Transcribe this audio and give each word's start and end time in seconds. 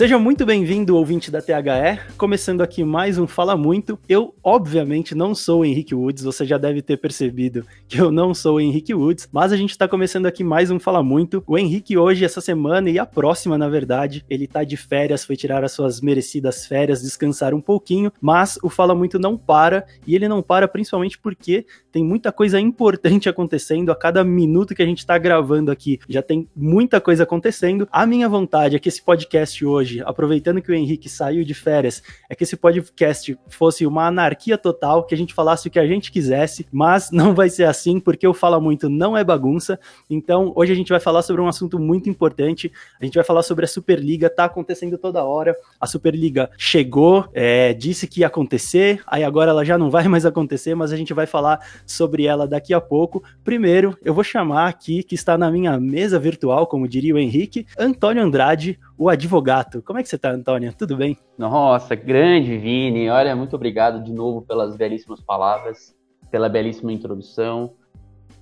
Seja 0.00 0.18
muito 0.18 0.46
bem-vindo, 0.46 0.96
ouvinte 0.96 1.30
da 1.30 1.42
THE. 1.42 2.00
Começando 2.16 2.62
aqui 2.62 2.82
mais 2.82 3.18
um 3.18 3.26
Fala 3.26 3.54
Muito. 3.54 3.98
Eu, 4.08 4.34
obviamente, 4.42 5.14
não 5.14 5.34
sou 5.34 5.60
o 5.60 5.64
Henrique 5.66 5.94
Woods, 5.94 6.24
você 6.24 6.46
já 6.46 6.56
deve 6.56 6.80
ter 6.80 6.96
percebido 6.96 7.66
que 7.86 8.00
eu 8.00 8.10
não 8.10 8.32
sou 8.32 8.54
o 8.54 8.60
Henrique 8.62 8.94
Woods, 8.94 9.28
mas 9.30 9.52
a 9.52 9.58
gente 9.58 9.76
tá 9.76 9.86
começando 9.86 10.24
aqui 10.24 10.42
mais 10.42 10.70
um 10.70 10.80
Fala 10.80 11.02
Muito. 11.02 11.44
O 11.46 11.58
Henrique 11.58 11.98
hoje, 11.98 12.24
essa 12.24 12.40
semana 12.40 12.88
e 12.88 12.98
a 12.98 13.04
próxima, 13.04 13.58
na 13.58 13.68
verdade, 13.68 14.24
ele 14.30 14.46
tá 14.46 14.64
de 14.64 14.74
férias, 14.74 15.22
foi 15.22 15.36
tirar 15.36 15.62
as 15.64 15.72
suas 15.72 16.00
merecidas 16.00 16.64
férias, 16.64 17.02
descansar 17.02 17.52
um 17.52 17.60
pouquinho, 17.60 18.10
mas 18.22 18.58
o 18.62 18.70
Fala 18.70 18.94
Muito 18.94 19.18
não 19.18 19.36
para, 19.36 19.84
e 20.06 20.14
ele 20.14 20.28
não 20.28 20.40
para 20.40 20.66
principalmente 20.66 21.18
porque 21.18 21.66
tem 21.92 22.02
muita 22.02 22.32
coisa 22.32 22.58
importante 22.58 23.28
acontecendo 23.28 23.92
a 23.92 23.96
cada 23.96 24.24
minuto 24.24 24.74
que 24.74 24.82
a 24.82 24.86
gente 24.86 25.04
tá 25.04 25.18
gravando 25.18 25.70
aqui. 25.70 25.98
Já 26.08 26.22
tem 26.22 26.48
muita 26.56 27.02
coisa 27.02 27.24
acontecendo. 27.24 27.86
A 27.92 28.06
minha 28.06 28.30
vontade 28.30 28.76
é 28.76 28.78
que 28.78 28.88
esse 28.88 29.02
podcast 29.02 29.62
hoje 29.62 29.89
hoje, 29.90 30.02
aproveitando 30.04 30.62
que 30.62 30.70
o 30.70 30.74
Henrique 30.74 31.08
saiu 31.08 31.44
de 31.44 31.54
férias, 31.54 32.02
é 32.28 32.34
que 32.34 32.44
esse 32.44 32.56
podcast 32.56 33.36
fosse 33.48 33.84
uma 33.84 34.06
anarquia 34.06 34.56
total, 34.56 35.04
que 35.04 35.14
a 35.14 35.18
gente 35.18 35.34
falasse 35.34 35.66
o 35.66 35.70
que 35.70 35.78
a 35.78 35.86
gente 35.86 36.12
quisesse, 36.12 36.66
mas 36.70 37.10
não 37.12 37.34
vai 37.34 37.50
ser 37.50 37.64
assim, 37.64 37.98
porque 37.98 38.26
o 38.26 38.34
Fala 38.34 38.60
Muito 38.60 38.88
não 38.88 39.16
é 39.16 39.24
bagunça. 39.24 39.78
Então, 40.08 40.52
hoje 40.54 40.72
a 40.72 40.76
gente 40.76 40.90
vai 40.90 41.00
falar 41.00 41.22
sobre 41.22 41.42
um 41.42 41.48
assunto 41.48 41.78
muito 41.78 42.08
importante. 42.08 42.70
A 43.00 43.04
gente 43.04 43.14
vai 43.14 43.24
falar 43.24 43.42
sobre 43.42 43.64
a 43.64 43.68
Superliga, 43.68 44.30
tá 44.30 44.44
acontecendo 44.44 44.96
toda 44.96 45.24
hora. 45.24 45.56
A 45.80 45.86
Superliga 45.86 46.50
chegou, 46.56 47.28
é, 47.32 47.74
disse 47.74 48.06
que 48.06 48.20
ia 48.20 48.26
acontecer, 48.26 49.02
aí 49.06 49.24
agora 49.24 49.50
ela 49.50 49.64
já 49.64 49.76
não 49.76 49.90
vai 49.90 50.06
mais 50.08 50.24
acontecer, 50.24 50.74
mas 50.74 50.92
a 50.92 50.96
gente 50.96 51.12
vai 51.12 51.26
falar 51.26 51.60
sobre 51.86 52.26
ela 52.26 52.46
daqui 52.46 52.72
a 52.72 52.80
pouco. 52.80 53.22
Primeiro, 53.42 53.96
eu 54.04 54.14
vou 54.14 54.22
chamar 54.22 54.68
aqui, 54.68 55.02
que 55.02 55.14
está 55.14 55.36
na 55.36 55.50
minha 55.50 55.78
mesa 55.80 56.18
virtual, 56.18 56.66
como 56.66 56.86
diria 56.86 57.14
o 57.14 57.18
Henrique, 57.18 57.66
Antônio 57.78 58.22
Andrade, 58.22 58.78
o 59.00 59.08
advogado. 59.08 59.82
Como 59.82 59.98
é 59.98 60.02
que 60.02 60.10
você 60.10 60.16
está, 60.16 60.30
Antônio? 60.30 60.74
Tudo 60.76 60.94
bem? 60.94 61.16
Nossa, 61.38 61.94
grande 61.94 62.58
Vini. 62.58 63.08
Olha, 63.08 63.34
muito 63.34 63.56
obrigado 63.56 64.04
de 64.04 64.12
novo 64.12 64.42
pelas 64.42 64.76
belíssimas 64.76 65.22
palavras, 65.22 65.96
pela 66.30 66.50
belíssima 66.50 66.92
introdução, 66.92 67.72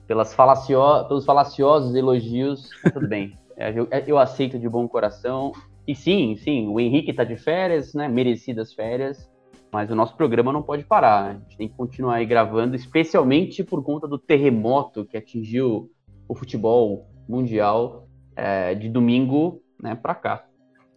pelas 0.05 0.35
falacio... 0.35 0.81
pelos 1.07 1.25
falaciosos 1.25 1.95
elogios. 1.95 2.71
tudo 2.93 3.07
bem, 3.07 3.39
é, 3.57 3.71
eu, 3.71 3.87
é, 3.89 4.03
eu, 4.05 4.19
aceito 4.19 4.59
de 4.59 4.69
bom 4.69 4.89
coração. 4.89 5.53
E 5.87 5.95
sim, 5.95 6.35
sim, 6.35 6.67
o 6.67 6.81
Henrique 6.81 7.13
está 7.13 7.23
de 7.23 7.37
férias, 7.37 7.95
né? 7.95 8.09
Merecidas 8.09 8.75
férias. 8.75 9.31
Mas 9.71 9.89
o 9.93 9.95
nosso 9.95 10.17
programa 10.17 10.53
não 10.53 10.63
pode 10.63 10.83
parar. 10.83 11.25
A 11.25 11.33
gente 11.35 11.57
tem 11.57 11.69
que 11.69 11.77
continuar 11.77 12.17
aí 12.17 12.27
gravando, 12.27 12.75
especialmente 12.75 13.63
por 13.63 13.85
conta 13.85 14.09
do 14.09 14.19
terremoto 14.19 15.05
que 15.05 15.17
atingiu 15.17 15.89
o 16.27 16.35
futebol 16.35 17.07
mundial 17.29 18.09
é, 18.35 18.75
de 18.75 18.89
domingo 18.89 19.63
né, 19.81 19.95
para 19.95 20.17
cá. 20.17 20.48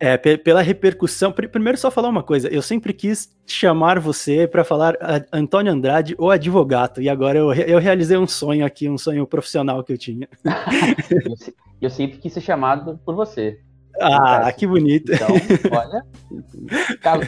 É, 0.03 0.17
pela 0.17 0.63
repercussão. 0.63 1.31
Primeiro, 1.31 1.77
só 1.77 1.91
falar 1.91 2.09
uma 2.09 2.23
coisa. 2.23 2.47
Eu 2.47 2.63
sempre 2.63 2.91
quis 2.91 3.29
chamar 3.45 3.99
você 3.99 4.47
para 4.47 4.63
falar 4.63 4.97
Antônio 5.31 5.71
Andrade, 5.71 6.15
ou 6.17 6.31
advogado, 6.31 6.99
e 6.99 7.07
agora 7.07 7.37
eu, 7.37 7.53
eu 7.53 7.77
realizei 7.77 8.17
um 8.17 8.25
sonho 8.25 8.65
aqui, 8.65 8.89
um 8.89 8.97
sonho 8.97 9.27
profissional 9.27 9.83
que 9.83 9.93
eu 9.93 9.97
tinha. 9.99 10.27
eu, 11.11 11.53
eu 11.81 11.89
sempre 11.91 12.17
quis 12.17 12.33
ser 12.33 12.41
chamado 12.41 12.99
por 13.05 13.13
você. 13.13 13.59
Ah, 13.99 14.51
que 14.51 14.65
bonito. 14.65 15.13
Então, 15.13 15.29
olha, 15.71 16.03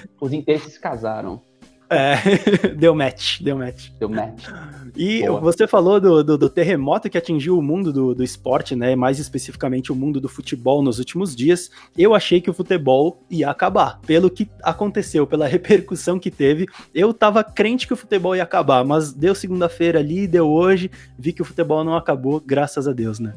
os 0.20 0.34
interesses 0.34 0.76
casaram. 0.76 1.42
É, 1.90 2.16
deu 2.76 2.96
match, 2.96 3.42
deu 3.42 3.58
match. 3.58 3.90
Deu 4.00 4.10
match. 4.10 4.48
E 4.96 5.26
Boa. 5.26 5.40
você 5.40 5.68
falou 5.68 6.00
do, 6.00 6.24
do, 6.24 6.38
do, 6.38 6.50
terremoto 6.50 7.10
que 7.10 7.18
atingiu 7.18 7.58
o 7.58 7.62
mundo 7.62 7.92
do, 7.92 8.14
do 8.14 8.24
esporte, 8.24 8.76
né? 8.76 8.96
Mais 8.96 9.20
especificamente 9.20 9.92
o 9.92 9.96
mundo 9.96 10.22
do 10.22 10.30
futebol 10.30 10.84
nos 10.84 11.00
últimos 11.00 11.36
dias. 11.36 11.70
Eu 11.98 12.14
achei 12.14 12.40
que 12.40 12.50
o 12.50 12.54
futebol 12.54 13.24
ia 13.30 13.50
acabar. 13.50 14.00
Pelo 14.06 14.30
que 14.30 14.50
aconteceu, 14.62 15.26
pela 15.26 15.48
repercussão 15.48 16.20
que 16.20 16.30
teve, 16.30 16.68
eu 16.94 17.14
tava 17.14 17.44
crente 17.44 17.88
que 17.88 17.94
o 17.94 17.98
futebol 17.98 18.36
ia 18.36 18.44
acabar, 18.44 18.86
mas 18.86 19.12
deu 19.12 19.34
segunda-feira 19.34 20.00
ali, 20.00 20.28
deu 20.28 20.48
hoje, 20.48 20.92
vi 21.18 21.34
que 21.34 21.42
o 21.42 21.46
futebol 21.46 21.84
não 21.84 21.96
acabou, 21.96 22.40
graças 22.40 22.88
a 22.88 22.94
Deus, 22.94 23.20
né? 23.20 23.34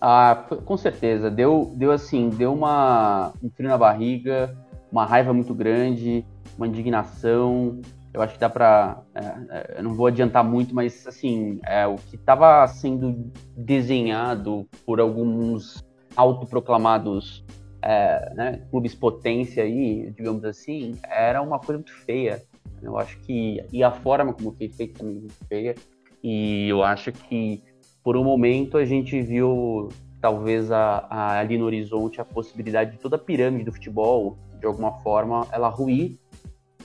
Ah, 0.00 0.46
com 0.64 0.76
certeza. 0.78 1.30
Deu, 1.30 1.72
deu 1.76 1.92
assim, 1.92 2.30
deu 2.30 2.54
uma, 2.54 3.32
um 3.42 3.50
frio 3.50 3.68
na 3.68 3.76
barriga, 3.76 4.56
uma 4.90 5.04
raiva 5.04 5.32
muito 5.34 5.52
grande 5.52 6.24
uma 6.60 6.68
indignação. 6.68 7.80
Eu 8.12 8.20
acho 8.20 8.34
que 8.34 8.40
dá 8.40 8.50
para, 8.50 9.02
é, 9.14 9.20
é, 9.20 9.74
eu 9.78 9.84
não 9.84 9.94
vou 9.94 10.06
adiantar 10.06 10.44
muito, 10.44 10.74
mas 10.74 11.06
assim, 11.06 11.58
é, 11.64 11.86
o 11.86 11.96
que 11.96 12.16
estava 12.16 12.66
sendo 12.66 13.32
desenhado 13.56 14.68
por 14.84 15.00
alguns 15.00 15.84
autoproclamados 16.14 17.44
é, 17.82 18.34
né, 18.34 18.62
clubes 18.70 18.94
potência 18.94 19.62
aí, 19.62 20.10
digamos 20.10 20.44
assim, 20.44 20.96
era 21.04 21.40
uma 21.40 21.58
coisa 21.58 21.78
muito 21.78 21.94
feia. 22.04 22.42
Eu 22.82 22.98
acho 22.98 23.18
que 23.20 23.64
e 23.72 23.82
a 23.82 23.90
forma 23.90 24.32
como 24.32 24.52
foi 24.52 24.68
feito 24.68 24.98
também 24.98 25.14
muito 25.14 25.34
feia. 25.48 25.74
E 26.22 26.68
eu 26.68 26.82
acho 26.82 27.12
que 27.12 27.62
por 28.02 28.16
um 28.16 28.24
momento 28.24 28.76
a 28.76 28.84
gente 28.84 29.20
viu 29.22 29.88
talvez 30.20 30.70
a, 30.70 31.06
a, 31.08 31.38
ali 31.38 31.56
no 31.56 31.64
horizonte 31.64 32.20
a 32.20 32.24
possibilidade 32.24 32.92
de 32.92 32.98
toda 32.98 33.16
a 33.16 33.18
pirâmide 33.18 33.64
do 33.64 33.72
futebol 33.72 34.36
de 34.58 34.66
alguma 34.66 34.92
forma 35.00 35.46
ela 35.52 35.68
ruir 35.68 36.19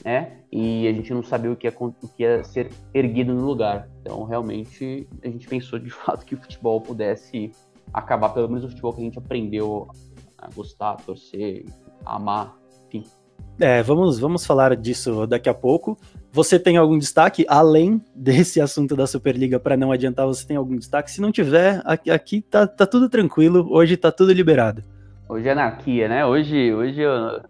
né? 0.06 0.34
E 0.52 0.88
a 0.88 0.94
gente 0.94 1.12
não 1.12 1.24
sabia 1.24 1.52
o 1.52 1.56
que, 1.56 1.68
ia, 1.68 1.74
o 1.76 1.92
que 1.92 2.22
ia 2.22 2.44
ser 2.44 2.70
erguido 2.94 3.34
no 3.34 3.44
lugar. 3.44 3.90
Então, 4.02 4.24
realmente, 4.24 5.08
a 5.24 5.28
gente 5.28 5.48
pensou 5.48 5.80
de 5.80 5.90
fato 5.92 6.24
que 6.24 6.36
o 6.36 6.38
futebol 6.38 6.80
pudesse 6.80 7.52
acabar, 7.92 8.30
pelo 8.30 8.48
menos 8.48 8.64
o 8.64 8.70
futebol 8.70 8.94
que 8.94 9.02
a 9.02 9.04
gente 9.04 9.18
aprendeu 9.18 9.88
a 10.38 10.48
gostar, 10.56 10.92
a 10.92 10.96
torcer, 10.96 11.66
a 12.06 12.18
amar, 12.18 12.56
enfim. 12.88 13.04
É, 13.60 13.82
vamos, 13.82 14.20
vamos 14.20 14.46
falar 14.46 14.76
disso 14.76 15.26
daqui 15.26 15.50
a 15.50 15.54
pouco. 15.54 15.98
Você 16.32 16.60
tem 16.60 16.78
algum 16.78 17.00
destaque 17.00 17.46
além 17.48 18.02
desse 18.14 18.62
assunto 18.62 18.96
da 18.96 19.08
Superliga 19.08 19.60
para 19.60 19.76
não 19.76 19.92
adiantar? 19.92 20.28
Você 20.28 20.46
tem 20.46 20.58
algum 20.58 20.76
destaque? 20.76 21.10
Se 21.10 21.22
não 21.22 21.32
tiver, 21.32 21.82
aqui, 21.86 22.12
aqui 22.12 22.42
tá, 22.42 22.68
tá 22.68 22.86
tudo 22.86 23.10
tranquilo. 23.10 23.68
Hoje 23.72 23.98
tá 23.98 24.12
tudo 24.12 24.34
liberado. 24.34 24.84
Hoje 25.28 25.48
é 25.48 25.52
anarquia, 25.54 26.08
né? 26.08 26.26
Hoje, 26.26 26.74
hoje 26.74 27.02
eu 27.02 27.42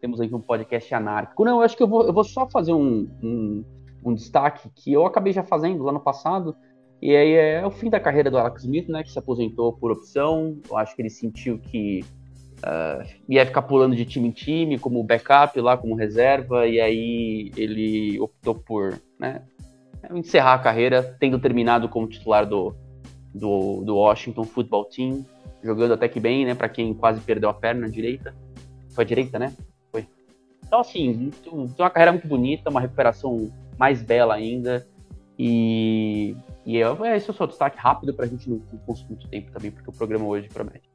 temos 0.00 0.20
aqui 0.20 0.34
um 0.34 0.40
podcast 0.40 0.94
anárquico. 0.94 1.44
Não, 1.44 1.58
eu 1.58 1.62
acho 1.62 1.76
que 1.76 1.82
eu 1.82 1.88
vou, 1.88 2.06
eu 2.06 2.12
vou 2.12 2.24
só 2.24 2.48
fazer 2.48 2.72
um, 2.72 3.08
um, 3.22 3.64
um, 4.04 4.14
destaque 4.14 4.68
que 4.74 4.92
eu 4.92 5.06
acabei 5.06 5.32
já 5.32 5.42
fazendo 5.42 5.82
lá 5.82 5.92
no 5.92 6.00
passado. 6.00 6.54
E 7.00 7.16
aí 7.16 7.32
é 7.32 7.66
o 7.66 7.70
fim 7.70 7.90
da 7.90 7.98
carreira 7.98 8.30
do 8.30 8.38
Alex 8.38 8.62
Smith, 8.62 8.88
né? 8.88 9.02
Que 9.02 9.10
se 9.10 9.18
aposentou 9.18 9.72
por 9.72 9.90
opção. 9.90 10.58
Eu 10.70 10.76
acho 10.76 10.94
que 10.94 11.02
ele 11.02 11.10
sentiu 11.10 11.58
que 11.58 12.04
uh, 12.62 13.06
ia 13.28 13.44
ficar 13.44 13.62
pulando 13.62 13.96
de 13.96 14.04
time 14.04 14.28
em 14.28 14.32
time, 14.32 14.78
como 14.78 15.02
backup 15.02 15.60
lá, 15.60 15.76
como 15.76 15.96
reserva. 15.96 16.66
E 16.66 16.80
aí 16.80 17.50
ele 17.56 18.20
optou 18.20 18.54
por 18.54 19.00
né, 19.18 19.42
encerrar 20.14 20.54
a 20.54 20.58
carreira, 20.58 21.02
tendo 21.18 21.38
terminado 21.38 21.88
como 21.88 22.08
titular 22.08 22.46
do, 22.46 22.74
do, 23.34 23.82
do 23.82 23.96
Washington 23.96 24.44
Football 24.44 24.84
Team. 24.86 25.24
Jogando 25.62 25.94
até 25.94 26.08
que 26.08 26.18
bem, 26.18 26.44
né? 26.44 26.54
Para 26.54 26.68
quem 26.68 26.92
quase 26.92 27.20
perdeu 27.20 27.48
a 27.48 27.54
perna 27.54 27.88
direita. 27.88 28.34
Foi 28.90 29.04
a 29.04 29.06
direita, 29.06 29.38
né? 29.38 29.52
Então, 30.72 30.80
assim, 30.80 31.30
tem 31.44 31.52
uma 31.52 31.90
carreira 31.90 32.12
muito 32.12 32.26
bonita, 32.26 32.70
uma 32.70 32.80
recuperação 32.80 33.52
mais 33.76 34.00
bela 34.02 34.34
ainda. 34.34 34.88
E, 35.38 36.34
e 36.64 36.78
eu, 36.78 37.04
é, 37.04 37.14
esse 37.14 37.28
é 37.28 37.30
o 37.30 37.36
seu 37.36 37.46
destaque 37.46 37.76
rápido 37.78 38.14
para 38.14 38.24
a 38.24 38.28
gente 38.28 38.48
não, 38.48 38.56
não 38.72 38.78
consumir 38.78 39.10
muito 39.10 39.28
tempo 39.28 39.52
também, 39.52 39.70
porque 39.70 39.90
o 39.90 39.92
programa 39.92 40.24
hoje 40.24 40.48
promete. 40.48 40.88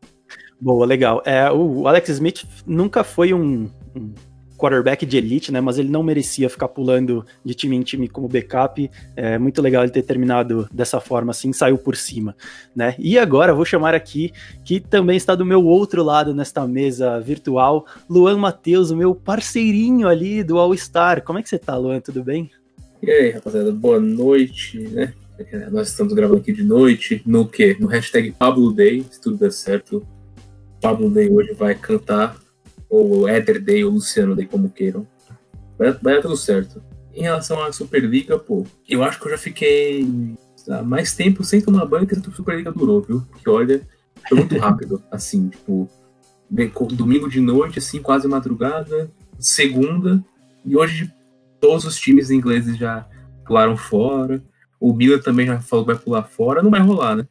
Boa, 0.59 0.83
legal. 0.83 1.21
É, 1.23 1.51
o 1.51 1.87
Alex 1.87 2.09
Smith 2.09 2.43
nunca 2.65 3.03
foi 3.03 3.35
um, 3.35 3.69
um 3.95 4.15
quarterback 4.57 5.05
de 5.05 5.17
elite, 5.17 5.51
né? 5.51 5.61
Mas 5.61 5.77
ele 5.77 5.89
não 5.89 6.03
merecia 6.03 6.49
ficar 6.49 6.67
pulando 6.67 7.25
de 7.45 7.53
time 7.53 7.75
em 7.75 7.81
time 7.81 8.07
como 8.07 8.27
backup. 8.27 8.89
É 9.15 9.37
muito 9.37 9.61
legal 9.61 9.83
ele 9.83 9.91
ter 9.91 10.01
terminado 10.01 10.67
dessa 10.71 10.99
forma, 10.99 11.31
assim, 11.31 11.53
saiu 11.53 11.77
por 11.77 11.95
cima, 11.95 12.35
né? 12.75 12.95
E 12.97 13.17
agora 13.17 13.53
vou 13.53 13.65
chamar 13.65 13.93
aqui, 13.93 14.33
que 14.65 14.79
também 14.79 15.15
está 15.15 15.35
do 15.35 15.45
meu 15.45 15.63
outro 15.63 16.03
lado 16.03 16.33
nesta 16.33 16.67
mesa 16.67 17.19
virtual, 17.19 17.85
Luan 18.09 18.37
Matheus, 18.37 18.89
o 18.89 18.97
meu 18.97 19.13
parceirinho 19.13 20.07
ali 20.07 20.43
do 20.43 20.57
All 20.57 20.75
Star. 20.75 21.23
Como 21.23 21.39
é 21.39 21.43
que 21.43 21.49
você 21.49 21.59
tá, 21.59 21.77
Luan? 21.77 21.99
Tudo 21.99 22.23
bem? 22.23 22.49
E 23.01 23.11
aí, 23.11 23.29
rapaziada, 23.29 23.71
boa 23.71 23.99
noite, 23.99 24.79
né? 24.79 25.13
É, 25.37 25.69
nós 25.69 25.89
estamos 25.89 26.13
gravando 26.13 26.39
aqui 26.39 26.51
de 26.51 26.63
noite, 26.63 27.21
no 27.25 27.47
quê? 27.47 27.77
No 27.79 27.85
hashtag 27.87 28.31
Pablo 28.31 28.73
Day, 28.73 29.05
se 29.09 29.21
tudo 29.21 29.37
der 29.37 29.51
certo. 29.51 30.05
Pablo 30.81 31.09
Day 31.09 31.29
hoje 31.29 31.53
vai 31.53 31.75
cantar 31.75 32.35
ou 32.89 33.27
Ether 33.27 33.61
Day, 33.61 33.83
ou 33.83 33.91
Luciano 33.91 34.35
Day, 34.35 34.45
como 34.45 34.69
queiram. 34.69 35.07
Vai, 35.77 35.91
vai 35.93 36.15
dar 36.15 36.21
tudo 36.21 36.37
certo. 36.37 36.81
Em 37.13 37.21
relação 37.21 37.61
à 37.63 37.71
Superliga, 37.71 38.37
pô, 38.37 38.65
eu 38.87 39.03
acho 39.03 39.19
que 39.19 39.27
eu 39.27 39.31
já 39.31 39.37
fiquei 39.37 40.07
mais 40.85 41.15
tempo 41.15 41.43
sem 41.43 41.61
tomar 41.61 41.85
banho 41.85 42.05
que 42.05 42.15
a 42.15 42.21
Superliga 42.21 42.71
durou, 42.71 43.01
viu? 43.01 43.21
Porque 43.31 43.49
olha, 43.49 43.81
foi 44.27 44.37
muito 44.37 44.57
rápido, 44.59 45.01
assim, 45.11 45.49
tipo, 45.49 45.89
domingo 46.91 47.29
de 47.29 47.39
noite, 47.39 47.79
assim, 47.79 48.01
quase 48.01 48.27
madrugada, 48.27 49.09
segunda, 49.39 50.23
e 50.65 50.75
hoje 50.75 51.11
todos 51.59 51.85
os 51.85 51.97
times 51.97 52.29
ingleses 52.29 52.77
já 52.77 53.07
pularam 53.45 53.77
fora. 53.77 54.43
O 54.79 54.93
Milan 54.93 55.19
também 55.19 55.47
já 55.47 55.59
falou 55.59 55.85
que 55.85 55.93
vai 55.93 56.01
pular 56.01 56.23
fora, 56.23 56.61
não 56.61 56.69
vai 56.69 56.81
rolar, 56.81 57.15
né? 57.15 57.27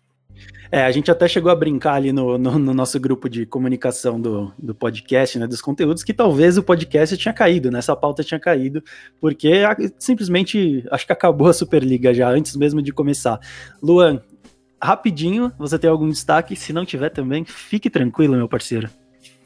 É, 0.70 0.84
a 0.84 0.90
gente 0.90 1.10
até 1.10 1.28
chegou 1.28 1.50
a 1.50 1.54
brincar 1.54 1.94
ali 1.94 2.12
no, 2.12 2.36
no, 2.36 2.58
no, 2.58 2.74
nosso 2.74 2.98
grupo 2.98 3.28
de 3.28 3.46
comunicação 3.46 4.20
do, 4.20 4.52
do 4.58 4.74
podcast, 4.74 5.38
né, 5.38 5.46
dos 5.46 5.60
conteúdos, 5.60 6.02
que 6.02 6.12
talvez 6.12 6.58
o 6.58 6.62
podcast 6.62 7.16
tinha 7.16 7.32
caído, 7.32 7.70
né, 7.70 7.78
essa 7.78 7.94
pauta 7.94 8.24
tinha 8.24 8.40
caído, 8.40 8.82
porque 9.20 9.62
simplesmente 9.98 10.84
acho 10.90 11.06
que 11.06 11.12
acabou 11.12 11.48
a 11.48 11.52
Superliga 11.52 12.12
já, 12.12 12.28
antes 12.28 12.56
mesmo 12.56 12.82
de 12.82 12.92
começar. 12.92 13.38
Luan, 13.82 14.20
rapidinho, 14.82 15.52
você 15.58 15.78
tem 15.78 15.88
algum 15.88 16.08
destaque? 16.08 16.56
Se 16.56 16.72
não 16.72 16.84
tiver 16.84 17.10
também, 17.10 17.44
fique 17.44 17.88
tranquilo, 17.88 18.36
meu 18.36 18.48
parceiro. 18.48 18.88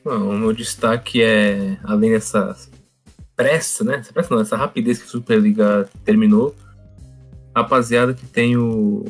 Bom, 0.04 0.30
o 0.30 0.38
meu 0.38 0.52
destaque 0.52 1.22
é, 1.22 1.76
além 1.84 2.10
dessa 2.10 2.56
pressa, 3.36 3.84
né, 3.84 3.96
essa 3.96 4.12
pressa 4.12 4.34
não, 4.34 4.40
essa 4.40 4.56
rapidez 4.56 4.98
que 4.98 5.04
a 5.04 5.08
Superliga 5.08 5.88
terminou, 6.04 6.54
rapaziada 7.54 8.14
que 8.14 8.26
tem 8.26 8.56
o 8.56 9.04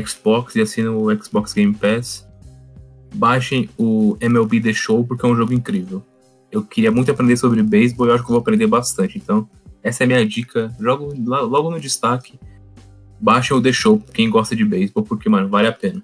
Xbox 0.00 0.56
e 0.56 0.62
assinam 0.62 0.98
o 0.98 1.22
Xbox 1.22 1.52
Game 1.52 1.74
Pass, 1.74 2.26
baixem 3.14 3.68
o 3.76 4.16
MLB 4.20 4.60
The 4.60 4.72
Show 4.72 5.04
porque 5.04 5.24
é 5.26 5.28
um 5.28 5.36
jogo 5.36 5.52
incrível. 5.52 6.02
Eu 6.50 6.62
queria 6.62 6.90
muito 6.90 7.10
aprender 7.10 7.36
sobre 7.36 7.62
beisebol 7.62 8.06
e 8.06 8.10
eu 8.10 8.14
acho 8.14 8.24
que 8.24 8.30
eu 8.30 8.34
vou 8.34 8.40
aprender 8.40 8.66
bastante. 8.66 9.18
Então, 9.18 9.48
essa 9.82 10.02
é 10.02 10.04
a 10.04 10.06
minha 10.06 10.26
dica. 10.26 10.74
Jogo 10.78 11.12
logo 11.16 11.70
no 11.70 11.80
destaque. 11.80 12.38
Baixem 13.20 13.56
o 13.56 13.62
The 13.62 13.72
Show, 13.72 14.02
quem 14.12 14.28
gosta 14.28 14.54
de 14.54 14.64
beisebol, 14.64 15.02
porque, 15.02 15.28
mano, 15.28 15.48
vale 15.48 15.68
a 15.68 15.72
pena. 15.72 16.02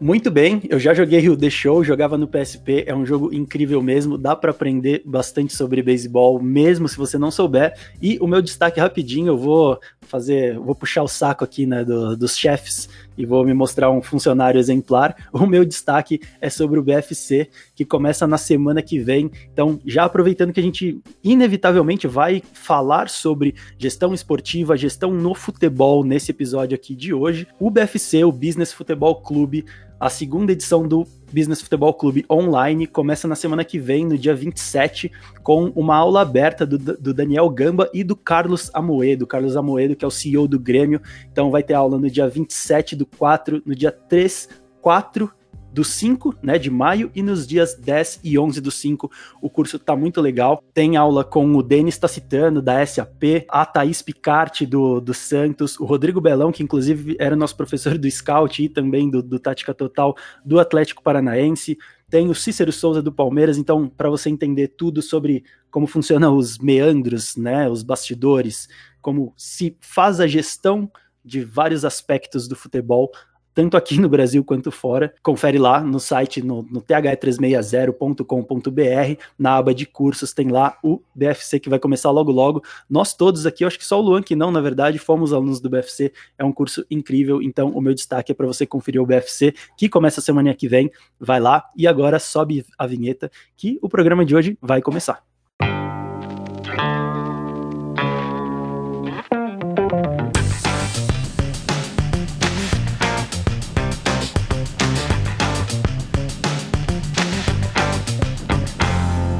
Muito 0.00 0.30
bem, 0.30 0.62
eu 0.68 0.78
já 0.78 0.94
joguei 0.94 1.28
o 1.28 1.36
The 1.36 1.50
Show, 1.50 1.82
jogava 1.82 2.16
no 2.16 2.28
PSP, 2.28 2.84
é 2.86 2.94
um 2.94 3.04
jogo 3.04 3.34
incrível 3.34 3.82
mesmo, 3.82 4.16
dá 4.16 4.36
para 4.36 4.52
aprender 4.52 5.02
bastante 5.04 5.56
sobre 5.56 5.82
beisebol, 5.82 6.40
mesmo 6.40 6.88
se 6.88 6.96
você 6.96 7.18
não 7.18 7.32
souber. 7.32 7.74
E 8.00 8.16
o 8.20 8.28
meu 8.28 8.40
destaque 8.40 8.78
rapidinho, 8.78 9.26
eu 9.26 9.36
vou 9.36 9.80
fazer, 10.02 10.56
vou 10.56 10.74
puxar 10.74 11.02
o 11.02 11.08
saco 11.08 11.42
aqui, 11.42 11.66
né, 11.66 11.84
do, 11.84 12.16
dos 12.16 12.36
chefes 12.36 12.88
e 13.16 13.26
vou 13.26 13.44
me 13.44 13.52
mostrar 13.52 13.90
um 13.90 14.00
funcionário 14.00 14.60
exemplar. 14.60 15.16
O 15.32 15.46
meu 15.46 15.64
destaque 15.64 16.20
é 16.40 16.48
sobre 16.48 16.78
o 16.78 16.82
BFC, 16.82 17.48
que 17.74 17.84
começa 17.84 18.26
na 18.26 18.38
semana 18.38 18.80
que 18.82 18.98
vem. 19.00 19.30
Então, 19.52 19.80
já 19.84 20.04
aproveitando 20.04 20.52
que 20.52 20.60
a 20.60 20.62
gente 20.62 21.00
inevitavelmente 21.24 22.06
vai 22.06 22.42
falar 22.52 23.08
sobre 23.08 23.54
gestão 23.76 24.14
esportiva, 24.14 24.76
gestão 24.76 25.12
no 25.12 25.34
futebol 25.34 26.04
nesse 26.04 26.30
episódio 26.30 26.76
aqui 26.76 26.94
de 26.94 27.12
hoje, 27.12 27.46
o 27.58 27.70
BFC, 27.70 28.24
o 28.24 28.32
Business 28.32 28.72
Futebol 28.72 29.16
Clube, 29.16 29.64
a 30.00 30.08
segunda 30.08 30.52
edição 30.52 30.86
do 30.86 31.06
Business 31.32 31.60
Futebol 31.60 31.92
Clube 31.92 32.24
online 32.30 32.86
começa 32.86 33.26
na 33.26 33.34
semana 33.34 33.64
que 33.64 33.78
vem, 33.78 34.06
no 34.06 34.16
dia 34.16 34.34
27, 34.34 35.10
com 35.42 35.72
uma 35.74 35.96
aula 35.96 36.22
aberta 36.22 36.64
do, 36.64 36.78
do, 36.78 37.12
Daniel 37.12 37.50
Gamba 37.50 37.90
e 37.92 38.04
do 38.04 38.14
Carlos 38.14 38.70
Amoedo. 38.72 39.26
Carlos 39.26 39.56
Amoedo, 39.56 39.96
que 39.96 40.04
é 40.04 40.08
o 40.08 40.10
CEO 40.10 40.46
do 40.46 40.58
Grêmio. 40.58 41.00
Então 41.30 41.50
vai 41.50 41.62
ter 41.62 41.74
aula 41.74 41.98
no 41.98 42.10
dia 42.10 42.28
27 42.28 42.94
do 42.94 43.06
4, 43.06 43.62
no 43.66 43.74
dia 43.74 43.90
3, 43.90 44.48
4 44.80 45.37
do 45.72 45.84
5, 45.84 46.34
né, 46.42 46.58
de 46.58 46.70
maio, 46.70 47.10
e 47.14 47.22
nos 47.22 47.46
dias 47.46 47.74
10 47.74 48.20
e 48.24 48.38
11 48.38 48.60
do 48.60 48.70
5, 48.70 49.10
o 49.40 49.50
curso 49.50 49.78
tá 49.78 49.94
muito 49.94 50.20
legal. 50.20 50.62
Tem 50.72 50.96
aula 50.96 51.24
com 51.24 51.54
o 51.54 51.62
Denis 51.62 51.98
Tacitano, 51.98 52.62
da 52.62 52.84
SAP, 52.84 53.44
a 53.48 53.64
Thaís 53.64 54.02
Picarte, 54.02 54.66
do, 54.66 55.00
do 55.00 55.14
Santos, 55.14 55.78
o 55.78 55.84
Rodrigo 55.84 56.20
Belão, 56.20 56.50
que 56.50 56.62
inclusive 56.62 57.16
era 57.18 57.36
nosso 57.36 57.56
professor 57.56 57.96
do 57.98 58.10
Scout 58.10 58.62
e 58.62 58.68
também 58.68 59.10
do, 59.10 59.22
do 59.22 59.38
Tática 59.38 59.74
Total 59.74 60.16
do 60.44 60.58
Atlético 60.58 61.02
Paranaense. 61.02 61.76
Tem 62.10 62.28
o 62.28 62.34
Cícero 62.34 62.72
Souza 62.72 63.02
do 63.02 63.12
Palmeiras, 63.12 63.58
então, 63.58 63.88
para 63.88 64.08
você 64.08 64.30
entender 64.30 64.68
tudo 64.68 65.02
sobre 65.02 65.44
como 65.70 65.86
funcionam 65.86 66.36
os 66.36 66.58
meandros, 66.58 67.36
né, 67.36 67.68
os 67.68 67.82
bastidores, 67.82 68.68
como 69.02 69.34
se 69.36 69.76
faz 69.80 70.18
a 70.18 70.26
gestão 70.26 70.90
de 71.22 71.44
vários 71.44 71.84
aspectos 71.84 72.48
do 72.48 72.56
futebol, 72.56 73.10
tanto 73.58 73.76
aqui 73.76 73.98
no 73.98 74.08
Brasil 74.08 74.44
quanto 74.44 74.70
fora. 74.70 75.12
Confere 75.20 75.58
lá 75.58 75.80
no 75.80 75.98
site 75.98 76.40
no, 76.40 76.62
no 76.70 76.80
th360.com.br, 76.80 79.20
na 79.36 79.56
aba 79.56 79.74
de 79.74 79.84
cursos, 79.84 80.32
tem 80.32 80.46
lá 80.46 80.78
o 80.80 81.02
BFC 81.12 81.58
que 81.58 81.68
vai 81.68 81.80
começar 81.80 82.12
logo 82.12 82.30
logo. 82.30 82.62
Nós 82.88 83.14
todos 83.14 83.46
aqui, 83.46 83.64
eu 83.64 83.66
acho 83.66 83.76
que 83.76 83.84
só 83.84 83.98
o 83.98 84.00
Luan 84.00 84.22
que 84.22 84.36
não, 84.36 84.52
na 84.52 84.60
verdade, 84.60 84.96
fomos 84.96 85.32
alunos 85.32 85.60
do 85.60 85.68
BFC. 85.68 86.12
É 86.38 86.44
um 86.44 86.52
curso 86.52 86.86
incrível, 86.88 87.42
então 87.42 87.70
o 87.70 87.80
meu 87.80 87.94
destaque 87.94 88.30
é 88.30 88.34
para 88.34 88.46
você 88.46 88.64
conferir 88.64 89.02
o 89.02 89.06
BFC, 89.06 89.52
que 89.76 89.88
começa 89.88 90.20
semana 90.20 90.54
que 90.54 90.68
vem. 90.68 90.88
Vai 91.18 91.40
lá 91.40 91.64
e 91.76 91.88
agora 91.88 92.20
sobe 92.20 92.64
a 92.78 92.86
vinheta 92.86 93.28
que 93.56 93.76
o 93.82 93.88
programa 93.88 94.24
de 94.24 94.36
hoje 94.36 94.56
vai 94.62 94.80
começar. 94.80 95.20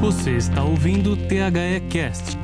Você 0.09 0.37
está 0.37 0.63
ouvindo 0.63 1.11
o 1.11 1.15
THE 1.15 1.87
Cast. 1.87 2.35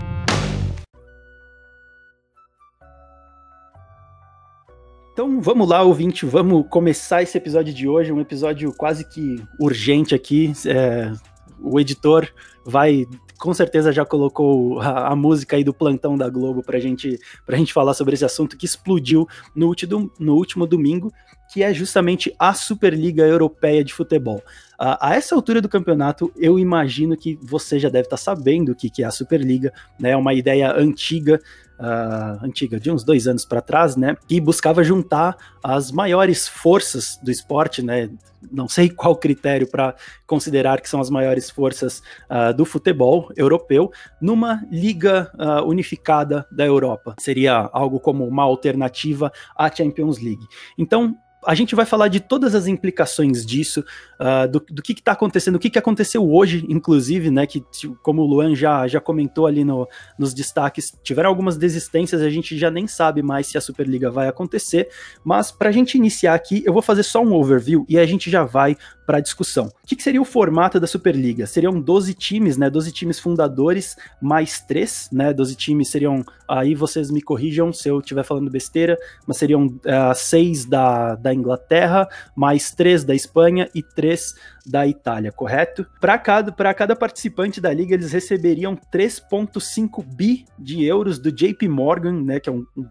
Então 5.11 5.41
vamos 5.41 5.67
lá, 5.67 5.81
ouvinte, 5.81 6.27
vamos 6.27 6.67
começar 6.69 7.23
esse 7.23 7.35
episódio 7.35 7.73
de 7.73 7.87
hoje, 7.87 8.11
um 8.11 8.21
episódio 8.21 8.71
quase 8.71 9.03
que 9.03 9.43
urgente 9.59 10.13
aqui. 10.13 10.53
É, 10.67 11.11
o 11.59 11.79
editor 11.79 12.31
vai, 12.63 13.07
com 13.39 13.53
certeza 13.53 13.91
já 13.91 14.05
colocou 14.05 14.79
a, 14.79 15.09
a, 15.09 15.15
música 15.15 15.55
aí 15.55 15.63
do 15.63 15.73
plantão 15.73 16.17
da 16.17 16.29
Globo 16.29 16.63
pra 16.63 16.79
gente, 16.79 17.19
pra 17.45 17.57
gente 17.57 17.73
falar 17.73 17.93
sobre 17.93 18.13
esse 18.13 18.25
assunto 18.25 18.57
que 18.57 18.65
explodiu 18.65 19.27
no 19.55 19.67
último, 19.67 20.11
no 20.19 20.35
último 20.35 20.65
domingo, 20.65 21.11
que 21.51 21.63
é 21.63 21.73
justamente 21.73 22.33
a 22.39 22.53
Superliga 22.53 23.23
Europeia 23.23 23.83
de 23.83 23.93
Futebol. 23.93 24.37
Uh, 24.79 24.97
a 24.99 25.15
essa 25.15 25.35
altura 25.35 25.61
do 25.61 25.69
campeonato, 25.69 26.31
eu 26.35 26.59
imagino 26.59 27.15
que 27.15 27.39
você 27.41 27.79
já 27.79 27.87
deve 27.87 28.07
estar 28.07 28.17
tá 28.17 28.21
sabendo 28.21 28.71
o 28.71 28.75
que, 28.75 28.89
que 28.89 29.03
é 29.03 29.05
a 29.05 29.11
Superliga, 29.11 29.71
né? 29.99 30.11
É 30.11 30.17
uma 30.17 30.33
ideia 30.33 30.73
antiga, 30.73 31.39
uh, 31.79 32.43
antiga, 32.43 32.79
de 32.79 32.91
uns 32.91 33.03
dois 33.03 33.27
anos 33.27 33.45
para 33.45 33.61
trás, 33.61 33.95
né? 33.95 34.15
Que 34.27 34.39
buscava 34.39 34.83
juntar 34.83 35.35
as 35.63 35.91
maiores 35.91 36.47
forças 36.47 37.19
do 37.21 37.31
esporte, 37.31 37.81
né? 37.81 38.09
Não 38.51 38.67
sei 38.67 38.89
qual 38.91 39.15
critério 39.15 39.69
para 39.69 39.95
considerar 40.27 40.81
que 40.81 40.89
são 40.89 40.99
as 40.99 41.09
maiores 41.09 41.49
forças 41.49 42.01
uh, 42.29 42.53
do 42.55 42.65
futebol 42.65 43.31
europeu, 43.35 43.91
numa 44.21 44.63
liga 44.71 45.31
unificada 45.65 46.45
da 46.51 46.65
Europa. 46.65 47.15
Seria 47.19 47.69
algo 47.71 47.99
como 47.99 48.25
uma 48.27 48.43
alternativa 48.43 49.31
à 49.55 49.73
Champions 49.73 50.19
League. 50.19 50.45
Então, 50.77 51.15
a 51.45 51.55
gente 51.55 51.75
vai 51.75 51.85
falar 51.85 52.07
de 52.07 52.19
todas 52.19 52.55
as 52.55 52.67
implicações 52.67 53.45
disso, 53.45 53.83
uh, 54.19 54.47
do, 54.49 54.63
do, 54.69 54.81
que 54.81 54.93
está 54.93 55.11
acontecendo, 55.11 55.55
o 55.55 55.59
que, 55.59 55.69
que 55.69 55.79
aconteceu 55.79 56.29
hoje, 56.29 56.65
inclusive, 56.69 57.29
né? 57.29 57.45
Que, 57.45 57.63
como 58.01 58.21
o 58.21 58.25
Luan 58.25 58.55
já, 58.55 58.87
já 58.87 58.99
comentou 58.99 59.45
ali 59.45 59.63
no, 59.63 59.87
nos 60.17 60.33
destaques, 60.33 60.93
tiveram 61.03 61.29
algumas 61.29 61.57
desistências, 61.57 62.21
a 62.21 62.29
gente 62.29 62.57
já 62.57 62.71
nem 62.71 62.87
sabe 62.87 63.21
mais 63.21 63.47
se 63.47 63.57
a 63.57 63.61
Superliga 63.61 64.09
vai 64.09 64.27
acontecer. 64.27 64.89
Mas 65.23 65.51
para 65.51 65.69
a 65.69 65.71
gente 65.71 65.95
iniciar 65.95 66.33
aqui, 66.33 66.63
eu 66.65 66.73
vou 66.73 66.81
fazer 66.81 67.03
só 67.03 67.21
um 67.21 67.33
overview 67.33 67.85
e 67.87 67.97
a 67.97 68.05
gente 68.05 68.29
já 68.29 68.43
vai 68.43 68.77
para 69.05 69.19
a 69.19 69.21
discussão. 69.21 69.67
O 69.67 69.87
que, 69.87 69.95
que, 69.95 70.01
seria 70.01 70.21
o 70.21 70.25
formato 70.25 70.79
da 70.79 70.87
Superliga? 70.87 71.45
Seriam 71.45 71.79
12 71.79 72.13
times, 72.15 72.57
né? 72.57 72.69
12 72.69 72.91
times 72.91 73.19
fundadores, 73.19 73.95
mais 74.19 74.59
três, 74.61 75.07
né? 75.11 75.31
12 75.31 75.55
times 75.55 75.89
seriam. 75.89 76.25
Aí 76.47 76.73
vocês 76.73 77.11
me 77.11 77.21
corrijam 77.21 77.71
se 77.71 77.87
eu 77.87 77.99
estiver 77.99 78.23
falando 78.23 78.49
besteira, 78.49 78.97
mas 79.27 79.37
seriam 79.37 79.67
uh, 79.67 80.15
seis 80.15 80.65
da, 80.65 81.15
da 81.15 81.33
Inglaterra, 81.35 82.07
mais 82.35 82.71
três 82.71 83.03
da 83.03 83.13
Espanha 83.13 83.69
e 83.73 83.83
três 83.83 84.35
da 84.65 84.87
Itália, 84.87 85.31
correto? 85.31 85.85
Para 85.99 86.17
cada, 86.17 86.51
cada 86.73 86.95
participante 86.95 87.61
da 87.61 87.71
liga, 87.73 87.93
eles 87.93 88.11
receberiam 88.11 88.77
3,5 88.91 90.03
bi 90.03 90.45
de 90.57 90.83
euros 90.83 91.19
do 91.19 91.31
JP 91.31 91.67
Morgan, 91.67 92.23
né? 92.23 92.39
Que 92.39 92.49
é 92.49 92.51
um, 92.51 92.65
um 92.75 92.85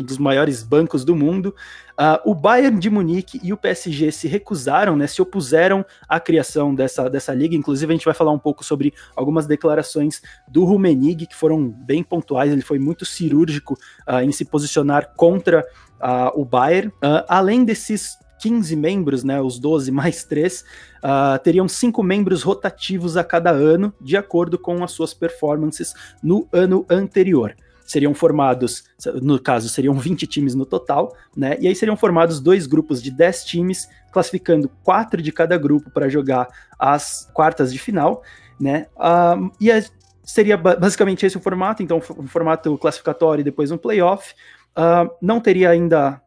um 0.00 0.04
dos 0.04 0.18
maiores 0.18 0.62
bancos 0.62 1.04
do 1.04 1.14
mundo. 1.14 1.54
Uh, 1.92 2.30
o 2.30 2.34
Bayern 2.34 2.78
de 2.78 2.88
Munique 2.88 3.40
e 3.42 3.52
o 3.52 3.56
PSG 3.56 4.10
se 4.10 4.26
recusaram, 4.26 4.96
né, 4.96 5.06
se 5.06 5.20
opuseram 5.20 5.84
à 6.08 6.18
criação 6.18 6.74
dessa, 6.74 7.08
dessa 7.10 7.34
liga. 7.34 7.54
Inclusive, 7.54 7.92
a 7.92 7.96
gente 7.96 8.04
vai 8.04 8.14
falar 8.14 8.32
um 8.32 8.38
pouco 8.38 8.64
sobre 8.64 8.94
algumas 9.14 9.46
declarações 9.46 10.22
do 10.48 10.64
Rummenigge, 10.64 11.26
que 11.26 11.36
foram 11.36 11.68
bem 11.68 12.02
pontuais. 12.02 12.50
Ele 12.50 12.62
foi 12.62 12.78
muito 12.78 13.04
cirúrgico 13.04 13.74
uh, 14.08 14.20
em 14.20 14.32
se 14.32 14.44
posicionar 14.44 15.12
contra 15.14 15.64
uh, 16.00 16.40
o 16.40 16.44
Bayern. 16.44 16.92
além 17.28 17.64
desses 17.64 18.18
15 18.40 18.74
membros, 18.74 19.22
né, 19.22 19.40
os 19.40 19.58
12 19.58 19.90
mais 19.92 20.24
3, 20.24 20.64
uh, 21.04 21.38
teriam 21.42 21.68
cinco 21.68 22.02
membros 22.02 22.42
rotativos 22.42 23.16
a 23.16 23.22
cada 23.22 23.50
ano, 23.50 23.92
de 24.00 24.16
acordo 24.16 24.58
com 24.58 24.82
as 24.82 24.92
suas 24.92 25.12
performances 25.12 25.94
no 26.22 26.48
ano 26.52 26.86
anterior 26.88 27.54
seriam 27.90 28.14
formados, 28.14 28.84
no 29.20 29.36
caso, 29.40 29.68
seriam 29.68 29.94
20 29.94 30.24
times 30.24 30.54
no 30.54 30.64
total, 30.64 31.12
né? 31.36 31.56
E 31.58 31.66
aí 31.66 31.74
seriam 31.74 31.96
formados 31.96 32.38
dois 32.38 32.64
grupos 32.64 33.02
de 33.02 33.10
10 33.10 33.44
times, 33.44 33.88
classificando 34.12 34.70
quatro 34.84 35.20
de 35.20 35.32
cada 35.32 35.58
grupo 35.58 35.90
para 35.90 36.08
jogar 36.08 36.46
as 36.78 37.28
quartas 37.34 37.72
de 37.72 37.80
final, 37.80 38.22
né? 38.60 38.86
Um, 38.96 39.50
e 39.60 39.72
a, 39.72 39.82
seria 40.22 40.56
basicamente 40.56 41.26
esse 41.26 41.36
o 41.36 41.40
formato, 41.40 41.82
então 41.82 42.00
um 42.16 42.28
formato 42.28 42.78
classificatório 42.78 43.42
e 43.42 43.44
depois 43.44 43.72
um 43.72 43.78
playoff. 43.78 44.34
Uh, 44.76 45.10
não 45.20 45.40
teria 45.40 45.70
ainda 45.70 46.22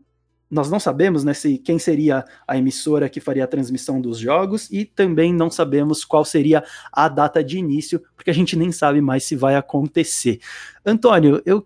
nós 0.53 0.69
não 0.69 0.79
sabemos 0.79 1.23
né, 1.23 1.33
se, 1.33 1.57
quem 1.57 1.79
seria 1.79 2.23
a 2.47 2.55
emissora 2.55 3.09
que 3.09 3.19
faria 3.19 3.43
a 3.43 3.47
transmissão 3.47 4.00
dos 4.00 4.19
jogos 4.19 4.69
e 4.71 4.85
também 4.85 5.33
não 5.33 5.50
sabemos 5.50 6.05
qual 6.05 6.23
seria 6.23 6.63
a 6.91 7.09
data 7.09 7.43
de 7.43 7.57
início, 7.57 8.00
porque 8.15 8.29
a 8.29 8.33
gente 8.33 8.55
nem 8.55 8.71
sabe 8.71 9.01
mais 9.01 9.23
se 9.23 9.35
vai 9.35 9.55
acontecer. 9.55 10.39
Antônio, 10.85 11.41
eu, 11.43 11.65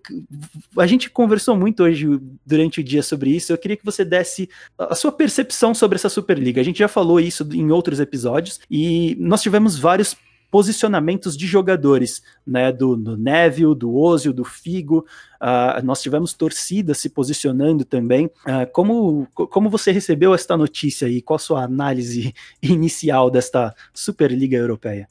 a 0.78 0.88
gente 0.88 1.10
conversou 1.10 1.58
muito 1.58 1.84
hoje 1.84 2.08
durante 2.46 2.80
o 2.80 2.84
dia 2.84 3.04
sobre 3.04 3.32
isso. 3.32 3.52
Eu 3.52 3.58
queria 3.58 3.76
que 3.76 3.84
você 3.84 4.06
desse 4.06 4.50
a 4.78 4.96
sua 4.96 5.12
percepção 5.12 5.74
sobre 5.74 5.98
essa 5.98 6.08
Superliga. 6.08 6.62
A 6.62 6.64
gente 6.64 6.80
já 6.80 6.88
falou 6.88 7.20
isso 7.20 7.46
em 7.54 7.70
outros 7.72 8.00
episódios 8.00 8.62
e 8.72 9.18
nós 9.20 9.42
tivemos 9.42 9.78
vários 9.78 10.16
posicionamentos 10.50 11.38
de 11.38 11.46
jogadores, 11.46 12.24
né, 12.46 12.72
do, 12.72 12.96
do 12.96 13.18
Neville, 13.18 13.76
do 13.76 13.94
Ozil, 13.96 14.34
do 14.34 14.44
Figo, 14.44 15.06
uh, 15.42 15.84
nós 15.84 16.02
tivemos 16.02 16.34
torcidas 16.34 16.98
se 16.98 17.10
posicionando 17.10 17.84
também. 17.84 18.28
Uh, 18.28 18.70
como, 18.72 19.28
como 19.34 19.70
você 19.70 19.92
recebeu 19.92 20.34
esta 20.34 20.56
notícia 20.56 21.08
e 21.08 21.22
qual 21.22 21.36
a 21.36 21.40
sua 21.40 21.64
análise 21.64 22.34
inicial 22.62 23.30
desta 23.30 23.76
Superliga 23.94 24.58
Europeia? 24.58 25.08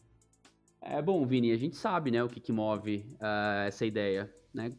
É 0.81 1.03
bom, 1.03 1.27
Vini, 1.27 1.53
a 1.53 1.57
gente 1.57 1.77
sabe, 1.77 2.11
né, 2.11 2.23
o 2.23 2.29
que, 2.29 2.41
que 2.41 2.53
move 2.53 3.05
uh, 3.21 3.67
essa 3.67 3.85
ideia, 3.85 4.33
né? 4.53 4.73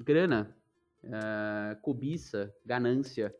grana, 0.00 0.54
cobiça, 1.82 2.54
ganância, 2.64 3.34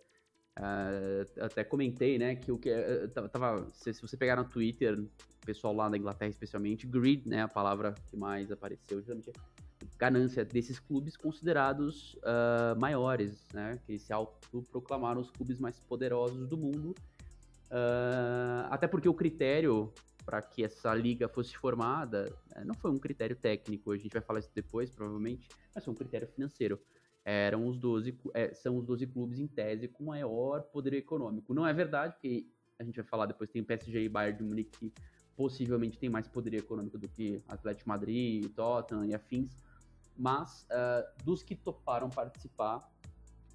Uh, 0.56 1.44
até 1.44 1.64
comentei, 1.64 2.16
né, 2.16 2.36
que 2.36 2.52
o 2.52 2.56
que 2.56 2.70
uh, 2.70 3.28
tava, 3.28 3.66
se, 3.72 3.92
se, 3.92 4.00
você 4.00 4.16
pegar 4.16 4.36
no 4.36 4.44
Twitter, 4.44 5.00
o 5.00 5.08
pessoal 5.44 5.74
lá 5.74 5.88
da 5.88 5.96
Inglaterra 5.96 6.30
especialmente, 6.30 6.86
greed, 6.86 7.26
né, 7.26 7.42
a 7.42 7.48
palavra 7.48 7.92
que 8.08 8.16
mais 8.16 8.52
apareceu, 8.52 8.98
justamente 8.98 9.32
ganância 9.98 10.44
desses 10.44 10.78
clubes 10.78 11.16
considerados 11.16 12.14
uh, 12.14 12.78
maiores, 12.78 13.44
né, 13.52 13.80
que 13.84 13.98
se 13.98 14.12
autoproclamaram 14.12 15.20
os 15.20 15.30
clubes 15.30 15.58
mais 15.58 15.80
poderosos 15.80 16.48
do 16.48 16.56
mundo, 16.56 16.94
até 18.70 18.86
porque 18.86 19.08
o 19.08 19.14
critério 19.14 19.92
para 20.24 20.40
que 20.40 20.62
essa 20.62 20.94
liga 20.94 21.28
fosse 21.28 21.56
formada 21.56 22.32
não 22.64 22.74
foi 22.74 22.92
um 22.92 22.98
critério 22.98 23.34
técnico, 23.34 23.90
a 23.90 23.96
gente 23.96 24.12
vai 24.12 24.22
falar 24.22 24.38
isso 24.38 24.50
depois, 24.54 24.88
provavelmente, 24.90 25.48
mas 25.74 25.84
foi 25.84 25.92
um 25.92 25.96
critério 25.96 26.28
financeiro 26.28 26.80
eram 27.24 27.66
os 27.66 27.78
12, 27.78 28.18
é, 28.34 28.52
são 28.52 28.76
os 28.76 28.84
12 28.84 29.06
clubes 29.06 29.38
em 29.38 29.46
tese 29.46 29.88
com 29.88 30.04
maior 30.04 30.62
poder 30.64 30.92
econômico. 30.92 31.54
Não 31.54 31.66
é 31.66 31.72
verdade, 31.72 32.12
porque 32.14 32.46
a 32.78 32.84
gente 32.84 32.96
vai 32.96 33.04
falar 33.04 33.26
depois, 33.26 33.50
tem 33.50 33.62
o 33.62 33.64
PSG 33.64 34.04
e 34.04 34.08
Bayern 34.08 34.38
de 34.38 34.44
Munique 34.44 34.78
que 34.78 34.92
possivelmente 35.36 35.98
tem 35.98 36.08
mais 36.08 36.28
poder 36.28 36.54
econômico 36.54 36.98
do 36.98 37.08
que 37.08 37.42
Atlético 37.48 37.88
Madrid, 37.88 38.52
Tottenham 38.54 39.06
e 39.06 39.14
afins, 39.14 39.50
mas 40.16 40.66
uh, 40.70 41.24
dos 41.24 41.42
que 41.42 41.56
toparam 41.56 42.10
participar, 42.10 42.88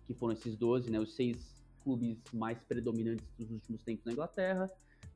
que 0.06 0.14
foram 0.14 0.34
esses 0.34 0.56
12, 0.58 0.90
né, 0.90 1.00
os 1.00 1.16
seis 1.16 1.56
clubes 1.84 2.18
mais 2.34 2.60
predominantes 2.64 3.26
dos 3.38 3.50
últimos 3.52 3.84
tempos 3.84 4.04
na 4.06 4.12
Inglaterra, 4.12 4.70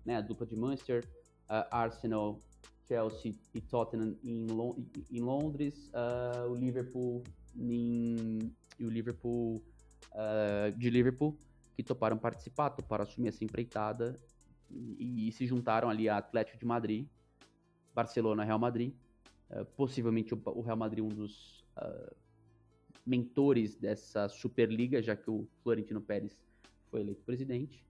né, 0.05 0.17
a 0.17 0.21
dupla 0.21 0.45
de 0.45 0.55
Manchester, 0.55 1.03
uh, 1.49 1.67
Arsenal, 1.71 2.39
Chelsea 2.87 3.33
e 3.53 3.61
Tottenham 3.61 4.15
em, 4.23 4.47
em 5.11 5.21
Londres, 5.21 5.89
uh, 5.89 6.49
o 6.49 6.55
Liverpool 6.55 7.23
em, 7.57 8.51
e 8.79 8.85
o 8.85 8.89
Liverpool 8.89 9.63
uh, 10.11 10.77
de 10.77 10.89
Liverpool 10.89 11.37
que 11.75 11.83
toparam 11.83 12.17
participar, 12.17 12.69
toparam 12.69 13.03
assumir 13.03 13.29
essa 13.29 13.43
empreitada 13.43 14.19
e, 14.69 15.27
e 15.27 15.31
se 15.31 15.45
juntaram 15.45 15.89
ali 15.89 16.07
a 16.07 16.17
Atlético 16.17 16.57
de 16.57 16.65
Madrid, 16.65 17.07
Barcelona, 17.93 18.43
Real 18.43 18.59
Madrid, 18.59 18.93
uh, 19.49 19.65
possivelmente 19.75 20.33
o, 20.33 20.41
o, 20.45 20.61
Real 20.61 20.77
Madrid 20.77 21.03
um 21.03 21.09
dos 21.09 21.63
uh, 21.77 22.15
mentores 23.05 23.75
dessa 23.75 24.29
Superliga, 24.29 25.01
já 25.01 25.15
que 25.15 25.29
o 25.29 25.47
Florentino 25.61 26.01
Pérez 26.01 26.37
foi 26.89 27.01
eleito 27.01 27.23
presidente, 27.23 27.83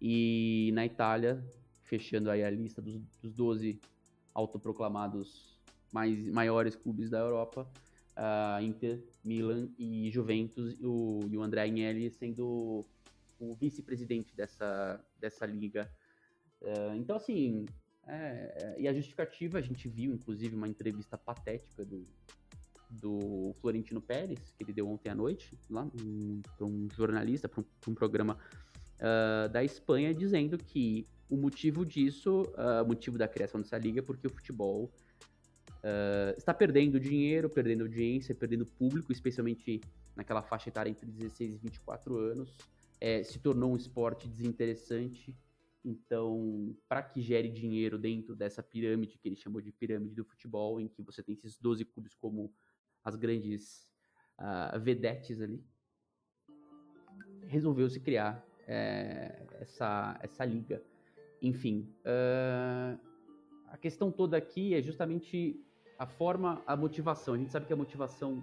e 0.00 0.70
na 0.74 0.86
Itália, 0.86 1.44
fechando 1.82 2.30
aí 2.30 2.44
a 2.44 2.50
lista 2.50 2.80
dos, 2.80 3.00
dos 3.20 3.32
12 3.32 3.80
autoproclamados 4.34 5.58
mais, 5.92 6.28
maiores 6.28 6.76
clubes 6.76 7.10
da 7.10 7.18
Europa, 7.18 7.68
uh, 8.18 8.62
Inter, 8.62 9.02
Milan 9.24 9.68
e 9.78 10.10
Juventus, 10.10 10.76
o, 10.82 11.20
e 11.30 11.38
o 11.38 11.42
André 11.42 11.62
Agnelli 11.62 12.10
sendo 12.10 12.84
o 13.38 13.54
vice-presidente 13.54 14.34
dessa, 14.34 15.00
dessa 15.18 15.46
liga. 15.46 15.88
Uh, 16.60 16.96
então, 16.96 17.16
assim, 17.16 17.66
é, 18.06 18.74
e 18.78 18.88
a 18.88 18.92
justificativa, 18.92 19.58
a 19.58 19.62
gente 19.62 19.88
viu, 19.88 20.12
inclusive, 20.12 20.56
uma 20.56 20.66
entrevista 20.66 21.16
patética 21.16 21.84
do, 21.84 22.04
do 22.90 23.54
Florentino 23.60 24.00
Pérez, 24.00 24.52
que 24.56 24.64
ele 24.64 24.72
deu 24.72 24.88
ontem 24.88 25.08
à 25.08 25.14
noite, 25.14 25.56
lá 25.70 25.88
um, 26.02 26.42
para 26.56 26.66
um 26.66 26.88
jornalista, 26.96 27.48
para 27.48 27.60
um, 27.60 27.64
um, 27.90 27.94
programa 27.94 28.36
uh, 28.96 29.48
da 29.50 29.62
Espanha, 29.62 30.12
dizendo 30.12 30.58
que 30.58 31.06
o 31.30 31.36
motivo 31.36 31.84
disso, 31.84 32.42
o 32.82 32.88
motivo 32.88 33.18
da 33.18 33.28
criação 33.28 33.60
dessa 33.60 33.76
liga, 33.76 33.98
é 33.98 34.02
porque 34.02 34.26
o 34.26 34.30
futebol 34.30 34.90
uh, 35.78 36.36
está 36.36 36.52
perdendo 36.52 36.98
dinheiro, 36.98 37.48
perdendo 37.48 37.82
audiência, 37.82 38.34
perdendo 38.34 38.66
público, 38.66 39.12
especialmente 39.12 39.80
naquela 40.14 40.42
faixa 40.42 40.68
etária 40.68 40.90
entre 40.90 41.06
16 41.06 41.54
e 41.54 41.58
24 41.58 42.16
anos. 42.16 42.54
É, 43.00 43.22
se 43.22 43.38
tornou 43.38 43.72
um 43.72 43.76
esporte 43.76 44.28
desinteressante. 44.28 45.36
Então, 45.84 46.76
para 46.88 47.02
que 47.02 47.20
gere 47.20 47.48
dinheiro 47.48 47.96
dentro 47.96 48.34
dessa 48.34 48.62
pirâmide, 48.62 49.16
que 49.16 49.28
ele 49.28 49.36
chamou 49.36 49.60
de 49.60 49.72
pirâmide 49.72 50.14
do 50.14 50.24
futebol, 50.24 50.80
em 50.80 50.88
que 50.88 51.02
você 51.02 51.22
tem 51.22 51.34
esses 51.34 51.56
12 51.56 51.84
clubes 51.84 52.14
como 52.14 52.52
as 53.04 53.14
grandes 53.14 53.88
uh, 54.38 54.78
vedetes 54.80 55.40
ali, 55.40 55.64
resolveu 57.46 57.88
se 57.88 58.00
criar 58.00 58.44
é, 58.66 59.46
essa, 59.60 60.18
essa 60.22 60.44
liga. 60.44 60.82
Enfim, 61.40 61.94
uh, 62.00 62.98
a 63.68 63.78
questão 63.78 64.10
toda 64.10 64.36
aqui 64.36 64.74
é 64.74 64.82
justamente 64.82 65.64
a 65.98 66.06
forma, 66.06 66.62
a 66.66 66.76
motivação. 66.76 67.34
A 67.34 67.38
gente 67.38 67.50
sabe 67.50 67.66
que 67.66 67.72
a 67.72 67.76
motivação 67.76 68.42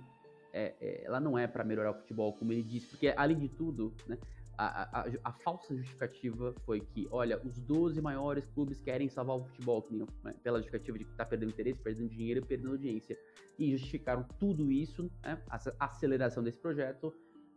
é, 0.51 0.75
é, 0.79 1.03
ela 1.05 1.19
não 1.19 1.37
é 1.37 1.47
para 1.47 1.63
melhorar 1.63 1.91
o 1.91 1.95
futebol, 1.95 2.33
como 2.33 2.51
ele 2.51 2.63
disse, 2.63 2.87
porque 2.87 3.13
além 3.15 3.37
de 3.39 3.49
tudo, 3.49 3.93
né, 4.07 4.17
a, 4.57 5.01
a, 5.01 5.05
a, 5.23 5.31
falsa 5.31 5.75
justificativa 5.75 6.53
foi 6.65 6.79
que, 6.79 7.07
olha, 7.11 7.41
os 7.43 7.59
12 7.59 8.01
maiores 8.01 8.47
clubes 8.47 8.79
querem 8.79 9.09
salvar 9.09 9.37
o 9.37 9.43
futebol, 9.43 9.85
né, 10.23 10.33
pela 10.43 10.57
justificativa 10.59 10.97
de 10.97 11.05
que 11.05 11.11
está 11.11 11.25
perdendo 11.25 11.49
interesse, 11.49 11.79
perdendo 11.79 12.09
dinheiro 12.09 12.39
e 12.39 12.45
perdendo 12.45 12.71
audiência. 12.71 13.17
E 13.59 13.71
justificaram 13.71 14.23
tudo 14.39 14.71
isso, 14.71 15.09
né, 15.23 15.41
a 15.49 15.85
aceleração 15.85 16.43
desse 16.43 16.59
projeto, 16.59 17.13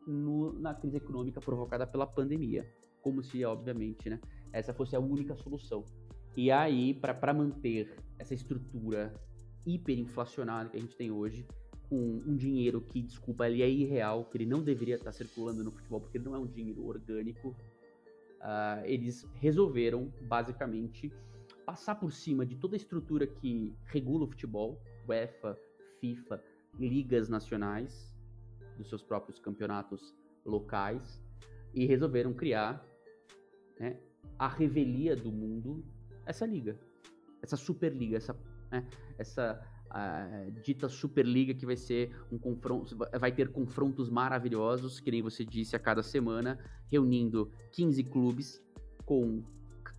no, 0.07 0.53
na 0.59 0.75
crise 0.75 0.97
econômica 0.97 1.41
provocada 1.41 1.87
pela 1.87 2.07
pandemia. 2.07 2.67
Como 3.01 3.23
se, 3.23 3.45
obviamente, 3.45 4.11
né, 4.11 4.21
essa 4.53 4.73
fosse 4.73 4.97
a 4.97 5.01
única 5.01 5.37
solução. 5.37 5.85
E 6.37 6.51
aí, 6.51 6.95
para 6.95 7.35
manter 7.35 7.97
essa 8.19 8.35
estrutura 8.35 9.15
hiperinflacionário 9.69 10.71
que 10.71 10.77
a 10.77 10.81
gente 10.81 10.97
tem 10.97 11.11
hoje, 11.11 11.47
com 11.89 12.23
um 12.27 12.37
dinheiro 12.37 12.81
que, 12.81 13.01
desculpa, 13.01 13.49
ele 13.49 13.63
é 13.63 13.69
irreal, 13.69 14.25
que 14.25 14.37
ele 14.37 14.47
não 14.47 14.63
deveria 14.63 14.97
estar 14.97 15.13
circulando 15.13 15.65
no 15.65 15.73
futebol, 15.73 16.01
porque 16.01 16.19
ele 16.19 16.25
não 16.25 16.35
é 16.35 16.39
um 16.39 16.47
dinheiro 16.47 16.87
orgânico. 16.87 17.57
Uh, 18.41 18.85
eles 18.85 19.27
resolveram, 19.35 20.13
basicamente, 20.23 21.11
passar 21.65 21.95
por 21.95 22.13
cima 22.13 22.45
de 22.45 22.57
toda 22.57 22.77
a 22.77 22.79
estrutura 22.79 23.27
que 23.27 23.75
regula 23.87 24.25
o 24.25 24.29
futebol, 24.29 24.81
UEFA, 25.09 25.59
FIFA, 26.01 26.43
ligas 26.79 27.29
nacionais, 27.29 28.15
dos 28.77 28.89
seus 28.89 29.03
próprios 29.03 29.39
campeonatos 29.39 30.15
locais, 30.45 31.23
e 31.75 31.87
resolveram 31.87 32.33
criar 32.33 32.87
né, 33.79 33.99
a 34.39 34.49
revelia 34.49 35.17
do 35.17 35.33
mundo, 35.33 35.85
essa 36.25 36.47
liga, 36.47 36.79
essa 37.43 37.57
Superliga, 37.57 38.17
essa 38.17 38.35
né? 38.71 38.85
Essa 39.19 39.61
dita 40.63 40.89
Superliga 40.89 41.55
que 41.55 41.65
vai 41.65 41.77
ser 41.77 42.15
um 42.31 42.39
confronto, 42.39 42.97
vai 43.19 43.33
ter 43.33 43.49
confrontos 43.51 44.11
maravilhosos, 44.11 45.01
que 45.01 45.11
nem 45.11 45.23
você 45.23 45.45
disse, 45.45 45.75
a 45.75 45.79
cada 45.79 46.03
semana, 46.03 46.59
reunindo 46.91 47.51
15 47.73 48.05
clubes 48.05 48.63
com 49.07 49.43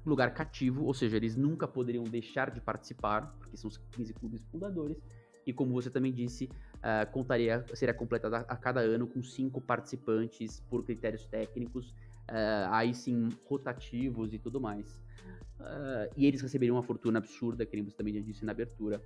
lugar 0.06 0.34
cativo, 0.34 0.86
ou 0.86 0.94
seja, 0.94 1.18
eles 1.18 1.36
nunca 1.36 1.68
poderiam 1.68 2.04
deixar 2.04 2.52
de 2.52 2.62
participar, 2.62 3.36
porque 3.40 3.58
são 3.58 3.68
os 3.68 3.78
15 3.92 4.14
clubes 4.14 4.42
fundadores, 4.52 4.98
e 5.46 5.54
como 5.54 5.74
você 5.74 5.90
também 5.90 6.14
disse, 6.14 6.46
uh, 6.46 7.12
contaria, 7.12 7.66
seria 7.74 7.94
completada 7.94 8.38
a 8.48 8.56
cada 8.56 8.82
ano 8.82 9.08
com 9.08 9.22
cinco 9.24 9.60
participantes 9.60 10.60
por 10.70 10.84
critérios 10.86 11.26
técnicos, 11.26 11.90
uh, 12.30 12.70
aí 12.70 12.94
sim 12.94 13.30
rotativos 13.46 14.34
e 14.34 14.38
tudo 14.38 14.62
mais. 14.62 15.02
Uh, 15.60 16.10
e 16.16 16.26
eles 16.26 16.42
receberiam 16.42 16.76
uma 16.76 16.84
fortuna 16.84 17.20
absurda, 17.20 17.66
que 17.66 17.82
você 17.82 17.96
também 17.96 18.14
já 18.14 18.22
disse 18.22 18.46
na 18.46 18.52
abertura. 18.52 19.02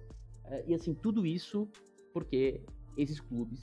Uh, 0.45 0.69
e 0.69 0.73
assim, 0.73 0.93
tudo 0.93 1.25
isso 1.25 1.67
porque 2.13 2.61
esses 2.95 3.19
clubes 3.19 3.59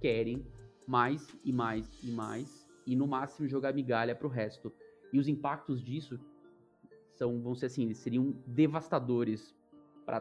querem 0.00 0.44
mais 0.86 1.28
e 1.44 1.52
mais 1.52 1.88
e 2.02 2.10
mais, 2.10 2.66
e 2.86 2.96
no 2.96 3.06
máximo 3.06 3.46
jogar 3.46 3.74
migalha 3.74 4.14
para 4.14 4.26
o 4.26 4.30
resto. 4.30 4.72
E 5.12 5.18
os 5.18 5.28
impactos 5.28 5.82
disso 5.82 6.18
são, 7.14 7.40
vão 7.40 7.54
ser 7.54 7.66
assim, 7.66 7.92
seriam 7.92 8.34
devastadores 8.46 9.54
para 10.06 10.20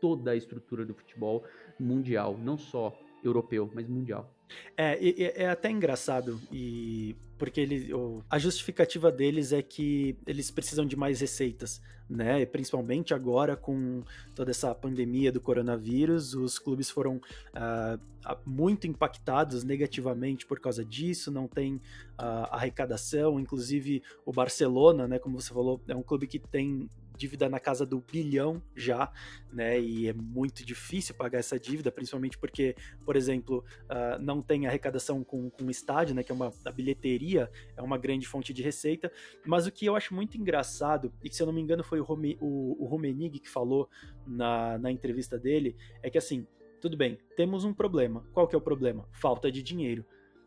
toda 0.00 0.32
a 0.32 0.36
estrutura 0.36 0.84
do 0.84 0.94
futebol 0.94 1.44
mundial, 1.78 2.36
não 2.36 2.58
só 2.58 2.92
europeu, 3.22 3.70
mas 3.74 3.88
mundial. 3.88 4.32
É, 4.76 4.98
é, 5.06 5.42
é, 5.42 5.48
até 5.48 5.70
engraçado, 5.70 6.40
e 6.50 7.16
porque 7.38 7.60
ele, 7.60 7.92
o, 7.92 8.22
a 8.30 8.38
justificativa 8.38 9.10
deles 9.10 9.52
é 9.52 9.60
que 9.62 10.16
eles 10.26 10.50
precisam 10.50 10.86
de 10.86 10.94
mais 10.94 11.20
receitas, 11.20 11.82
né? 12.08 12.44
Principalmente 12.46 13.12
agora 13.14 13.56
com 13.56 14.02
toda 14.34 14.50
essa 14.50 14.72
pandemia 14.74 15.32
do 15.32 15.40
coronavírus, 15.40 16.34
os 16.34 16.58
clubes 16.58 16.88
foram 16.88 17.16
uh, 17.16 18.38
muito 18.46 18.86
impactados 18.86 19.64
negativamente 19.64 20.46
por 20.46 20.60
causa 20.60 20.84
disso, 20.84 21.30
não 21.32 21.48
tem 21.48 21.76
uh, 21.76 22.46
arrecadação, 22.50 23.40
inclusive 23.40 24.02
o 24.24 24.32
Barcelona, 24.32 25.08
né? 25.08 25.18
Como 25.18 25.40
você 25.40 25.52
falou, 25.52 25.80
é 25.88 25.96
um 25.96 26.02
clube 26.02 26.26
que 26.26 26.38
tem 26.38 26.88
dívida 27.22 27.48
na 27.48 27.60
casa 27.60 27.86
do 27.86 28.00
bilhão 28.00 28.60
já, 28.74 29.12
né? 29.52 29.80
E 29.80 30.08
é 30.08 30.12
muito 30.12 30.66
difícil 30.66 31.14
pagar 31.14 31.38
essa 31.38 31.58
dívida, 31.58 31.92
principalmente 31.92 32.36
porque, 32.36 32.74
por 33.04 33.14
exemplo, 33.14 33.64
uh, 33.84 34.20
não 34.20 34.42
tem 34.42 34.66
arrecadação 34.66 35.22
com, 35.22 35.48
com 35.48 35.70
estádio, 35.70 36.16
né? 36.16 36.24
Que 36.24 36.32
é 36.32 36.34
uma 36.34 36.52
a 36.64 36.72
bilheteria, 36.72 37.48
é 37.76 37.82
uma 37.82 37.96
grande 37.96 38.26
fonte 38.26 38.52
de 38.52 38.60
receita. 38.60 39.10
Mas 39.46 39.68
o 39.68 39.70
que 39.70 39.86
eu 39.86 39.94
acho 39.94 40.12
muito 40.12 40.36
engraçado, 40.36 41.12
e 41.22 41.28
que 41.28 41.36
se 41.36 41.42
eu 41.42 41.46
não 41.46 41.52
me 41.54 41.60
engano 41.60 41.84
foi 41.84 42.00
o, 42.00 42.04
Rome, 42.04 42.36
o, 42.40 42.82
o 42.82 42.86
Romenig 42.86 43.38
que 43.38 43.48
falou 43.48 43.88
na, 44.26 44.78
na 44.78 44.90
entrevista 44.90 45.38
dele, 45.38 45.76
é 46.02 46.10
que 46.10 46.18
assim, 46.18 46.44
tudo 46.80 46.96
bem, 46.96 47.18
temos 47.36 47.64
um 47.64 47.72
problema. 47.72 48.26
Qual 48.32 48.48
que 48.48 48.56
é 48.56 48.58
o 48.58 48.62
problema? 48.62 49.08
Falta 49.12 49.52
de 49.52 49.62
dinheiro. 49.62 50.04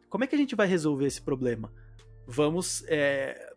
Como 0.10 0.26
é 0.26 0.28
que 0.28 0.36
a 0.36 0.38
gente 0.38 0.56
vai 0.56 0.68
resolver 0.68 1.06
esse 1.06 1.22
problema? 1.22 1.72
Vamos 2.28 2.84
é, 2.88 3.55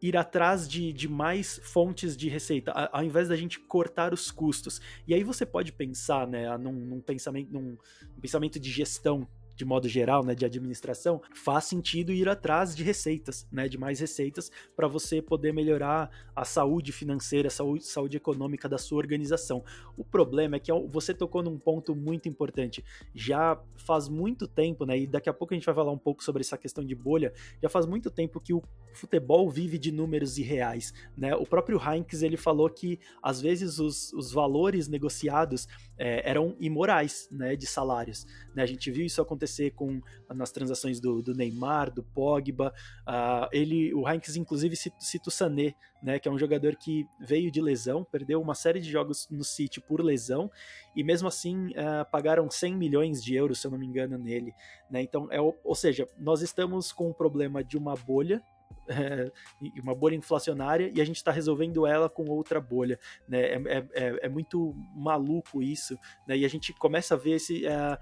ir 0.00 0.16
atrás 0.16 0.68
de, 0.68 0.92
de 0.92 1.08
mais 1.08 1.60
fontes 1.62 2.16
de 2.16 2.28
receita, 2.28 2.72
ao 2.72 3.02
invés 3.02 3.28
da 3.28 3.36
gente 3.36 3.58
cortar 3.58 4.12
os 4.12 4.30
custos. 4.30 4.80
E 5.06 5.14
aí 5.14 5.24
você 5.24 5.46
pode 5.46 5.72
pensar, 5.72 6.26
né, 6.26 6.56
num, 6.58 6.72
num 6.72 7.00
pensamento, 7.00 7.52
num, 7.52 7.78
num 8.14 8.20
pensamento 8.20 8.60
de 8.60 8.70
gestão 8.70 9.26
de 9.56 9.64
modo 9.64 9.88
geral, 9.88 10.22
né, 10.22 10.34
de 10.34 10.44
administração, 10.44 11.20
faz 11.34 11.64
sentido 11.64 12.12
ir 12.12 12.28
atrás 12.28 12.76
de 12.76 12.84
receitas, 12.84 13.46
né, 13.50 13.68
de 13.68 13.78
mais 13.78 13.98
receitas 13.98 14.50
para 14.76 14.86
você 14.86 15.22
poder 15.22 15.52
melhorar 15.52 16.10
a 16.34 16.44
saúde 16.44 16.92
financeira, 16.92 17.48
a 17.48 17.50
saúde, 17.50 17.84
saúde 17.84 18.16
econômica 18.16 18.68
da 18.68 18.78
sua 18.78 18.98
organização. 18.98 19.64
O 19.96 20.04
problema 20.04 20.56
é 20.56 20.60
que 20.60 20.70
você 20.88 21.14
tocou 21.14 21.42
num 21.42 21.58
ponto 21.58 21.96
muito 21.96 22.28
importante. 22.28 22.84
Já 23.14 23.58
faz 23.76 24.08
muito 24.08 24.46
tempo, 24.46 24.84
né, 24.84 24.98
e 24.98 25.06
daqui 25.06 25.28
a 25.28 25.32
pouco 25.32 25.54
a 25.54 25.56
gente 25.56 25.66
vai 25.66 25.74
falar 25.74 25.92
um 25.92 25.98
pouco 25.98 26.22
sobre 26.22 26.42
essa 26.42 26.58
questão 26.58 26.84
de 26.84 26.94
bolha, 26.94 27.32
já 27.62 27.68
faz 27.68 27.86
muito 27.86 28.10
tempo 28.10 28.40
que 28.40 28.52
o 28.52 28.62
futebol 28.92 29.50
vive 29.50 29.78
de 29.78 29.92
números 29.92 30.38
irreais, 30.38 30.92
né? 31.16 31.34
O 31.34 31.46
próprio 31.46 31.78
Heinz, 31.78 32.22
ele 32.22 32.36
falou 32.36 32.68
que 32.68 32.98
às 33.22 33.40
vezes 33.40 33.78
os, 33.78 34.12
os 34.12 34.32
valores 34.32 34.88
negociados 34.88 35.68
é, 35.98 36.28
eram 36.28 36.56
imorais, 36.60 37.28
né, 37.30 37.56
de 37.56 37.66
salários, 37.66 38.26
né? 38.54 38.62
A 38.62 38.66
gente 38.66 38.90
viu 38.90 39.04
isso 39.04 39.20
acontecer 39.22 39.70
com 39.72 40.00
nas 40.34 40.50
transações 40.50 41.00
do, 41.00 41.22
do 41.22 41.34
Neymar, 41.34 41.90
do 41.90 42.02
Pogba. 42.02 42.72
Uh, 43.06 43.48
ele, 43.52 43.94
o 43.94 44.08
Heinz, 44.08 44.36
inclusive, 44.36 44.74
cita 44.76 45.28
o 45.28 45.30
Sané, 45.30 45.74
né, 46.02 46.18
que 46.18 46.28
é 46.28 46.30
um 46.30 46.38
jogador 46.38 46.76
que 46.76 47.06
veio 47.20 47.50
de 47.50 47.60
lesão, 47.60 48.04
perdeu 48.04 48.40
uma 48.40 48.54
série 48.54 48.80
de 48.80 48.90
jogos 48.90 49.28
no 49.30 49.44
City 49.44 49.80
por 49.80 50.00
lesão, 50.00 50.50
e 50.94 51.02
mesmo 51.02 51.28
assim 51.28 51.68
uh, 51.68 52.08
pagaram 52.10 52.50
100 52.50 52.76
milhões 52.76 53.22
de 53.22 53.34
euros, 53.34 53.60
se 53.60 53.66
eu 53.66 53.70
não 53.70 53.78
me 53.78 53.86
engano, 53.86 54.18
nele. 54.18 54.52
Né? 54.90 55.02
Então, 55.02 55.28
é, 55.30 55.40
ou 55.40 55.74
seja, 55.74 56.08
nós 56.18 56.42
estamos 56.42 56.92
com 56.92 57.10
o 57.10 57.14
problema 57.14 57.62
de 57.62 57.76
uma 57.76 57.94
bolha 57.94 58.42
é, 58.88 59.32
uma 59.82 59.94
bolha 59.94 60.14
inflacionária 60.14 60.90
e 60.94 61.00
a 61.00 61.04
gente 61.04 61.16
está 61.16 61.30
resolvendo 61.30 61.86
ela 61.86 62.08
com 62.08 62.24
outra 62.26 62.60
bolha. 62.60 62.98
Né? 63.28 63.40
É, 63.40 63.54
é, 63.54 63.86
é, 63.94 64.18
é, 64.22 64.28
muito 64.28 64.74
maluco 64.94 65.62
isso, 65.62 65.98
né? 66.26 66.36
e 66.36 66.44
a 66.44 66.48
gente 66.48 66.72
começa 66.72 67.14
a 67.14 67.18
ver 67.18 67.32
esse, 67.32 67.64
uh, 67.66 67.98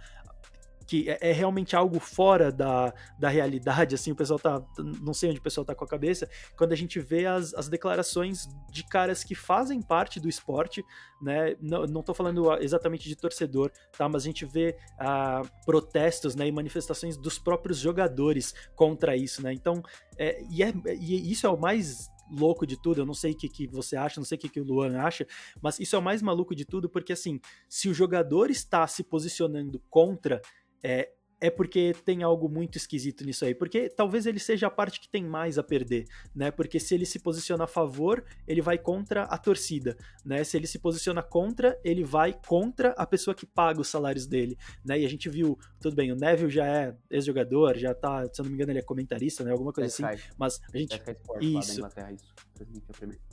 que 0.87 1.09
é, 1.09 1.19
é, 1.21 1.33
realmente 1.33 1.75
algo 1.75 1.99
fora 1.99 2.51
da, 2.53 2.93
da 3.19 3.29
realidade, 3.29 3.95
assim, 3.95 4.13
o 4.13 4.17
pessoal 4.17 4.39
tá, 4.39 4.63
não 5.03 5.15
sei 5.15 5.31
onde 5.31 5.39
o 5.39 5.43
pessoal 5.43 5.65
tá 5.65 5.75
com 5.75 5.85
a 5.85 5.89
cabeça, 5.89 6.29
quando 6.57 6.73
a 6.73 6.77
gente 6.77 7.01
vê 7.01 7.27
as, 7.27 7.55
as 7.55 7.69
declarações 7.69 8.49
de 8.71 8.87
caras 8.87 9.25
que 9.25 9.35
fazem 9.35 9.81
parte 9.81 10.21
do 10.21 10.29
esporte, 10.29 10.85
né, 11.23 11.57
não, 11.61 11.85
não 11.87 12.03
tô 12.03 12.13
falando 12.13 12.53
exatamente 12.61 13.09
de 13.09 13.17
torcedor, 13.17 13.71
tá, 13.97 14.09
mas 14.09 14.23
a 14.23 14.27
gente 14.27 14.45
vê 14.45 14.77
uh, 15.01 15.49
protestos, 15.65 16.35
né, 16.35 16.47
e 16.47 16.53
manifestações 16.53 17.17
dos 17.17 17.39
próprios 17.39 17.79
jogadores 17.79 18.55
contra 18.75 19.17
isso, 19.17 19.43
né, 19.43 19.53
então, 19.53 19.83
é, 20.19 20.43
e, 20.51 20.63
é, 20.63 20.73
e 20.87 21.31
isso 21.31 21.47
é 21.47 21.51
o 21.51 21.59
mais 21.59 22.13
louco 22.31 22.67
de 22.67 22.77
tudo, 22.77 23.01
eu 23.01 23.07
não 23.07 23.15
sei 23.15 23.33
o 23.33 23.37
que, 23.37 23.49
que 23.49 23.67
você 23.67 23.97
acha, 23.97 24.21
não 24.21 24.25
sei 24.25 24.37
o 24.37 24.41
que, 24.41 24.49
que 24.49 24.61
o 24.61 24.65
Luan 24.65 24.99
acha, 24.99 25.27
mas 25.61 25.79
isso 25.79 25.97
é 25.97 25.99
o 25.99 26.03
mais 26.03 26.23
maluco 26.23 26.55
de 26.55 26.65
tudo, 26.65 26.89
porque 26.89 27.13
assim, 27.13 27.41
se 27.69 27.89
o 27.89 27.95
jogador 27.95 28.51
está 28.51 28.87
se 28.87 29.03
posicionando 29.03 29.81
contra 29.91 30.41
é, 30.85 31.09
é 31.41 31.51
porque 31.51 31.95
tem 32.05 32.23
algo 32.23 32.49
muito 32.49 32.77
esquisito 32.77 33.25
nisso 33.25 33.45
aí. 33.45 33.55
Porque 33.55 33.89
talvez 33.89 34.27
ele 34.27 34.39
seja 34.39 34.67
a 34.67 34.71
parte 34.71 35.01
que 35.01 35.09
tem 35.09 35.25
mais 35.25 35.59
a 35.59 35.63
perder, 35.63 36.07
né? 36.35 36.51
Porque 36.51 36.79
se 36.79 36.95
ele 36.95 37.07
se 37.07 37.19
posiciona 37.19 37.65
a 37.65 37.67
favor, 37.67 38.25
ele 38.47 38.61
vai 38.61 38.79
contra 38.79 39.25
a 39.25 39.39
torcida, 39.39 39.97
né? 40.25 40.45
Se 40.45 40.57
ele 40.57 40.67
se 40.67 40.79
posiciona 40.79 41.23
contra, 41.23 41.79
ele 41.83 42.05
vai 42.05 42.39
contra 42.47 42.91
a 42.91 43.07
pessoa 43.07 43.35
que 43.35 43.47
paga 43.47 43.81
os 43.81 43.89
salários 43.89 44.27
dele, 44.27 44.59
né? 44.85 45.01
E 45.01 45.07
a 45.07 45.09
gente 45.09 45.29
viu, 45.29 45.59
tudo 45.81 45.97
bem, 45.97 46.13
o 46.13 46.17
Neville 46.17 46.51
já 46.51 46.67
é 46.67 46.95
ex-jogador, 47.11 47.77
já 47.77 47.95
tá, 47.95 48.25
se 48.27 48.41
eu 48.41 48.45
não 48.45 48.51
me 48.51 48.57
engano, 48.57 48.73
ele 48.73 48.79
é 48.79 48.83
comentarista, 48.83 49.43
né? 49.43 49.51
Alguma 49.51 49.73
coisa 49.73 49.89
assim. 49.89 50.23
Mas 50.39 50.61
a 50.73 50.79
gente. 50.79 51.01
isso. 51.41 51.81
isso. 51.81 52.35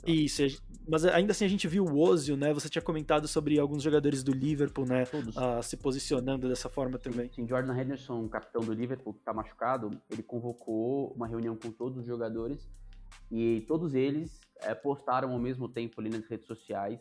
Isso, 0.06 0.42
mas 0.88 1.04
ainda 1.04 1.32
assim 1.32 1.44
a 1.44 1.48
gente 1.48 1.68
viu 1.68 1.84
o 1.84 1.98
Ozio, 1.98 2.36
né? 2.36 2.52
Você 2.52 2.68
tinha 2.68 2.82
comentado 2.82 3.28
sobre 3.28 3.58
alguns 3.58 3.82
jogadores 3.82 4.22
do 4.22 4.32
Liverpool, 4.32 4.84
né? 4.84 5.04
Uh, 5.04 5.62
se 5.62 5.76
posicionando 5.76 6.48
dessa 6.48 6.68
forma 6.68 6.98
também. 6.98 7.30
Sim, 7.32 7.46
Jordan 7.46 7.80
Henderson, 7.80 8.28
capitão 8.28 8.62
do 8.62 8.72
Liverpool, 8.72 9.14
que 9.14 9.20
está 9.20 9.32
machucado, 9.32 9.90
ele 10.10 10.22
convocou 10.22 11.12
uma 11.12 11.26
reunião 11.26 11.56
com 11.56 11.70
todos 11.70 11.98
os 11.98 12.06
jogadores 12.06 12.68
e 13.30 13.64
todos 13.66 13.94
eles 13.94 14.40
é, 14.60 14.74
postaram 14.74 15.32
ao 15.32 15.38
mesmo 15.38 15.68
tempo 15.68 16.00
ali 16.00 16.10
nas 16.10 16.26
redes 16.26 16.46
sociais 16.46 17.00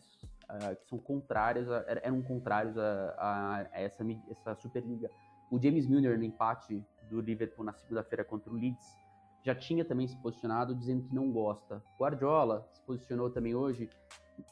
uh, 0.51 0.75
que 0.75 0.87
são 0.87 0.97
contrários, 0.99 1.69
a, 1.69 1.83
eram 1.87 2.21
contrários 2.21 2.77
a, 2.77 3.15
a, 3.17 3.55
a 3.57 3.81
essa, 3.81 4.03
essa 4.29 4.55
Superliga. 4.55 5.09
O 5.49 5.61
James 5.61 5.87
Milner 5.87 6.17
no 6.17 6.23
empate 6.23 6.83
do 7.09 7.19
Liverpool 7.19 7.65
na 7.65 7.73
segunda-feira 7.73 8.23
contra 8.23 8.51
o 8.51 8.55
Leeds 8.55 9.01
já 9.43 9.55
tinha 9.55 9.83
também 9.83 10.07
se 10.07 10.17
posicionado 10.17 10.75
dizendo 10.75 11.03
que 11.03 11.15
não 11.15 11.31
gosta. 11.31 11.81
Guardiola 11.99 12.67
se 12.73 12.81
posicionou 12.81 13.29
também 13.29 13.55
hoje 13.55 13.89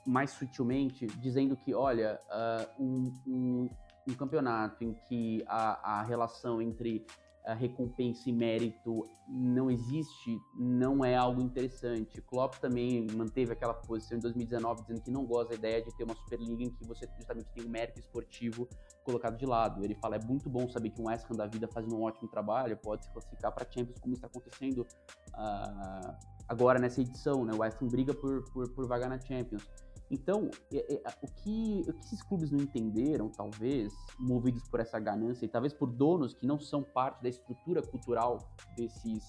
mais 0.06 0.32
sutilmente, 0.32 1.08
dizendo 1.08 1.56
que, 1.56 1.73
olha, 1.73 2.19
uh, 2.30 2.84
um, 2.84 3.13
um, 3.25 3.69
um, 4.08 4.13
campeonato 4.13 4.84
em 4.84 4.93
que 4.93 5.43
a, 5.47 5.99
a 5.99 6.04
relação 6.04 6.62
entre 6.62 7.06
recompensa 7.53 8.29
e 8.29 8.33
mérito 8.33 9.03
não 9.27 9.69
existe, 9.69 10.39
não 10.57 11.05
é 11.05 11.15
algo 11.15 11.41
interessante. 11.41 12.21
Klopp 12.21 12.55
também 12.55 13.07
manteve 13.15 13.53
aquela 13.53 13.73
posição 13.73 14.17
em 14.17 14.21
2019 14.21 14.81
dizendo 14.81 15.01
que 15.01 15.12
não 15.12 15.25
gosta 15.25 15.49
da 15.49 15.55
ideia 15.55 15.81
de 15.83 15.95
ter 15.95 16.03
uma 16.03 16.15
Superliga 16.15 16.63
em 16.63 16.69
que 16.69 16.85
você 16.85 17.07
justamente 17.17 17.47
tem 17.53 17.63
o 17.63 17.69
mérito 17.69 17.99
esportivo 17.99 18.67
colocado 19.03 19.38
de 19.38 19.45
lado. 19.45 19.83
Ele 19.83 19.95
fala 19.95 20.15
é 20.15 20.25
muito 20.25 20.49
bom 20.49 20.67
saber 20.69 20.89
que 20.89 21.01
um 21.01 21.07
West 21.07 21.25
Ham 21.29 21.35
da 21.35 21.47
vida 21.47 21.67
fazendo 21.67 21.95
um 21.95 22.03
ótimo 22.03 22.29
trabalho 22.29 22.75
pode 22.77 23.05
se 23.05 23.12
classificar 23.12 23.53
para 23.53 23.69
Champions 23.69 23.99
como 23.99 24.13
está 24.13 24.27
acontecendo 24.27 24.85
uh, 25.33 26.15
agora 26.47 26.79
nessa 26.79 27.01
edição, 27.01 27.45
né? 27.45 27.53
O 27.53 27.59
West 27.59 27.81
Ham 27.81 27.88
briga 27.88 28.13
por, 28.13 28.43
por, 28.51 28.69
por 28.69 28.88
na 28.88 29.19
Champions. 29.19 29.67
Então, 30.11 30.49
é, 30.73 30.95
é, 30.95 31.03
o, 31.21 31.27
que, 31.27 31.83
o 31.87 31.93
que 31.93 31.99
esses 32.05 32.21
clubes 32.23 32.51
não 32.51 32.59
entenderam, 32.59 33.29
talvez, 33.29 33.93
movidos 34.19 34.67
por 34.67 34.79
essa 34.79 34.99
ganância, 34.99 35.45
e 35.45 35.47
talvez 35.47 35.73
por 35.73 35.91
donos 35.91 36.33
que 36.33 36.47
não 36.47 36.59
são 36.59 36.83
parte 36.83 37.21
da 37.21 37.29
estrutura 37.29 37.81
cultural 37.81 38.39
desses. 38.75 39.23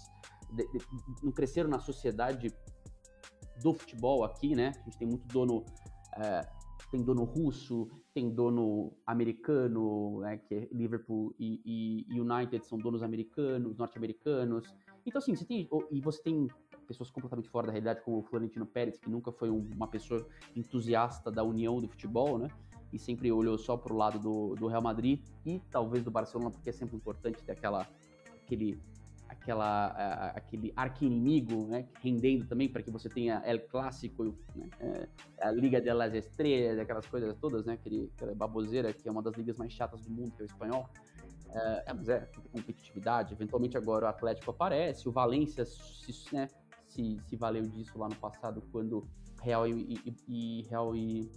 De, 0.53 0.67
de, 0.73 0.79
não 1.23 1.31
cresceram 1.31 1.69
na 1.69 1.79
sociedade 1.79 2.53
do 3.63 3.75
futebol 3.75 4.25
aqui, 4.25 4.55
né? 4.55 4.73
A 4.81 4.83
gente 4.85 4.99
tem 4.99 5.09
muito 5.09 5.27
dono. 5.29 5.65
É, 6.17 6.61
tem 6.91 7.05
dono 7.05 7.23
russo, 7.23 7.89
tem 8.13 8.31
dono 8.31 8.93
americano, 9.07 10.21
né, 10.21 10.39
que 10.39 10.55
é 10.55 10.69
Liverpool 10.73 11.33
e, 11.39 11.61
e 12.11 12.21
United 12.21 12.67
são 12.67 12.79
donos 12.79 13.01
americanos, 13.01 13.77
norte-americanos. 13.77 14.75
Então, 15.07 15.19
assim, 15.19 15.35
você 15.35 15.45
tem. 15.45 15.69
E 15.91 16.01
você 16.01 16.21
tem 16.23 16.49
pessoas 16.91 17.09
completamente 17.09 17.49
fora 17.49 17.69
da 17.69 17.73
realidade, 17.73 18.01
como 18.05 18.19
o 18.19 18.23
Florentino 18.23 18.67
Pérez, 18.67 18.99
que 18.99 19.09
nunca 19.09 19.31
foi 19.31 19.49
uma 19.49 19.87
pessoa 19.87 20.27
entusiasta 20.57 21.31
da 21.31 21.45
união 21.45 21.81
do 21.81 21.87
futebol, 21.87 22.37
né? 22.37 22.49
E 22.93 22.99
sempre 22.99 23.31
olhou 23.31 23.57
só 23.57 23.77
para 23.77 23.93
o 23.93 23.97
lado 23.97 24.19
do, 24.19 24.57
do 24.57 24.67
Real 24.67 24.83
Madrid 24.83 25.21
e 25.47 25.61
talvez 25.71 26.03
do 26.03 26.11
Barcelona, 26.11 26.51
porque 26.51 26.69
é 26.69 26.73
sempre 26.73 26.97
importante 26.97 27.41
ter 27.45 27.53
aquela, 27.53 27.87
aquele, 28.43 28.83
aquela, 29.29 29.87
aquele 30.35 30.73
arqui-inimigo, 30.75 31.69
né? 31.69 31.87
Rendendo 32.03 32.49
também 32.49 32.69
para 32.69 32.83
que 32.83 32.91
você 32.91 33.09
tenha 33.09 33.41
El 33.47 33.61
Clássico, 33.69 34.25
né? 34.57 34.69
É, 34.81 35.09
a 35.43 35.53
Liga 35.53 35.81
de 35.81 35.93
las 35.93 36.13
Estrellas, 36.13 36.81
aquelas 36.81 37.07
coisas 37.07 37.37
todas, 37.37 37.65
né? 37.65 37.75
Aquele, 37.75 38.11
aquela 38.17 38.35
baboseira 38.35 38.93
que 38.93 39.09
é 39.09 39.13
uma 39.13 39.23
das 39.23 39.35
ligas 39.37 39.57
mais 39.57 39.73
chatas 39.73 40.01
do 40.01 40.11
mundo, 40.11 40.33
que 40.33 40.43
é 40.43 40.45
o 40.45 40.47
espanhol. 40.47 40.89
É, 41.53 41.85
é, 41.87 41.93
mas 41.93 42.09
é, 42.09 42.29
competitividade. 42.53 43.35
Eventualmente 43.35 43.77
agora 43.77 44.07
o 44.07 44.09
Atlético 44.09 44.51
aparece, 44.51 45.09
o 45.09 45.13
Valência 45.13 45.65
né, 46.33 46.49
se, 46.91 47.19
se 47.27 47.37
valeu 47.37 47.67
disso 47.67 47.99
lá 47.99 48.09
no 48.09 48.17
passado, 48.17 48.63
quando 48.71 49.07
Real 49.43 49.67
e, 49.67 49.99
e, 50.05 50.17
e 50.29 50.63
Real 50.69 50.95
e, 50.95 51.31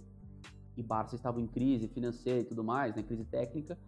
e 0.76 0.82
Barça 0.82 1.16
estavam 1.16 1.40
em 1.40 1.46
crise 1.46 1.88
financeira 1.88 2.40
e 2.40 2.44
tudo 2.44 2.62
mais, 2.62 2.94
né, 2.94 3.02
crise 3.02 3.24
técnica. 3.24 3.78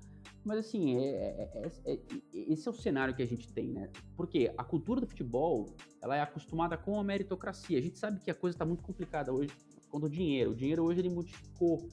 Mas 0.45 0.59
assim, 0.59 0.97
é, 0.97 1.09
é, 1.09 1.71
é, 1.85 1.93
é, 1.93 2.01
esse 2.33 2.69
é 2.69 2.71
o 2.71 2.75
cenário 2.75 3.15
que 3.15 3.23
a 3.23 3.27
gente 3.27 3.53
tem, 3.53 3.73
né? 3.73 3.91
Porque 4.17 4.55
a 4.57 4.63
cultura 4.63 5.01
do 5.01 5.07
futebol, 5.07 5.67
ela 6.01 6.17
é 6.17 6.21
acostumada 6.21 6.79
com 6.79 7.01
a 7.01 7.03
meritocracia. 7.03 7.77
A 7.77 7.83
gente 7.83 7.99
sabe 7.99 8.21
que 8.21 8.31
a 8.31 8.35
coisa 8.35 8.55
está 8.55 8.65
muito 8.65 8.85
complicada 8.85 9.33
hoje 9.33 9.53
quanto 9.91 10.05
ao 10.05 10.09
dinheiro. 10.09 10.53
O 10.53 10.55
dinheiro 10.55 10.85
hoje 10.85 11.01
ele 11.01 11.11
modificou 11.11 11.89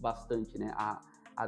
bastante, 0.00 0.56
né? 0.56 0.72
A, 0.74 1.02
a, 1.36 1.44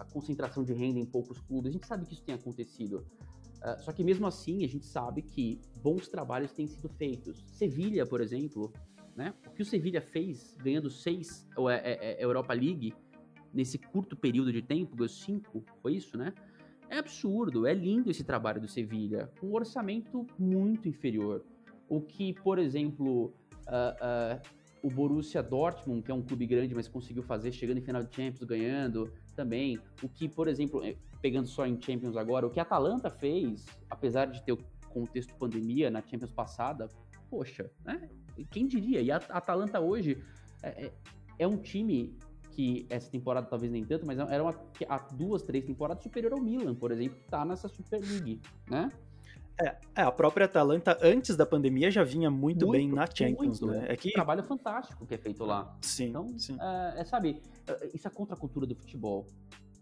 a 0.00 0.04
concentração 0.12 0.62
de 0.62 0.74
renda 0.74 0.98
em 0.98 1.06
poucos 1.06 1.40
clubes. 1.40 1.70
A 1.70 1.72
gente 1.72 1.86
sabe 1.86 2.04
que 2.04 2.12
isso 2.12 2.22
tem 2.22 2.34
acontecido. 2.34 3.06
Uh, 3.58 3.82
só 3.82 3.92
que 3.92 4.04
mesmo 4.04 4.26
assim, 4.26 4.64
a 4.64 4.68
gente 4.68 4.86
sabe 4.86 5.22
que 5.22 5.60
bons 5.82 6.08
trabalhos 6.08 6.52
têm 6.52 6.66
sido 6.66 6.88
feitos. 6.88 7.44
Sevilha, 7.48 8.06
por 8.06 8.20
exemplo, 8.20 8.72
né? 9.16 9.34
O 9.46 9.50
que 9.50 9.62
o 9.62 9.64
Sevilha 9.64 10.00
fez 10.00 10.56
ganhando 10.62 10.88
seis 10.88 11.48
é, 11.68 11.92
é, 11.92 12.20
é 12.20 12.24
Europa 12.24 12.54
League 12.54 12.94
nesse 13.52 13.78
curto 13.78 14.16
período 14.16 14.52
de 14.52 14.62
tempo, 14.62 14.94
ganhou 14.94 15.08
cinco, 15.08 15.64
foi 15.82 15.96
isso, 15.96 16.16
né? 16.16 16.32
É 16.88 16.98
absurdo, 16.98 17.66
é 17.66 17.74
lindo 17.74 18.10
esse 18.10 18.24
trabalho 18.24 18.60
do 18.60 18.68
Sevilha, 18.68 19.30
com 19.40 19.48
um 19.48 19.54
orçamento 19.54 20.26
muito 20.38 20.88
inferior. 20.88 21.44
O 21.88 22.00
que, 22.00 22.32
por 22.32 22.58
exemplo, 22.58 23.34
uh, 23.66 24.38
uh, 24.38 24.40
o 24.82 24.88
Borussia 24.88 25.42
Dortmund, 25.42 26.02
que 26.02 26.10
é 26.10 26.14
um 26.14 26.22
clube 26.22 26.46
grande, 26.46 26.74
mas 26.74 26.88
conseguiu 26.88 27.22
fazer 27.22 27.52
chegando 27.52 27.78
em 27.78 27.82
final 27.82 28.02
de 28.02 28.14
Champions, 28.14 28.44
ganhando 28.44 29.12
também. 29.38 29.78
O 30.02 30.08
que, 30.08 30.28
por 30.28 30.48
exemplo, 30.48 30.84
eh, 30.84 30.96
pegando 31.22 31.46
só 31.46 31.64
em 31.64 31.80
Champions 31.80 32.16
agora, 32.16 32.44
o 32.44 32.50
que 32.50 32.58
a 32.58 32.64
Atalanta 32.64 33.08
fez, 33.08 33.64
apesar 33.88 34.26
de 34.26 34.42
ter 34.42 34.52
o 34.52 34.58
contexto 34.90 35.32
pandemia 35.36 35.90
na 35.90 36.02
Champions 36.02 36.32
passada, 36.32 36.88
poxa, 37.30 37.70
né? 37.84 38.10
Quem 38.50 38.66
diria? 38.66 39.00
E 39.00 39.12
a 39.12 39.16
Atalanta 39.16 39.78
hoje 39.80 40.20
é, 40.60 40.86
é, 40.86 40.92
é 41.38 41.46
um 41.46 41.56
time 41.56 42.16
que 42.50 42.84
essa 42.90 43.08
temporada 43.08 43.46
talvez 43.46 43.70
nem 43.70 43.84
tanto, 43.84 44.04
mas 44.04 44.18
era 44.18 44.42
uma, 44.42 44.54
há 44.88 44.98
duas, 44.98 45.42
três 45.42 45.64
temporadas 45.64 46.02
superior 46.02 46.32
ao 46.32 46.40
Milan, 46.40 46.74
por 46.74 46.90
exemplo, 46.90 47.16
que 47.16 47.28
tá 47.28 47.44
nessa 47.44 47.68
Super 47.68 48.00
League, 48.00 48.40
né? 48.68 48.90
É, 49.60 49.76
é, 49.96 50.02
a 50.02 50.12
própria 50.12 50.46
Atalanta, 50.46 50.96
antes 51.02 51.36
da 51.36 51.44
pandemia, 51.44 51.90
já 51.90 52.04
vinha 52.04 52.30
muito, 52.30 52.66
muito 52.66 52.70
bem 52.70 52.88
na 52.88 53.06
Champions, 53.06 53.60
muito. 53.60 53.66
né? 53.66 53.86
É 53.88 53.96
que... 53.96 54.10
Um 54.10 54.12
trabalho 54.12 54.44
fantástico 54.44 55.04
que 55.04 55.14
é 55.14 55.18
feito 55.18 55.44
lá. 55.44 55.76
Sim, 55.82 56.10
então, 56.10 56.38
sim. 56.38 56.56
É, 56.60 57.00
é, 57.00 57.04
sabe, 57.04 57.42
é, 57.66 57.90
isso 57.92 58.06
é 58.06 58.10
contra 58.10 58.36
a 58.36 58.38
cultura 58.38 58.66
do 58.66 58.76
futebol 58.76 59.26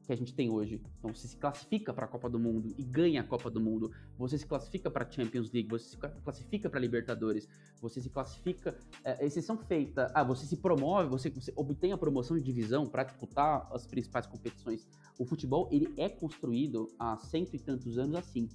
que 0.06 0.12
a 0.12 0.16
gente 0.16 0.32
tem 0.32 0.50
hoje. 0.50 0.80
Então, 0.98 1.12
você 1.12 1.26
se 1.26 1.36
classifica 1.36 1.92
para 1.92 2.06
a 2.06 2.08
Copa 2.08 2.30
do 2.30 2.38
Mundo 2.38 2.72
e 2.78 2.82
ganha 2.84 3.20
a 3.20 3.24
Copa 3.24 3.50
do 3.50 3.60
Mundo. 3.60 3.90
Você 4.16 4.38
se 4.38 4.46
classifica 4.46 4.88
para 4.88 5.04
a 5.04 5.10
Champions 5.10 5.50
League, 5.52 5.68
você 5.68 5.90
se 5.90 5.96
classifica 5.96 6.70
para 6.70 6.78
a 6.78 6.80
Libertadores, 6.80 7.48
você 7.80 8.00
se 8.00 8.08
classifica. 8.08 8.78
É, 9.04 9.26
exceção 9.26 9.58
feita. 9.58 10.10
Ah, 10.14 10.22
você 10.22 10.46
se 10.46 10.56
promove, 10.56 11.10
você, 11.10 11.28
você 11.28 11.52
obtém 11.56 11.92
a 11.92 11.98
promoção 11.98 12.36
de 12.36 12.42
divisão 12.42 12.86
para 12.86 13.02
disputar 13.02 13.68
as 13.72 13.84
principais 13.84 14.26
competições. 14.26 14.86
O 15.18 15.26
futebol, 15.26 15.68
ele 15.72 15.92
é 15.96 16.08
construído 16.08 16.88
há 16.98 17.18
cento 17.18 17.54
e 17.54 17.58
tantos 17.58 17.98
anos 17.98 18.16
assim. 18.16 18.48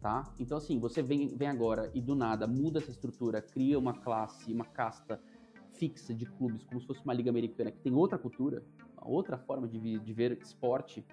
Tá? 0.00 0.32
Então, 0.38 0.56
assim, 0.56 0.78
você 0.78 1.02
vem, 1.02 1.28
vem 1.28 1.48
agora 1.48 1.90
e 1.92 2.00
do 2.00 2.14
nada 2.14 2.46
muda 2.46 2.78
essa 2.78 2.90
estrutura, 2.90 3.42
cria 3.42 3.78
uma 3.78 3.92
classe, 3.92 4.50
uma 4.50 4.64
casta 4.64 5.20
fixa 5.74 6.14
de 6.14 6.24
clubes, 6.24 6.64
como 6.64 6.80
se 6.80 6.86
fosse 6.86 7.02
uma 7.04 7.12
liga 7.12 7.28
americana 7.28 7.70
que 7.70 7.80
tem 7.80 7.92
outra 7.92 8.18
cultura, 8.18 8.62
outra 8.96 9.36
forma 9.36 9.68
de, 9.68 9.98
de 9.98 10.12
ver 10.12 10.38
esporte, 10.40 11.04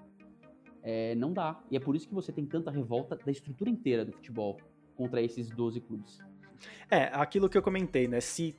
é, 0.82 1.16
não 1.16 1.34
dá. 1.34 1.62
E 1.70 1.76
é 1.76 1.80
por 1.80 1.98
isso 1.98 2.08
que 2.08 2.14
você 2.14 2.32
tem 2.32 2.46
tanta 2.46 2.72
revolta 2.72 3.18
da 3.18 3.32
estrutura 3.32 3.70
inteira 3.70 4.06
do 4.06 4.14
futebol 4.14 4.58
contra 4.96 5.22
esses 5.22 5.50
12 5.50 5.82
clubes. 5.82 6.20
É, 6.90 7.06
aquilo 7.14 7.50
que 7.50 7.58
eu 7.58 7.62
comentei, 7.62 8.08
né? 8.08 8.22
Se 8.22 8.56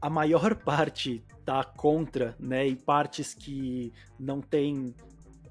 a 0.00 0.08
maior 0.08 0.54
parte 0.62 1.24
tá 1.44 1.64
contra, 1.64 2.36
né, 2.38 2.66
e 2.68 2.76
partes 2.76 3.34
que 3.34 3.92
não 4.18 4.40
tem 4.40 4.94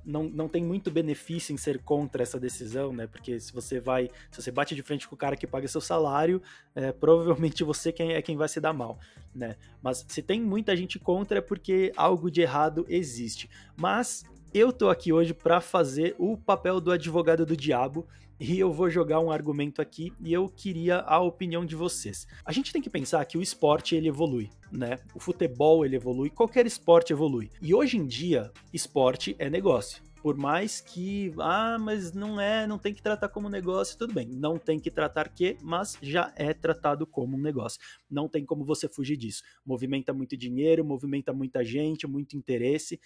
não, 0.07 0.23
não 0.23 0.47
tem 0.47 0.63
muito 0.63 0.89
benefício 0.89 1.53
em 1.53 1.57
ser 1.57 1.79
contra 1.79 2.23
essa 2.23 2.39
decisão, 2.39 2.93
né? 2.93 3.05
Porque 3.05 3.37
se 3.41 3.51
você 3.51 3.77
vai, 3.77 4.09
se 4.31 4.41
você 4.41 4.49
bate 4.49 4.73
de 4.73 4.81
frente 4.81 5.05
com 5.05 5.15
o 5.15 5.17
cara 5.17 5.35
que 5.35 5.45
paga 5.45 5.67
seu 5.67 5.81
salário, 5.81 6.41
é, 6.73 6.93
provavelmente 6.93 7.61
você 7.63 7.91
quem 7.91 8.13
é 8.13 8.21
quem 8.21 8.37
vai 8.37 8.47
se 8.47 8.61
dar 8.61 8.71
mal, 8.71 8.97
né? 9.35 9.57
Mas 9.83 10.05
se 10.07 10.21
tem 10.21 10.41
muita 10.41 10.75
gente 10.77 10.97
contra 10.97 11.39
é 11.39 11.41
porque 11.41 11.91
algo 11.97 12.31
de 12.31 12.41
errado 12.41 12.85
existe. 12.87 13.49
Mas 13.75 14.23
eu 14.57 14.73
tô 14.73 14.89
aqui 14.89 15.13
hoje 15.13 15.33
para 15.33 15.61
fazer 15.61 16.15
o 16.17 16.35
papel 16.35 16.81
do 16.81 16.91
advogado 16.91 17.45
do 17.45 17.55
diabo 17.55 18.07
e 18.39 18.59
eu 18.59 18.71
vou 18.71 18.89
jogar 18.89 19.19
um 19.19 19.31
argumento 19.31 19.81
aqui 19.81 20.11
e 20.19 20.33
eu 20.33 20.49
queria 20.49 20.99
a 21.01 21.19
opinião 21.19 21.65
de 21.65 21.75
vocês. 21.75 22.27
A 22.43 22.51
gente 22.51 22.73
tem 22.73 22.81
que 22.81 22.89
pensar 22.89 23.23
que 23.25 23.37
o 23.37 23.41
esporte 23.41 23.95
ele 23.95 24.07
evolui, 24.07 24.49
né? 24.71 24.97
O 25.13 25.19
futebol 25.19 25.85
ele 25.85 25.95
evolui, 25.95 26.29
qualquer 26.29 26.65
esporte 26.65 27.13
evolui. 27.13 27.51
E 27.61 27.73
hoje 27.73 27.97
em 27.97 28.05
dia, 28.05 28.51
esporte 28.73 29.35
é 29.37 29.49
negócio. 29.49 30.01
Por 30.21 30.35
mais 30.35 30.81
que, 30.81 31.31
ah, 31.39 31.77
mas 31.79 32.11
não 32.11 32.41
é, 32.41 32.65
não 32.65 32.79
tem 32.79 32.93
que 32.93 33.01
tratar 33.01 33.29
como 33.29 33.49
negócio, 33.49 33.97
tudo 33.97 34.13
bem. 34.13 34.27
Não 34.27 34.57
tem 34.57 34.79
que 34.79 34.89
tratar 34.89 35.29
que, 35.29 35.55
mas 35.61 35.97
já 36.01 36.33
é 36.35 36.53
tratado 36.53 37.05
como 37.05 37.37
um 37.37 37.41
negócio. 37.41 37.79
Não 38.09 38.27
tem 38.27 38.43
como 38.43 38.65
você 38.65 38.89
fugir 38.89 39.17
disso. 39.17 39.43
Movimenta 39.65 40.13
muito 40.13 40.35
dinheiro, 40.35 40.83
movimenta 40.83 41.31
muita 41.31 41.63
gente, 41.63 42.07
muito 42.07 42.35
interesse. 42.35 42.99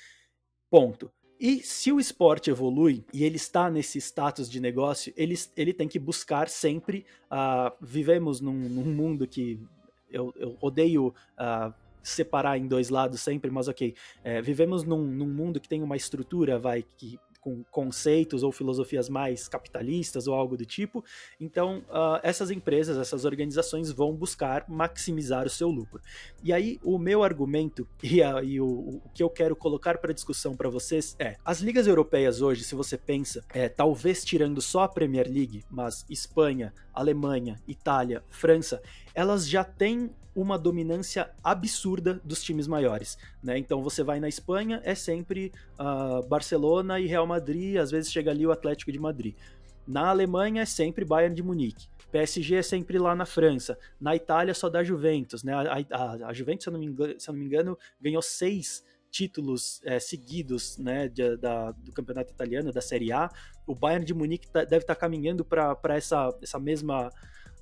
Ponto. 0.69 1.11
E 1.41 1.63
se 1.63 1.91
o 1.91 1.99
esporte 1.99 2.51
evolui 2.51 3.03
e 3.11 3.23
ele 3.23 3.37
está 3.37 3.67
nesse 3.67 3.97
status 3.99 4.47
de 4.47 4.59
negócio, 4.59 5.11
ele, 5.17 5.33
ele 5.57 5.73
tem 5.73 5.87
que 5.87 5.97
buscar 5.97 6.47
sempre. 6.47 7.03
Uh, 7.31 7.75
vivemos 7.81 8.39
num, 8.39 8.53
num, 8.53 8.85
mundo 8.85 9.27
que 9.27 9.59
eu, 10.11 10.31
eu 10.37 10.55
odeio. 10.61 11.07
Uh, 11.07 11.73
separar 12.03 12.57
em 12.57 12.67
dois 12.67 12.89
lados 12.89 13.21
sempre, 13.21 13.51
mas 13.51 13.67
ok. 13.67 13.93
É, 14.23 14.41
vivemos 14.41 14.83
num, 14.83 15.05
num, 15.05 15.27
mundo 15.27 15.59
que 15.59 15.69
tem 15.69 15.83
uma 15.83 15.95
estrutura, 15.95 16.57
vai, 16.57 16.83
que 16.97 17.19
com 17.41 17.63
conceitos 17.71 18.43
ou 18.43 18.51
filosofias 18.51 19.09
mais 19.09 19.47
capitalistas 19.47 20.27
ou 20.27 20.35
algo 20.35 20.55
do 20.55 20.65
tipo. 20.65 21.03
Então, 21.39 21.79
uh, 21.89 22.19
essas 22.21 22.51
empresas, 22.51 22.97
essas 22.97 23.25
organizações 23.25 23.91
vão 23.91 24.13
buscar 24.15 24.63
maximizar 24.69 25.47
o 25.47 25.49
seu 25.49 25.69
lucro. 25.69 25.99
E 26.43 26.53
aí, 26.53 26.79
o 26.83 26.99
meu 26.99 27.23
argumento 27.23 27.87
e, 28.01 28.21
a, 28.21 28.43
e 28.43 28.61
o, 28.61 28.67
o, 28.67 29.01
que 29.13 29.23
eu 29.23 29.29
quero 29.29 29.55
colocar 29.55 29.97
para 29.97 30.13
discussão 30.13 30.55
para 30.55 30.69
vocês 30.69 31.15
é: 31.17 31.35
as 31.43 31.59
ligas 31.59 31.87
europeias 31.87 32.41
hoje, 32.41 32.63
se 32.63 32.75
você 32.75 32.97
pensa, 32.97 33.43
é, 33.53 33.67
talvez 33.67 34.23
tirando 34.23 34.61
só 34.61 34.83
a 34.83 34.87
Premier 34.87 35.27
League, 35.27 35.65
mas 35.69 36.05
Espanha, 36.09 36.71
Alemanha, 36.93 37.59
Itália, 37.67 38.23
França, 38.29 38.81
elas 39.15 39.49
já 39.49 39.63
têm 39.63 40.11
uma 40.35 40.57
dominância 40.57 41.29
absurda 41.43 42.21
dos 42.23 42.41
times 42.41 42.67
maiores, 42.67 43.17
né? 43.43 43.57
Então 43.57 43.83
você 43.83 44.03
vai 44.03 44.19
na 44.19 44.29
Espanha 44.29 44.81
é 44.83 44.95
sempre 44.95 45.51
uh, 45.79 46.25
Barcelona 46.27 46.99
e 46.99 47.07
Real 47.07 47.27
Madrid, 47.27 47.77
às 47.77 47.91
vezes 47.91 48.11
chega 48.11 48.31
ali 48.31 48.45
o 48.45 48.51
Atlético 48.51 48.91
de 48.91 48.99
Madrid. 48.99 49.35
Na 49.85 50.09
Alemanha 50.09 50.61
é 50.61 50.65
sempre 50.65 51.03
Bayern 51.03 51.35
de 51.35 51.43
Munique. 51.43 51.87
PSG 52.11 52.55
é 52.55 52.61
sempre 52.61 52.99
lá 52.99 53.15
na 53.15 53.25
França. 53.25 53.77
Na 53.99 54.15
Itália 54.15 54.53
só 54.53 54.69
dá 54.69 54.83
Juventus, 54.83 55.43
né? 55.43 55.53
A, 55.53 55.85
a, 55.95 56.11
a 56.27 56.33
Juventus, 56.33 56.63
se 56.63 56.69
eu, 56.69 56.73
não 56.73 56.79
me 56.79 56.85
engano, 56.85 57.19
se 57.19 57.29
eu 57.29 57.33
não 57.33 57.39
me 57.39 57.45
engano 57.45 57.77
ganhou 57.99 58.21
seis 58.21 58.83
títulos 59.09 59.81
é, 59.83 59.99
seguidos 59.99 60.77
né, 60.77 61.09
de, 61.09 61.35
da, 61.35 61.71
do 61.71 61.91
campeonato 61.91 62.31
italiano, 62.31 62.71
da 62.71 62.81
Série 62.81 63.11
A. 63.11 63.29
O 63.67 63.75
Bayern 63.75 64.05
de 64.05 64.13
Munique 64.13 64.49
tá, 64.49 64.63
deve 64.63 64.83
estar 64.83 64.95
tá 64.95 65.01
caminhando 65.01 65.43
para 65.43 65.77
essa, 65.95 66.29
essa 66.41 66.57
mesma 66.57 67.11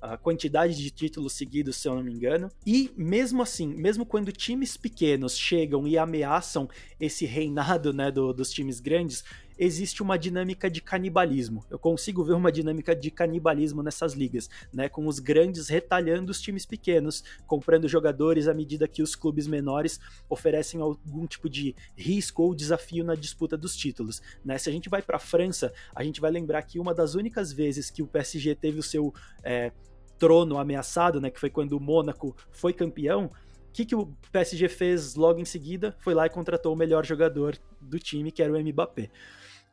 a 0.00 0.16
quantidade 0.16 0.74
de 0.74 0.90
títulos 0.90 1.34
seguidos, 1.34 1.76
se 1.76 1.86
eu 1.86 1.94
não 1.94 2.02
me 2.02 2.12
engano. 2.12 2.50
E 2.66 2.90
mesmo 2.96 3.42
assim, 3.42 3.68
mesmo 3.74 4.06
quando 4.06 4.32
times 4.32 4.76
pequenos 4.76 5.36
chegam 5.36 5.86
e 5.86 5.98
ameaçam 5.98 6.68
esse 6.98 7.26
reinado 7.26 7.92
né, 7.92 8.10
do, 8.10 8.32
dos 8.32 8.50
times 8.50 8.80
grandes, 8.80 9.22
existe 9.60 10.02
uma 10.02 10.18
dinâmica 10.18 10.70
de 10.70 10.80
canibalismo. 10.80 11.62
Eu 11.68 11.78
consigo 11.78 12.24
ver 12.24 12.32
uma 12.32 12.50
dinâmica 12.50 12.96
de 12.96 13.10
canibalismo 13.10 13.82
nessas 13.82 14.14
ligas, 14.14 14.48
né, 14.72 14.88
com 14.88 15.06
os 15.06 15.18
grandes 15.18 15.68
retalhando 15.68 16.30
os 16.30 16.40
times 16.40 16.64
pequenos, 16.64 17.22
comprando 17.46 17.86
jogadores 17.86 18.48
à 18.48 18.54
medida 18.54 18.88
que 18.88 19.02
os 19.02 19.14
clubes 19.14 19.46
menores 19.46 20.00
oferecem 20.30 20.80
algum 20.80 21.26
tipo 21.26 21.50
de 21.50 21.76
risco 21.94 22.42
ou 22.42 22.54
desafio 22.54 23.04
na 23.04 23.14
disputa 23.14 23.54
dos 23.54 23.76
títulos. 23.76 24.22
Né? 24.42 24.56
Se 24.56 24.70
a 24.70 24.72
gente 24.72 24.88
vai 24.88 25.02
para 25.02 25.16
a 25.18 25.20
França, 25.20 25.74
a 25.94 26.02
gente 26.02 26.22
vai 26.22 26.30
lembrar 26.30 26.62
que 26.62 26.80
uma 26.80 26.94
das 26.94 27.14
únicas 27.14 27.52
vezes 27.52 27.90
que 27.90 28.02
o 28.02 28.06
PSG 28.06 28.54
teve 28.54 28.78
o 28.78 28.82
seu 28.82 29.12
é, 29.42 29.72
trono 30.20 30.58
ameaçado, 30.58 31.20
né, 31.20 31.30
que 31.30 31.40
foi 31.40 31.50
quando 31.50 31.72
o 31.72 31.80
Mônaco 31.80 32.36
foi 32.52 32.72
campeão, 32.72 33.24
o 33.24 33.72
que, 33.72 33.84
que 33.84 33.94
o 33.94 34.12
PSG 34.30 34.68
fez 34.68 35.14
logo 35.14 35.40
em 35.40 35.44
seguida? 35.44 35.96
Foi 36.00 36.12
lá 36.12 36.26
e 36.26 36.30
contratou 36.30 36.72
o 36.72 36.76
melhor 36.76 37.06
jogador 37.06 37.56
do 37.80 37.98
time, 37.98 38.30
que 38.30 38.42
era 38.42 38.52
o 38.52 38.60
Mbappé. 38.60 39.10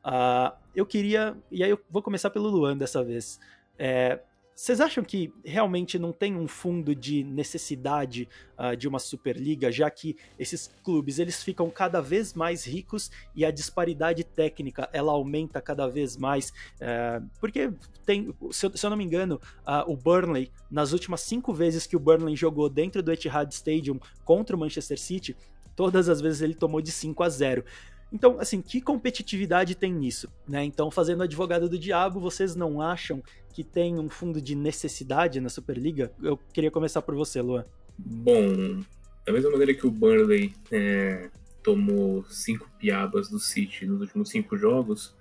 Uh, 0.05 0.55
eu 0.75 0.85
queria, 0.85 1.35
e 1.51 1.63
aí 1.63 1.69
eu 1.69 1.79
vou 1.89 2.01
começar 2.01 2.29
pelo 2.29 2.47
Luan 2.47 2.77
dessa 2.77 3.03
vez. 3.03 3.39
É, 3.77 4.19
vocês 4.57 4.81
acham 4.81 5.03
que 5.03 5.31
realmente 5.45 5.99
não 5.99 6.11
tem 6.11 6.35
um 6.35 6.47
fundo 6.47 6.95
de 6.95 7.23
necessidade 7.23 8.27
uh, 8.57 8.75
de 8.75 8.87
uma 8.87 8.97
Superliga, 8.97 9.71
já 9.71 9.87
que 9.87 10.17
esses 10.39 10.71
clubes 10.83 11.19
eles 11.19 11.43
ficam 11.43 11.69
cada 11.69 12.01
vez 12.01 12.33
mais 12.33 12.65
ricos 12.65 13.11
e 13.35 13.45
a 13.45 13.51
disparidade 13.51 14.23
técnica 14.23 14.89
ela 14.91 15.11
aumenta 15.11 15.61
cada 15.61 15.87
vez 15.87 16.17
mais? 16.17 16.49
Uh, 16.81 17.23
porque 17.39 17.71
tem, 18.03 18.33
se 18.49 18.65
eu, 18.65 18.75
se 18.75 18.83
eu, 18.83 18.89
não 18.89 18.97
me 18.97 19.03
engano, 19.03 19.39
uh, 19.59 19.91
o 19.91 19.95
Burnley, 19.95 20.51
nas 20.71 20.91
últimas 20.91 21.21
cinco 21.21 21.53
vezes 21.53 21.85
que 21.85 21.95
o 21.95 21.99
Burnley 21.99 22.35
jogou 22.35 22.67
dentro 22.67 23.03
do 23.03 23.13
Etihad 23.13 23.53
Stadium 23.53 23.99
contra 24.25 24.55
o 24.55 24.59
Manchester 24.59 24.99
City, 24.99 25.37
todas 25.75 26.09
as 26.09 26.19
vezes 26.19 26.41
ele 26.41 26.55
tomou 26.55 26.81
de 26.81 26.91
5 26.91 27.21
a 27.21 27.29
0. 27.29 27.63
Então, 28.11 28.39
assim, 28.39 28.61
que 28.61 28.79
competitividade 28.79 29.75
tem 29.75 29.93
nisso? 29.93 30.29
Né? 30.47 30.63
Então, 30.63 30.89
fazendo 30.89 31.23
advogado 31.23 31.67
do 31.67 31.77
diabo, 31.77 32.19
vocês 32.19 32.55
não 32.55 32.81
acham 32.81 33.21
que 33.53 33.63
tem 33.63 33.99
um 33.99 34.09
fundo 34.09 34.41
de 34.41 34.55
necessidade 34.55 35.41
na 35.41 35.49
Superliga? 35.49 36.11
Eu 36.21 36.37
queria 36.53 36.71
começar 36.71 37.01
por 37.01 37.15
você, 37.15 37.41
Luan. 37.41 37.65
Bom, 37.97 38.81
da 39.25 39.33
mesma 39.33 39.51
maneira 39.51 39.73
que 39.73 39.85
o 39.85 39.91
Burnley 39.91 40.53
é, 40.71 41.29
tomou 41.61 42.23
cinco 42.29 42.69
piabas 42.79 43.29
do 43.29 43.39
City 43.39 43.85
nos 43.85 43.99
últimos 43.99 44.29
cinco 44.29 44.55
jogos, 44.55 45.13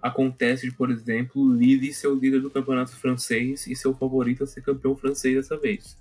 acontece 0.00 0.68
de, 0.68 0.74
por 0.74 0.90
exemplo, 0.90 1.40
o 1.40 1.54
Lille 1.54 1.92
ser 1.92 2.08
o 2.08 2.14
líder 2.16 2.40
do 2.40 2.50
campeonato 2.50 2.96
francês 2.96 3.68
e 3.68 3.76
ser 3.76 3.86
o 3.86 3.94
favorito 3.94 4.42
a 4.42 4.46
ser 4.46 4.62
campeão 4.62 4.96
francês 4.96 5.36
dessa 5.36 5.56
vez. 5.56 5.96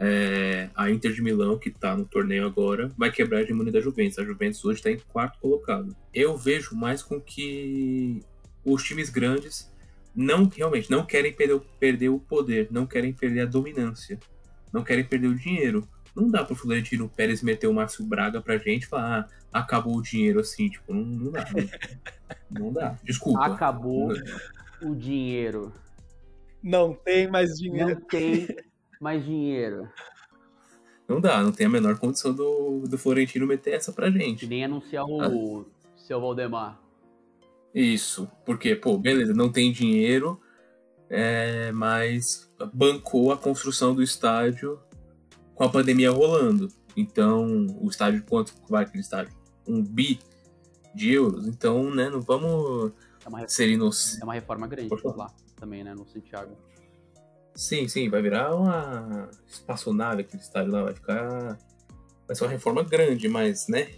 É, 0.00 0.70
a 0.76 0.90
Inter 0.90 1.12
de 1.12 1.20
Milão, 1.20 1.58
que 1.58 1.70
está 1.70 1.96
no 1.96 2.04
torneio 2.04 2.46
agora, 2.46 2.90
vai 2.96 3.10
quebrar 3.10 3.38
a 3.38 3.42
hegemonia 3.42 3.72
da 3.72 3.80
Juventus. 3.80 4.18
A 4.18 4.24
Juventus 4.24 4.64
hoje 4.64 4.78
está 4.78 4.90
em 4.90 4.98
quarto 4.98 5.40
colocado. 5.40 5.94
Eu 6.14 6.36
vejo 6.36 6.76
mais 6.76 7.02
com 7.02 7.20
que 7.20 8.22
os 8.64 8.84
times 8.84 9.10
grandes 9.10 9.72
não 10.14 10.48
realmente 10.48 10.90
não 10.90 11.04
querem 11.04 11.32
perder, 11.32 11.60
perder 11.78 12.08
o 12.08 12.18
poder, 12.18 12.68
não 12.70 12.86
querem 12.86 13.12
perder 13.12 13.40
a 13.40 13.46
dominância, 13.46 14.18
não 14.72 14.84
querem 14.84 15.04
perder 15.04 15.28
o 15.28 15.34
dinheiro. 15.34 15.88
Não 16.14 16.28
dá 16.28 16.44
pro 16.44 16.56
Florentino 16.56 17.08
Pérez 17.08 17.42
meter 17.42 17.68
o 17.68 17.74
Márcio 17.74 18.04
Braga 18.04 18.40
pra 18.40 18.58
gente 18.58 18.84
e 18.84 18.86
falar, 18.86 19.28
ah, 19.52 19.60
acabou 19.60 19.96
o 19.96 20.02
dinheiro 20.02 20.40
assim, 20.40 20.68
tipo, 20.68 20.92
não, 20.92 21.04
não 21.04 21.30
dá. 21.30 21.44
Não, 22.50 22.60
não 22.62 22.72
dá. 22.72 22.98
Desculpa. 23.04 23.46
Acabou 23.46 24.12
o 24.82 24.94
dinheiro. 24.94 25.72
Não 26.62 26.92
tem 26.92 27.30
mais 27.30 27.54
dinheiro. 27.58 27.90
Não 27.90 28.00
tem 28.00 28.48
mais 29.00 29.24
dinheiro. 29.24 29.88
Não 31.08 31.20
dá, 31.20 31.42
não 31.42 31.52
tem 31.52 31.66
a 31.66 31.70
menor 31.70 31.98
condição 31.98 32.34
do, 32.34 32.80
do 32.86 32.98
Florentino 32.98 33.46
meter 33.46 33.74
essa 33.74 33.92
pra 33.92 34.10
gente. 34.10 34.46
Nem 34.46 34.64
anunciar 34.64 35.04
o 35.06 35.20
ah. 35.20 35.64
seu 35.96 36.20
Valdemar. 36.20 36.78
Isso, 37.74 38.30
porque, 38.44 38.74
pô, 38.74 38.98
beleza, 38.98 39.32
não 39.32 39.50
tem 39.50 39.72
dinheiro, 39.72 40.40
é, 41.08 41.70
mas 41.72 42.50
bancou 42.72 43.32
a 43.32 43.36
construção 43.36 43.94
do 43.94 44.02
estádio 44.02 44.78
com 45.54 45.64
a 45.64 45.68
pandemia 45.68 46.10
rolando. 46.10 46.68
Então, 46.96 47.66
o 47.80 47.88
estádio, 47.88 48.24
quanto 48.28 48.52
vai 48.68 48.84
aquele 48.84 49.02
estádio? 49.02 49.32
Um 49.66 49.82
bi 49.82 50.18
de 50.94 51.12
euros. 51.12 51.46
Então, 51.46 51.94
né, 51.94 52.10
não 52.10 52.20
vamos 52.20 52.92
é 53.24 53.28
uma, 53.28 53.48
ser 53.48 53.68
inocentes. 53.70 54.20
É 54.20 54.24
uma 54.24 54.34
reforma 54.34 54.66
grande 54.66 54.94
lá 55.04 55.32
também, 55.56 55.84
né, 55.84 55.94
no 55.94 56.06
Santiago. 56.06 56.56
Sim, 57.58 57.88
sim, 57.88 58.08
vai 58.08 58.22
virar 58.22 58.54
uma 58.54 59.28
espaçonave 59.48 60.20
aquele 60.20 60.40
estádio 60.40 60.70
lá, 60.70 60.84
vai 60.84 60.94
ficar. 60.94 61.58
Vai 62.24 62.36
ser 62.36 62.44
uma 62.44 62.52
reforma 62.52 62.84
grande, 62.84 63.28
mas, 63.28 63.66
né? 63.66 63.88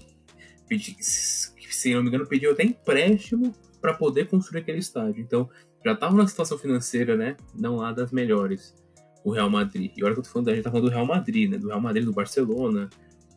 Pedi, 0.67 0.97
se 1.03 1.93
não 1.93 2.03
me 2.03 2.09
engano, 2.09 2.27
pediu 2.27 2.53
até 2.53 2.65
empréstimo 2.65 3.55
para 3.79 3.93
poder 3.93 4.29
construir 4.29 4.63
aquele 4.63 4.79
estádio. 4.79 5.21
Então, 5.21 5.51
já 5.85 5.93
estava 5.93 6.17
numa 6.17 6.27
situação 6.27 6.57
financeira, 6.57 7.19
né? 7.19 7.37
Não 7.55 7.77
lá 7.77 7.93
das 7.93 8.11
melhores 8.11 8.75
o 9.23 9.31
Real 9.31 9.51
Madrid. 9.51 9.93
E 9.95 10.03
olha 10.03 10.15
que 10.15 10.21
eu 10.21 10.25
tô 10.25 10.31
falando, 10.31 10.49
a 10.49 10.55
gente 10.55 10.65
tá 10.65 10.71
falando 10.71 10.87
do 10.87 10.95
Real 10.95 11.05
Madrid, 11.05 11.51
né? 11.51 11.59
Do 11.59 11.69
Real 11.69 11.83
Madrid, 11.83 12.07
do 12.07 12.15
Barcelona. 12.15 12.89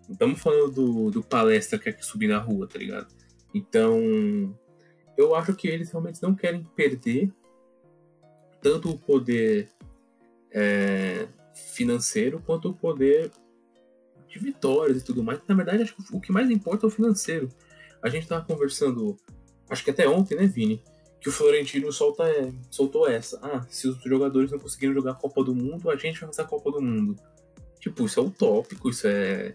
Não 0.07 0.13
estamos 0.13 0.39
falando 0.39 0.71
do, 0.71 1.11
do 1.11 1.21
palestra 1.21 1.77
que 1.77 1.91
quer 1.91 2.01
subir 2.01 2.27
na 2.27 2.37
rua, 2.37 2.65
tá 2.65 2.79
ligado? 2.79 3.13
Então, 3.53 4.57
eu 5.17 5.35
acho 5.35 5.53
que 5.53 5.67
eles 5.67 5.91
realmente 5.91 6.23
não 6.23 6.33
querem 6.33 6.63
perder 6.77 7.29
tanto 8.63 8.89
o 8.89 8.97
poder 8.97 9.69
é, 10.53 11.27
financeiro 11.53 12.41
quanto 12.45 12.69
o 12.69 12.73
poder 12.73 13.31
de 14.27 14.39
vitórias 14.39 15.01
e 15.01 15.05
tudo 15.05 15.23
mais. 15.23 15.39
Na 15.47 15.55
verdade, 15.55 15.83
acho 15.83 15.95
que 15.95 16.15
o 16.15 16.21
que 16.21 16.31
mais 16.31 16.49
importa 16.49 16.85
é 16.85 16.87
o 16.87 16.91
financeiro. 16.91 17.49
A 18.01 18.09
gente 18.09 18.27
tava 18.27 18.45
conversando, 18.45 19.17
acho 19.69 19.83
que 19.83 19.91
até 19.91 20.07
ontem, 20.07 20.35
né, 20.35 20.45
Vini? 20.45 20.83
que 21.23 21.29
o 21.29 21.31
Florentino 21.31 21.89
solta, 21.93 22.25
soltou 22.69 23.07
essa. 23.07 23.39
Ah, 23.41 23.65
se 23.69 23.87
os 23.87 23.97
jogadores 24.03 24.51
não 24.51 24.59
conseguiram 24.59 24.93
jogar 24.93 25.11
a 25.11 25.15
Copa 25.15 25.41
do 25.41 25.55
Mundo, 25.55 25.89
a 25.89 25.95
gente 25.95 26.19
vai 26.19 26.27
fazer 26.27 26.41
a 26.41 26.45
Copa 26.45 26.69
do 26.69 26.81
Mundo. 26.81 27.15
Tipo, 27.79 28.05
isso 28.05 28.19
é 28.19 28.23
utópico, 28.23 28.89
isso 28.89 29.07
é. 29.07 29.53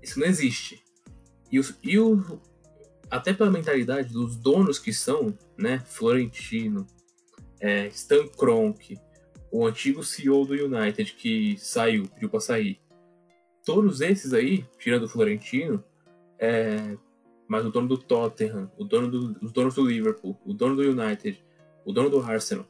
Isso 0.00 0.20
não 0.20 0.28
existe. 0.28 0.80
E, 1.50 1.58
os, 1.58 1.76
e 1.82 1.98
o, 1.98 2.40
até 3.10 3.32
pela 3.32 3.50
mentalidade 3.50 4.12
dos 4.12 4.36
donos 4.36 4.78
que 4.78 4.92
são, 4.92 5.36
né? 5.56 5.82
Florentino, 5.86 6.86
é, 7.58 7.88
Stan 7.88 8.28
Kroenke, 8.28 8.96
o 9.50 9.66
antigo 9.66 10.02
CEO 10.02 10.44
do 10.44 10.54
United 10.54 11.14
que 11.14 11.56
saiu, 11.58 12.06
pediu 12.08 12.28
pra 12.28 12.40
sair. 12.40 12.80
Todos 13.64 14.00
esses 14.00 14.32
aí, 14.32 14.64
tirando 14.78 15.04
o 15.04 15.08
Florentino, 15.08 15.82
é, 16.38 16.96
mas 17.46 17.64
o 17.64 17.70
dono 17.70 17.88
do 17.88 17.98
Tottenham, 17.98 18.70
o 18.76 18.84
dono 18.84 19.10
do, 19.10 19.36
os 19.42 19.52
donos 19.52 19.74
do 19.74 19.86
Liverpool, 19.86 20.38
o 20.44 20.52
dono 20.52 20.76
do 20.76 20.82
United, 20.82 21.42
o 21.84 21.92
dono 21.92 22.10
do 22.10 22.20
Arsenal, 22.20 22.66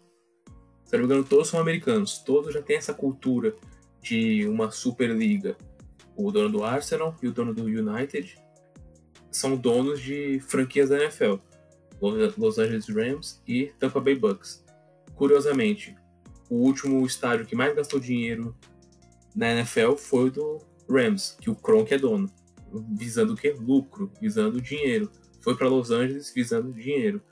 se 0.84 0.92
não 0.92 1.00
me 1.00 1.04
engano, 1.04 1.24
todos 1.24 1.48
são 1.48 1.60
americanos, 1.60 2.18
todos 2.18 2.54
já 2.54 2.62
têm 2.62 2.76
essa 2.76 2.94
cultura 2.94 3.54
de 4.00 4.48
uma 4.48 4.70
Superliga. 4.70 5.56
O 6.16 6.32
dono 6.32 6.48
do 6.48 6.64
Arsenal 6.64 7.14
e 7.22 7.28
o 7.28 7.32
dono 7.32 7.52
do 7.52 7.64
United 7.64 8.38
são 9.30 9.54
donos 9.54 10.00
de 10.00 10.40
franquias 10.40 10.88
da 10.88 10.96
NFL, 10.96 11.34
Los 12.38 12.58
Angeles 12.58 12.88
Rams 12.88 13.42
e 13.46 13.66
Tampa 13.78 14.00
Bay 14.00 14.14
Bucks. 14.14 14.64
Curiosamente, 15.14 15.94
o 16.48 16.56
último 16.56 17.04
estádio 17.06 17.46
que 17.46 17.56
mais 17.56 17.74
gastou 17.74 18.00
dinheiro 18.00 18.56
na 19.34 19.52
NFL 19.52 19.94
foi 19.96 20.28
o 20.28 20.30
do 20.30 20.58
Rams, 20.88 21.36
que 21.40 21.50
o 21.50 21.54
Kronk 21.54 21.92
é 21.92 21.98
dono 21.98 22.30
visando 22.96 23.34
o 23.34 23.36
quê? 23.36 23.54
Lucro, 23.58 24.12
visando 24.20 24.60
dinheiro. 24.60 25.10
Foi 25.40 25.56
para 25.56 25.68
Los 25.68 25.90
Angeles 25.90 26.32
visando 26.34 26.72
dinheiro. 26.72 27.22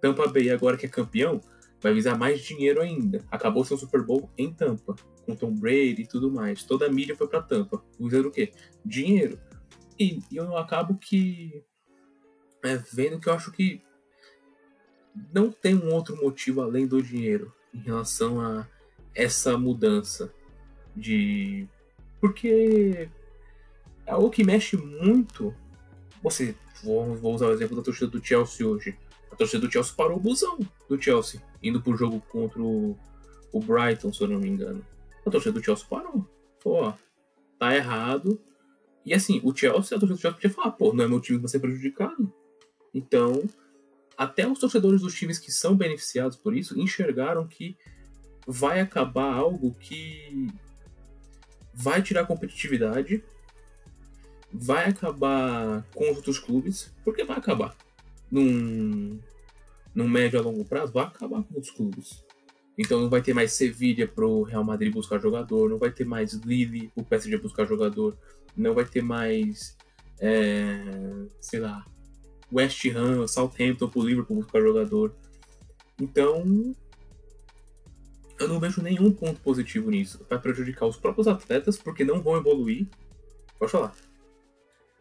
Tampa 0.00 0.26
Bay, 0.26 0.50
agora 0.50 0.76
que 0.76 0.86
é 0.86 0.88
campeão, 0.88 1.40
vai 1.80 1.92
visar 1.92 2.18
mais 2.18 2.40
dinheiro 2.40 2.80
ainda. 2.80 3.24
Acabou 3.30 3.64
seu 3.64 3.76
Super 3.76 4.02
Bowl 4.02 4.30
em 4.36 4.52
Tampa, 4.52 4.94
com 5.24 5.36
Tom 5.36 5.54
Brady 5.54 6.02
e 6.02 6.06
tudo 6.06 6.30
mais. 6.30 6.64
Toda 6.64 6.86
a 6.86 6.90
mídia 6.90 7.16
foi 7.16 7.28
para 7.28 7.42
Tampa, 7.42 7.82
visando 7.98 8.28
o 8.28 8.32
quê? 8.32 8.52
Dinheiro. 8.84 9.38
E, 9.98 10.18
e 10.30 10.36
eu 10.36 10.56
acabo 10.56 10.96
que. 10.96 11.64
É, 12.64 12.76
vendo 12.92 13.20
que 13.20 13.28
eu 13.28 13.32
acho 13.32 13.50
que 13.50 13.82
não 15.32 15.50
tem 15.50 15.74
um 15.74 15.92
outro 15.92 16.16
motivo 16.16 16.62
além 16.62 16.86
do 16.86 17.02
dinheiro 17.02 17.52
em 17.74 17.80
relação 17.80 18.40
a 18.40 18.66
essa 19.14 19.56
mudança 19.56 20.32
de. 20.96 21.66
Porque 22.20 23.08
é 24.06 24.12
algo 24.12 24.30
que 24.30 24.44
mexe 24.44 24.76
muito. 24.76 25.54
Você, 26.22 26.54
vou, 26.84 27.14
vou 27.16 27.34
usar 27.34 27.46
o 27.46 27.52
exemplo 27.52 27.76
da 27.76 27.82
torcida 27.82 28.10
do 28.10 28.24
Chelsea 28.24 28.66
hoje. 28.66 28.96
A 29.30 29.36
torcida 29.36 29.66
do 29.66 29.72
Chelsea 29.72 29.94
parou 29.96 30.18
o 30.18 30.20
busão 30.20 30.58
do 30.88 31.00
Chelsea, 31.00 31.42
indo 31.62 31.80
pro 31.80 31.96
jogo 31.96 32.20
contra 32.28 32.60
o, 32.62 32.96
o 33.52 33.60
Brighton, 33.60 34.12
se 34.12 34.22
eu 34.22 34.28
não 34.28 34.38
me 34.38 34.48
engano. 34.48 34.84
A 35.26 35.30
torcida 35.30 35.58
do 35.58 35.64
Chelsea 35.64 35.86
parou. 35.88 36.28
Pô, 36.62 36.92
tá 37.58 37.74
errado. 37.74 38.40
E 39.04 39.14
assim, 39.14 39.40
o 39.42 39.54
Chelsea, 39.54 39.96
a 39.96 40.00
torcida 40.00 40.14
do 40.14 40.20
Chelsea 40.20 40.32
podia 40.32 40.50
falar, 40.50 40.72
pô, 40.72 40.92
não 40.92 41.04
é 41.04 41.08
meu 41.08 41.20
time 41.20 41.38
que 41.38 41.42
vai 41.42 41.50
ser 41.50 41.60
prejudicado. 41.60 42.32
Então, 42.94 43.42
até 44.22 44.46
os 44.46 44.58
torcedores 44.58 45.00
dos 45.00 45.14
times 45.14 45.38
que 45.38 45.50
são 45.50 45.76
beneficiados 45.76 46.36
por 46.36 46.56
isso 46.56 46.78
enxergaram 46.78 47.46
que 47.46 47.76
vai 48.46 48.80
acabar 48.80 49.32
algo 49.32 49.74
que 49.80 50.48
vai 51.74 52.02
tirar 52.02 52.26
competitividade 52.26 53.22
vai 54.52 54.88
acabar 54.88 55.82
com 55.94 56.10
os 56.10 56.16
outros 56.16 56.38
clubes, 56.38 56.92
porque 57.04 57.24
vai 57.24 57.38
acabar. 57.38 57.74
Num, 58.30 59.18
num 59.94 60.08
médio 60.08 60.38
a 60.38 60.42
longo 60.42 60.64
prazo, 60.64 60.92
vai 60.92 61.04
acabar 61.04 61.42
com 61.42 61.58
os 61.58 61.70
clubes. 61.70 62.22
Então 62.76 63.00
não 63.00 63.10
vai 63.10 63.22
ter 63.22 63.34
mais 63.34 63.52
Sevilha 63.52 64.06
pro 64.06 64.42
Real 64.42 64.64
Madrid 64.64 64.92
buscar 64.92 65.18
jogador, 65.20 65.68
não 65.68 65.78
vai 65.78 65.90
ter 65.90 66.04
mais 66.04 66.32
Lille 66.32 66.88
pro 66.94 67.04
PSG 67.04 67.38
buscar 67.38 67.66
jogador, 67.66 68.16
não 68.56 68.74
vai 68.74 68.84
ter 68.84 69.02
mais, 69.02 69.76
é, 70.20 70.82
sei 71.40 71.60
lá, 71.60 71.84
West 72.52 72.84
Ham, 72.86 73.26
Southampton 73.26 73.88
pro 73.88 74.02
Liverpool 74.02 74.36
buscar 74.36 74.60
jogador. 74.60 75.14
Então, 76.00 76.74
eu 78.38 78.48
não 78.48 78.60
vejo 78.60 78.82
nenhum 78.82 79.12
ponto 79.12 79.40
positivo 79.40 79.90
nisso. 79.90 80.24
Vai 80.28 80.38
prejudicar 80.38 80.86
os 80.86 80.96
próprios 80.96 81.28
atletas 81.28 81.78
porque 81.78 82.04
não 82.04 82.20
vão 82.20 82.36
evoluir. 82.36 82.86
Pode 83.58 83.72
falar. 83.72 83.94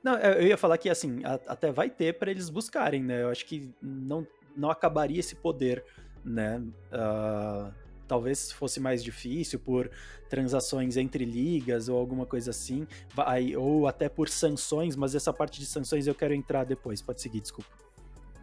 Não, 0.03 0.17
eu 0.17 0.47
ia 0.47 0.57
falar 0.57 0.77
que 0.77 0.89
assim, 0.89 1.21
até 1.23 1.71
vai 1.71 1.89
ter 1.89 2.17
para 2.17 2.31
eles 2.31 2.49
buscarem, 2.49 3.03
né? 3.03 3.23
Eu 3.23 3.29
acho 3.29 3.45
que 3.45 3.71
não, 3.81 4.25
não 4.55 4.71
acabaria 4.71 5.19
esse 5.19 5.35
poder, 5.35 5.83
né? 6.23 6.63
Uh, 6.91 7.71
talvez 8.11 8.51
fosse 8.51 8.77
mais 8.77 9.01
difícil 9.01 9.57
por 9.57 9.89
transações 10.29 10.97
entre 10.97 11.23
ligas 11.23 11.87
ou 11.87 11.97
alguma 11.97 12.25
coisa 12.25 12.51
assim, 12.51 12.85
vai, 13.15 13.55
ou 13.55 13.87
até 13.87 14.09
por 14.09 14.27
sanções, 14.27 14.97
mas 14.97 15.15
essa 15.15 15.31
parte 15.31 15.61
de 15.61 15.65
sanções 15.65 16.07
eu 16.07 16.13
quero 16.13 16.33
entrar 16.33 16.65
depois. 16.65 17.01
Pode 17.01 17.21
seguir, 17.21 17.39
desculpa. 17.39 17.69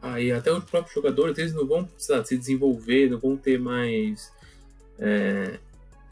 Aí 0.00 0.32
ah, 0.32 0.38
até 0.38 0.50
os 0.50 0.64
próprios 0.64 0.94
jogadores, 0.94 1.36
eles 1.36 1.52
não 1.52 1.66
vão 1.66 1.86
lá, 2.08 2.24
se 2.24 2.38
desenvolver, 2.38 3.10
não 3.10 3.18
vão 3.18 3.36
ter 3.36 3.58
mais 3.58 4.32
é, 4.98 5.58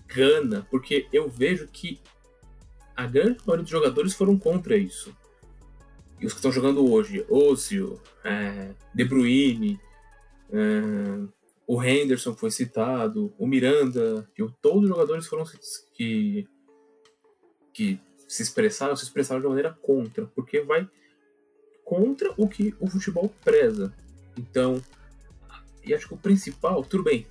gana, 0.07 0.66
porque 0.71 1.09
eu 1.11 1.27
vejo 1.31 1.66
que 1.66 1.99
a 2.95 3.07
grande 3.07 3.38
maioria 3.47 3.62
dos 3.62 3.71
jogadores 3.71 4.12
foram 4.12 4.38
contra 4.38 4.77
isso 4.77 5.16
E 6.21 6.27
os 6.27 6.35
que 6.35 6.40
estão 6.40 6.53
jogando 6.53 6.92
hoje, 6.92 7.25
Ozil, 7.27 7.99
é, 8.23 8.75
De 8.95 9.05
Bruyne, 9.07 9.81
é, 10.53 11.37
o 11.66 11.83
Henderson 11.83 12.35
foi 12.35 12.50
citado, 12.50 13.35
o 13.37 13.46
Miranda, 13.46 14.29
e 14.38 14.46
todos 14.62 14.85
os 14.85 14.88
jogadores 14.88 15.26
foram 15.26 15.44
que, 15.92 16.48
que 17.72 18.00
se 18.29 18.42
expressaram, 18.42 18.94
se 18.94 19.05
expressaram 19.05 19.40
de 19.40 19.48
maneira 19.48 19.72
contra, 19.83 20.26
porque 20.26 20.61
vai 20.61 20.88
contra 21.85 22.33
o 22.37 22.48
que 22.48 22.74
o 22.79 22.87
futebol 22.87 23.33
preza. 23.44 23.92
Então, 24.37 24.81
e 25.85 25.94
acho 25.94 26.09
que 26.09 26.14
o 26.14 26.18
principal, 26.18 26.85
tudo 26.85 27.02
bem, 27.05 27.26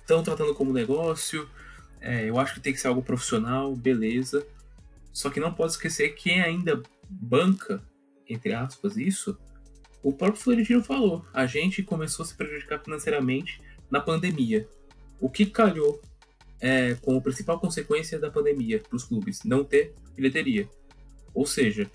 estão 0.00 0.22
tratando 0.22 0.54
como 0.54 0.72
negócio, 0.72 1.48
é, 2.00 2.28
eu 2.28 2.38
acho 2.38 2.54
que 2.54 2.60
tem 2.60 2.72
que 2.72 2.80
ser 2.80 2.88
algo 2.88 3.02
profissional, 3.02 3.74
beleza. 3.74 4.46
Só 5.12 5.30
que 5.30 5.40
não 5.40 5.54
pode 5.54 5.72
esquecer 5.72 6.10
quem 6.10 6.42
ainda 6.42 6.82
banca, 7.08 7.82
entre 8.28 8.52
aspas, 8.52 8.96
isso, 8.96 9.38
o 10.04 10.12
próprio 10.12 10.40
Florentino 10.40 10.84
falou. 10.84 11.24
A 11.32 11.46
gente 11.46 11.82
começou 11.82 12.22
a 12.22 12.26
se 12.26 12.34
prejudicar 12.34 12.78
financeiramente 12.78 13.60
na 13.90 14.00
pandemia. 14.00 14.68
O 15.18 15.30
que 15.30 15.46
calhou 15.46 15.98
é, 16.60 16.94
como 16.96 17.22
principal 17.22 17.58
consequência 17.58 18.18
da 18.18 18.30
pandemia 18.30 18.80
para 18.80 18.94
os 18.94 19.04
clubes? 19.04 19.42
Não 19.44 19.64
ter 19.64 19.94
bilheteria. 20.14 20.68
Ou 21.32 21.46
seja, 21.46 21.90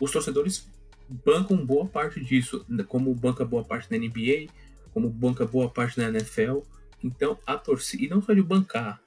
os 0.00 0.10
torcedores 0.10 0.68
bancam 1.24 1.64
boa 1.64 1.86
parte 1.86 2.20
disso, 2.20 2.66
como 2.88 3.14
banca 3.14 3.44
boa 3.44 3.62
parte 3.62 3.88
da 3.88 3.96
NBA, 3.96 4.52
como 4.92 5.08
banca 5.08 5.46
boa 5.46 5.70
parte 5.70 5.96
da 5.96 6.08
NFL. 6.08 6.62
Então, 7.02 7.38
a 7.46 7.56
torcida, 7.56 8.02
e 8.02 8.08
não 8.08 8.20
só 8.20 8.32
de 8.32 8.42
bancar, 8.42 9.00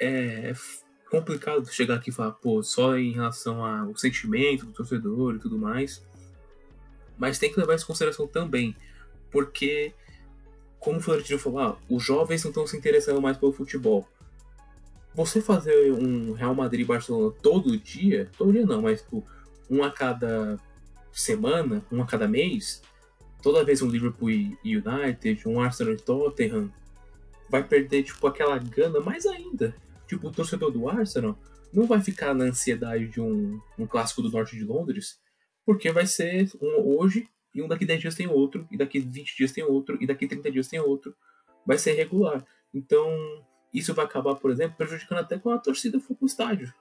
é 0.00 0.54
complicado 1.10 1.66
chegar 1.70 1.96
aqui 1.96 2.08
e 2.08 2.12
falar, 2.12 2.32
pô, 2.32 2.62
só 2.62 2.96
em 2.96 3.12
relação 3.12 3.62
ao 3.62 3.94
sentimento 3.94 4.64
do 4.64 4.72
torcedor 4.72 5.36
e 5.36 5.38
tudo 5.38 5.58
mais. 5.58 6.02
Mas 7.16 7.38
tem 7.38 7.52
que 7.52 7.58
levar 7.58 7.74
isso 7.74 7.84
em 7.84 7.86
consideração 7.86 8.26
também, 8.26 8.76
porque, 9.30 9.92
como 10.78 10.98
o 10.98 11.00
Florentino 11.00 11.38
falou, 11.38 11.58
ah, 11.60 11.78
os 11.88 12.02
jovens 12.02 12.42
não 12.44 12.50
estão 12.50 12.66
se 12.66 12.76
interessando 12.76 13.20
mais 13.20 13.36
pelo 13.36 13.52
futebol. 13.52 14.08
Você 15.14 15.40
fazer 15.40 15.92
um 15.92 16.32
Real 16.32 16.54
Madrid 16.54 16.86
Barcelona 16.86 17.32
todo 17.40 17.76
dia, 17.78 18.30
todo 18.36 18.52
dia 18.52 18.66
não, 18.66 18.82
mas 18.82 19.00
tipo, 19.02 19.24
um 19.70 19.84
a 19.84 19.90
cada 19.90 20.58
semana, 21.12 21.84
um 21.90 22.02
a 22.02 22.06
cada 22.06 22.26
mês, 22.26 22.82
toda 23.40 23.64
vez 23.64 23.80
um 23.80 23.88
Liverpool 23.88 24.30
e 24.30 24.58
United, 24.64 25.48
um 25.48 25.60
Arsenal 25.60 25.94
e 25.94 25.98
Tottenham, 25.98 26.72
vai 27.48 27.62
perder 27.62 28.02
tipo 28.02 28.26
aquela 28.26 28.58
gana 28.58 29.00
mais 29.00 29.26
ainda. 29.26 29.74
Tipo, 30.08 30.28
o 30.28 30.32
torcedor 30.32 30.70
do 30.70 30.88
Arsenal 30.88 31.38
não 31.72 31.86
vai 31.86 32.00
ficar 32.00 32.34
na 32.34 32.44
ansiedade 32.44 33.08
de 33.08 33.20
um, 33.20 33.60
um 33.78 33.86
clássico 33.86 34.22
do 34.22 34.30
norte 34.30 34.56
de 34.56 34.64
Londres, 34.64 35.20
porque 35.64 35.90
vai 35.90 36.06
ser 36.06 36.50
um 36.60 36.96
hoje 36.96 37.28
e 37.54 37.62
um 37.62 37.68
daqui 37.68 37.86
10 37.86 38.00
dias 38.00 38.14
tem 38.14 38.26
outro, 38.26 38.66
e 38.70 38.76
daqui 38.76 38.98
20 38.98 39.36
dias 39.36 39.52
tem 39.52 39.62
outro, 39.62 39.96
e 40.00 40.06
daqui 40.06 40.26
30 40.26 40.50
dias 40.50 40.68
tem 40.68 40.80
outro. 40.80 41.14
Vai 41.64 41.78
ser 41.78 41.92
regular. 41.92 42.44
Então, 42.72 43.08
isso 43.72 43.94
vai 43.94 44.04
acabar, 44.04 44.34
por 44.34 44.50
exemplo, 44.50 44.76
prejudicando 44.76 45.18
até 45.18 45.38
quando 45.38 45.56
a 45.56 45.60
torcida 45.60 46.00
for 46.00 46.16
pro 46.16 46.26
estádio, 46.26 46.72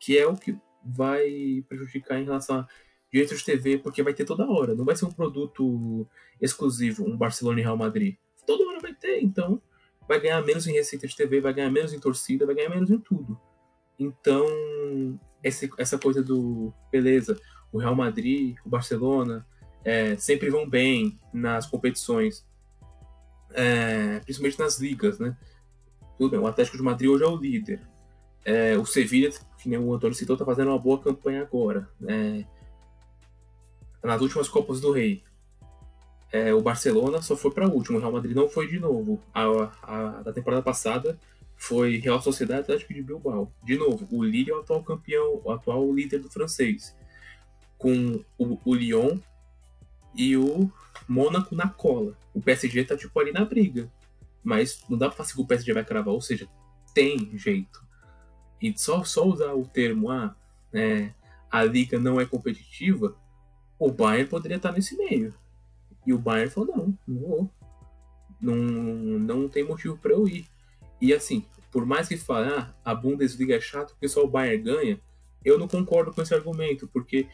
que 0.00 0.16
é 0.16 0.26
o 0.26 0.34
que 0.34 0.56
vai 0.82 1.62
prejudicar 1.68 2.18
em 2.18 2.24
relação 2.24 2.60
a 2.60 2.68
direitos 3.12 3.38
de 3.38 3.44
TV, 3.44 3.78
porque 3.78 4.02
vai 4.02 4.14
ter 4.14 4.24
toda 4.24 4.48
hora. 4.48 4.74
Não 4.74 4.84
vai 4.84 4.96
ser 4.96 5.04
um 5.04 5.12
produto 5.12 6.06
exclusivo, 6.40 7.04
um 7.04 7.16
Barcelona 7.16 7.60
e 7.60 7.62
Real 7.62 7.76
Madrid. 7.76 8.16
Toda 8.46 8.66
hora 8.66 8.80
vai 8.80 8.94
ter, 8.94 9.20
então 9.22 9.60
vai 10.08 10.18
ganhar 10.18 10.42
menos 10.42 10.66
em 10.66 10.72
receita 10.72 11.06
de 11.06 11.14
TV, 11.14 11.40
vai 11.40 11.52
ganhar 11.52 11.70
menos 11.70 11.92
em 11.92 12.00
torcida, 12.00 12.46
vai 12.46 12.54
ganhar 12.54 12.70
menos 12.70 12.90
em 12.90 12.98
tudo. 12.98 13.38
Então, 13.98 14.46
essa 15.42 15.98
coisa 15.98 16.22
do 16.22 16.72
beleza, 16.90 17.38
o 17.72 17.78
Real 17.78 17.94
Madrid, 17.94 18.56
o 18.64 18.68
Barcelona, 18.68 19.46
é, 19.84 20.16
sempre 20.16 20.50
vão 20.50 20.68
bem 20.68 21.18
nas 21.32 21.66
competições, 21.66 22.46
é, 23.52 24.20
principalmente 24.20 24.58
nas 24.58 24.78
ligas, 24.78 25.18
né? 25.18 25.36
Tudo 26.16 26.30
bem, 26.30 26.40
o 26.40 26.46
Atlético 26.46 26.76
de 26.76 26.82
Madrid 26.82 27.08
hoje 27.10 27.24
é 27.24 27.26
o 27.26 27.36
líder. 27.36 27.80
É, 28.44 28.76
o 28.76 28.84
Sevilla, 28.84 29.32
que 29.58 29.68
nem 29.68 29.78
o 29.78 29.94
Antônio 29.94 30.16
citou, 30.16 30.34
está 30.34 30.44
fazendo 30.44 30.68
uma 30.68 30.78
boa 30.78 31.00
campanha 31.00 31.42
agora. 31.42 31.88
É, 32.06 32.44
nas 34.02 34.20
últimas 34.20 34.48
Copas 34.48 34.80
do 34.80 34.92
Rei, 34.92 35.22
é, 36.30 36.52
o 36.52 36.60
Barcelona 36.60 37.22
só 37.22 37.36
foi 37.36 37.50
para 37.50 37.66
a 37.66 37.68
última, 37.68 37.98
o 37.98 38.00
Real 38.00 38.12
Madrid 38.12 38.34
não 38.36 38.48
foi 38.48 38.66
de 38.66 38.78
novo. 38.78 39.20
A, 39.32 39.44
a, 39.82 40.22
da 40.22 40.32
temporada 40.32 40.62
passada 40.62 41.18
foi 41.56 41.96
Real 41.96 42.20
Sociedade 42.20 42.60
Atlético 42.60 42.94
de 42.94 43.02
Bilbao. 43.02 43.52
De 43.62 43.76
novo, 43.76 44.06
o 44.10 44.22
Lille 44.22 44.50
é 44.50 44.54
o 44.54 44.60
atual 44.60 44.82
campeão, 44.82 45.40
o 45.44 45.50
atual 45.50 45.92
líder 45.92 46.18
do 46.18 46.30
francês. 46.30 46.94
Com 47.78 48.24
o, 48.36 48.58
o 48.64 48.74
Lyon 48.74 49.18
e 50.14 50.36
o 50.36 50.70
Mônaco 51.08 51.54
na 51.54 51.68
cola. 51.68 52.16
O 52.34 52.40
PSG 52.40 52.84
tá 52.84 52.96
tipo 52.96 53.18
ali 53.18 53.32
na 53.32 53.44
briga. 53.44 53.90
Mas 54.42 54.84
não 54.88 54.98
dá 54.98 55.08
pra 55.08 55.16
falar 55.16 55.28
que 55.28 55.40
o 55.40 55.46
PSG 55.46 55.72
vai 55.72 55.84
cravar, 55.84 56.14
ou 56.14 56.20
seja, 56.20 56.48
tem 56.94 57.30
jeito. 57.38 57.86
E 58.60 58.76
só, 58.76 59.04
só 59.04 59.24
usar 59.24 59.54
o 59.54 59.66
termo, 59.66 60.10
ah, 60.10 60.34
é, 60.72 61.12
a 61.50 61.62
liga 61.62 61.98
não 61.98 62.20
é 62.20 62.26
competitiva, 62.26 63.16
o 63.78 63.90
Bayern 63.90 64.28
poderia 64.28 64.56
estar 64.56 64.72
nesse 64.72 64.96
meio. 64.96 65.34
E 66.06 66.12
o 66.12 66.18
Bayern 66.18 66.50
falou: 66.50 66.76
não, 66.76 66.98
não 67.06 67.20
vou. 67.20 67.50
Não, 68.40 68.54
não 68.54 69.48
tem 69.48 69.64
motivo 69.64 69.96
para 69.96 70.12
eu 70.12 70.26
ir. 70.26 70.46
E 71.00 71.12
assim, 71.12 71.44
por 71.70 71.86
mais 71.86 72.08
que 72.08 72.16
fale, 72.16 72.50
ah, 72.50 72.74
a 72.84 72.94
Bundesliga 72.94 73.54
é 73.54 73.60
chato 73.60 73.90
porque 73.90 74.08
só 74.08 74.24
o 74.24 74.28
Bayern 74.28 74.62
ganha, 74.62 75.00
eu 75.44 75.58
não 75.58 75.68
concordo 75.68 76.12
com 76.12 76.22
esse 76.22 76.34
argumento, 76.34 76.88
porque 76.88 77.28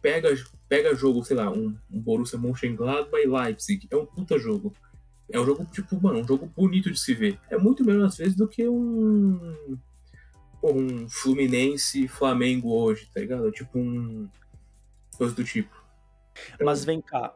pega, 0.00 0.28
pega 0.68 0.94
jogo, 0.94 1.24
sei 1.24 1.36
lá, 1.36 1.50
um, 1.50 1.76
um 1.90 2.00
Borussia 2.00 2.38
Mönchengladbach 2.38 3.22
e 3.22 3.26
Leipzig, 3.26 3.88
é 3.90 3.96
um 3.96 4.06
puta 4.06 4.38
jogo. 4.38 4.74
É 5.32 5.38
um 5.38 5.44
jogo, 5.44 5.64
tipo, 5.66 6.00
mano, 6.00 6.20
um 6.20 6.26
jogo 6.26 6.46
bonito 6.46 6.90
de 6.90 6.98
se 6.98 7.14
ver. 7.14 7.38
É 7.48 7.56
muito 7.56 7.84
melhor, 7.84 8.06
às 8.06 8.16
vezes, 8.16 8.34
do 8.34 8.48
que 8.48 8.68
um. 8.68 9.78
Um 10.62 11.08
Fluminense 11.08 12.06
Flamengo 12.06 12.74
hoje, 12.74 13.08
tá 13.14 13.20
ligado? 13.20 13.50
Tipo 13.50 13.78
um. 13.78 14.28
Coisa 15.16 15.34
do 15.34 15.44
tipo. 15.44 15.74
Então, 16.54 16.66
Mas 16.66 16.84
vem 16.84 17.00
cá, 17.00 17.34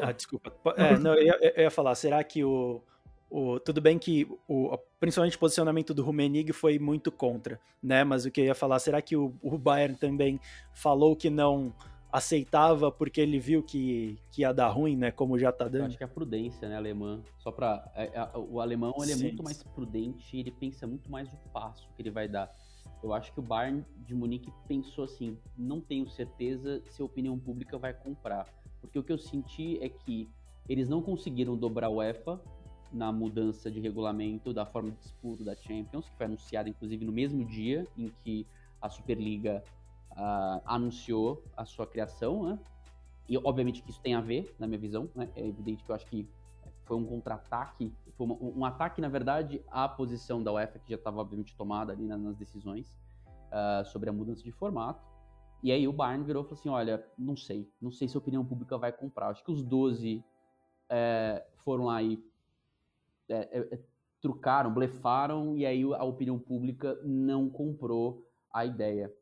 ah, 0.00 0.12
desculpa. 0.12 0.52
É, 0.76 0.96
não, 0.98 1.14
eu, 1.14 1.22
ia, 1.22 1.38
eu, 1.56 1.62
ia, 1.64 1.70
falar, 1.70 1.94
será 1.94 2.22
que 2.22 2.44
o, 2.44 2.80
o. 3.28 3.58
Tudo 3.58 3.80
bem 3.80 3.98
que 3.98 4.28
o, 4.46 4.78
principalmente 5.00 5.36
o 5.36 5.40
posicionamento 5.40 5.92
do 5.92 6.04
Rumenig 6.04 6.52
foi 6.52 6.78
muito 6.78 7.10
contra, 7.10 7.60
né? 7.82 8.04
Mas 8.04 8.24
o 8.24 8.30
que 8.30 8.40
eu 8.40 8.44
ia 8.44 8.54
falar, 8.54 8.78
será 8.78 9.02
que 9.02 9.16
o, 9.16 9.34
o 9.42 9.58
Bayern 9.58 9.96
também 9.96 10.40
falou 10.72 11.16
que 11.16 11.28
não 11.28 11.74
aceitava 12.12 12.92
porque 12.92 13.20
ele 13.20 13.38
viu 13.38 13.62
que, 13.62 14.18
que 14.30 14.42
ia 14.42 14.52
dar 14.52 14.68
ruim, 14.68 14.96
né? 14.96 15.10
Como 15.10 15.38
já 15.38 15.50
tá 15.50 15.64
dando. 15.64 15.80
Eu 15.80 15.86
acho 15.86 15.96
que 15.96 16.04
é 16.04 16.06
a 16.06 16.08
prudência, 16.08 16.68
né, 16.68 16.76
alemã. 16.76 17.22
Só 17.38 17.50
para 17.50 17.90
é, 17.96 18.10
é, 18.14 18.30
o 18.36 18.60
alemão 18.60 18.94
ele 19.02 19.12
é 19.12 19.16
muito 19.16 19.42
mais 19.42 19.62
prudente, 19.62 20.36
ele 20.36 20.50
pensa 20.50 20.86
muito 20.86 21.10
mais 21.10 21.32
o 21.32 21.36
passo 21.52 21.88
que 21.96 22.02
ele 22.02 22.10
vai 22.10 22.28
dar. 22.28 22.50
Eu 23.02 23.12
acho 23.12 23.32
que 23.32 23.40
o 23.40 23.42
Bayern 23.42 23.84
de 24.06 24.14
Munique 24.14 24.52
pensou 24.68 25.04
assim: 25.04 25.38
não 25.56 25.80
tenho 25.80 26.08
certeza 26.08 26.82
se 26.90 27.00
a 27.00 27.04
opinião 27.04 27.38
pública 27.38 27.78
vai 27.78 27.94
comprar 27.94 28.46
porque 28.82 28.98
o 28.98 29.02
que 29.02 29.12
eu 29.12 29.18
senti 29.18 29.78
é 29.80 29.88
que 29.88 30.28
eles 30.68 30.88
não 30.88 31.00
conseguiram 31.00 31.56
dobrar 31.56 31.88
o 31.88 31.98
UEFA 31.98 32.38
na 32.92 33.10
mudança 33.10 33.70
de 33.70 33.80
regulamento 33.80 34.52
da 34.52 34.66
forma 34.66 34.90
de 34.90 34.98
disputa 34.98 35.42
da 35.42 35.56
Champions, 35.56 36.08
que 36.08 36.16
foi 36.16 36.26
anunciada 36.26 36.68
inclusive 36.68 37.04
no 37.06 37.12
mesmo 37.12 37.44
dia 37.44 37.86
em 37.96 38.12
que 38.22 38.46
a 38.80 38.90
Superliga 38.90 39.64
uh, 40.12 40.62
anunciou 40.64 41.44
a 41.56 41.64
sua 41.64 41.86
criação, 41.86 42.44
né? 42.44 42.58
E 43.28 43.36
obviamente 43.38 43.82
que 43.82 43.90
isso 43.90 44.00
tem 44.00 44.14
a 44.14 44.20
ver, 44.20 44.54
na 44.58 44.66
minha 44.66 44.78
visão, 44.78 45.08
né? 45.14 45.30
É 45.34 45.46
evidente 45.46 45.84
que 45.84 45.90
eu 45.90 45.94
acho 45.94 46.06
que 46.06 46.28
foi 46.84 46.96
um 46.96 47.04
contra-ataque, 47.04 47.92
foi 48.16 48.26
uma, 48.26 48.36
um 48.40 48.64
ataque, 48.64 49.00
na 49.00 49.08
verdade, 49.08 49.62
à 49.68 49.88
posição 49.88 50.42
da 50.42 50.52
UEFA, 50.52 50.78
que 50.78 50.90
já 50.90 50.96
estava 50.96 51.20
obviamente 51.20 51.56
tomada 51.56 51.92
ali 51.92 52.06
nas 52.06 52.36
decisões 52.36 52.96
uh, 53.48 53.84
sobre 53.86 54.10
a 54.10 54.12
mudança 54.12 54.42
de 54.42 54.52
formato. 54.52 55.02
E 55.62 55.70
aí 55.70 55.86
o 55.86 55.92
Bayern 55.92 56.24
virou 56.24 56.42
e 56.42 56.44
falou 56.44 56.58
assim: 56.58 56.68
olha, 56.68 57.06
não 57.16 57.36
sei, 57.36 57.70
não 57.80 57.92
sei 57.92 58.08
se 58.08 58.16
a 58.16 58.18
opinião 58.18 58.44
pública 58.44 58.76
vai 58.76 58.92
comprar. 58.92 59.28
Acho 59.28 59.44
que 59.44 59.52
os 59.52 59.62
12 59.62 60.24
é, 60.88 61.46
foram 61.64 61.84
lá 61.84 62.02
e 62.02 62.22
é, 63.28 63.58
é, 63.58 63.80
trucaram, 64.20 64.72
blefaram, 64.72 65.56
e 65.56 65.64
aí 65.64 65.82
a 65.82 66.04
opinião 66.04 66.38
pública 66.38 66.98
não 67.04 67.48
comprou 67.48 68.28
a 68.52 68.66
ideia. 68.66 69.12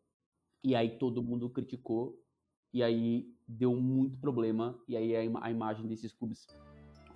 E 0.62 0.74
aí 0.74 0.98
todo 0.98 1.22
mundo 1.22 1.48
criticou, 1.48 2.18
e 2.72 2.82
aí 2.82 3.34
deu 3.48 3.74
muito 3.74 4.18
problema, 4.18 4.78
e 4.86 4.96
aí 4.96 5.16
a, 5.16 5.24
im 5.24 5.36
a 5.40 5.50
imagem 5.50 5.86
desses 5.86 6.12
clubes 6.12 6.46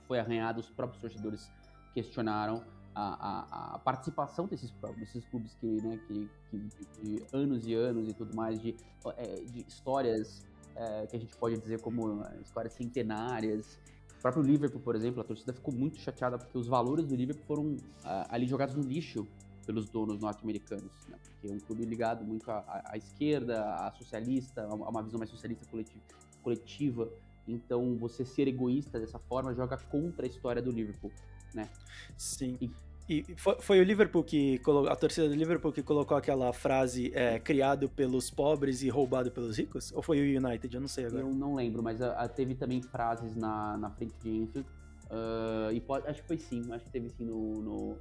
foi 0.06 0.18
arranhada, 0.18 0.60
os 0.60 0.70
próprios 0.70 1.00
torcedores 1.00 1.50
questionaram 1.92 2.64
a, 2.94 3.02
a, 3.02 3.74
a, 3.74 3.78
participação 3.78 4.46
desses, 4.46 4.72
desses 4.96 5.24
clubes 5.26 5.54
que, 5.54 5.66
né, 5.66 5.98
que, 6.06 6.28
que 6.50 6.58
de, 7.02 7.26
anos 7.32 7.66
e 7.66 7.74
anos 7.74 8.08
e 8.08 8.14
tudo 8.14 8.34
mais, 8.34 8.60
de, 8.60 8.76
é, 9.16 9.34
de 9.44 9.60
histórias 9.66 10.42
é, 10.76 11.06
que 11.06 11.16
a 11.16 11.18
gente 11.18 11.36
pode 11.36 11.58
dizer 11.58 11.80
como 11.80 12.22
é, 12.24 12.40
histórias 12.40 12.72
centenárias. 12.72 13.80
O 14.18 14.22
próprio 14.22 14.42
Liverpool, 14.42 14.80
por 14.80 14.96
exemplo, 14.96 15.20
a 15.20 15.24
torcida 15.24 15.52
ficou 15.52 15.74
muito 15.74 15.98
chateada 15.98 16.38
porque 16.38 16.56
os 16.56 16.66
valores 16.66 17.06
do 17.06 17.14
Liverpool 17.14 17.44
foram 17.46 17.76
ali 18.30 18.46
jogados 18.46 18.74
no 18.74 18.82
lixo 18.82 19.26
pelos 19.64 19.88
donos 19.88 20.20
norte-americanos, 20.20 20.92
né? 21.08 21.18
porque 21.24 21.48
é 21.48 21.52
um 21.52 21.60
clube 21.60 21.84
ligado 21.84 22.24
muito 22.24 22.50
à, 22.50 22.82
à 22.84 22.96
esquerda, 22.96 23.62
à 23.62 23.90
socialista, 23.92 24.62
a 24.62 24.74
uma 24.74 25.02
visão 25.02 25.18
mais 25.18 25.30
socialista 25.30 25.64
coletiva, 25.66 26.04
coletiva. 26.42 27.10
Então, 27.46 27.96
você 27.96 28.24
ser 28.24 28.48
egoísta 28.48 28.98
dessa 28.98 29.18
forma 29.18 29.54
joga 29.54 29.76
contra 29.76 30.24
a 30.24 30.28
história 30.28 30.62
do 30.62 30.70
Liverpool, 30.70 31.12
né? 31.54 31.68
Sim. 32.16 32.56
E, 32.60 32.70
e 33.08 33.36
foi, 33.36 33.56
foi, 33.60 33.80
o 33.80 33.84
Liverpool 33.84 34.24
que 34.24 34.60
a 34.88 34.96
torcida 34.96 35.28
do 35.28 35.34
Liverpool 35.34 35.70
que 35.72 35.82
colocou 35.82 36.16
aquela 36.16 36.52
frase 36.54 37.12
é, 37.14 37.38
criado 37.38 37.88
pelos 37.88 38.30
pobres 38.30 38.82
e 38.82 38.88
roubado 38.88 39.30
pelos 39.30 39.58
ricos? 39.58 39.92
Ou 39.92 40.02
foi 40.02 40.20
o 40.20 40.46
United? 40.46 40.74
Eu 40.74 40.80
não 40.80 40.88
sei 40.88 41.04
agora. 41.04 41.22
Eu 41.22 41.34
não 41.34 41.54
lembro, 41.54 41.82
mas 41.82 42.00
a, 42.00 42.12
a, 42.12 42.28
teve 42.28 42.54
também 42.54 42.80
frases 42.80 43.36
na, 43.36 43.76
na 43.76 43.90
frente 43.90 44.14
de 44.22 44.30
Enfield. 44.30 44.66
Uh, 45.04 45.70
e 45.72 45.80
pode, 45.80 46.08
acho 46.08 46.22
que 46.22 46.26
foi 46.26 46.38
sim, 46.38 46.62
acho 46.72 46.86
que 46.86 46.90
teve 46.90 47.10
sim 47.10 47.24
no. 47.26 47.62
no, 47.62 47.98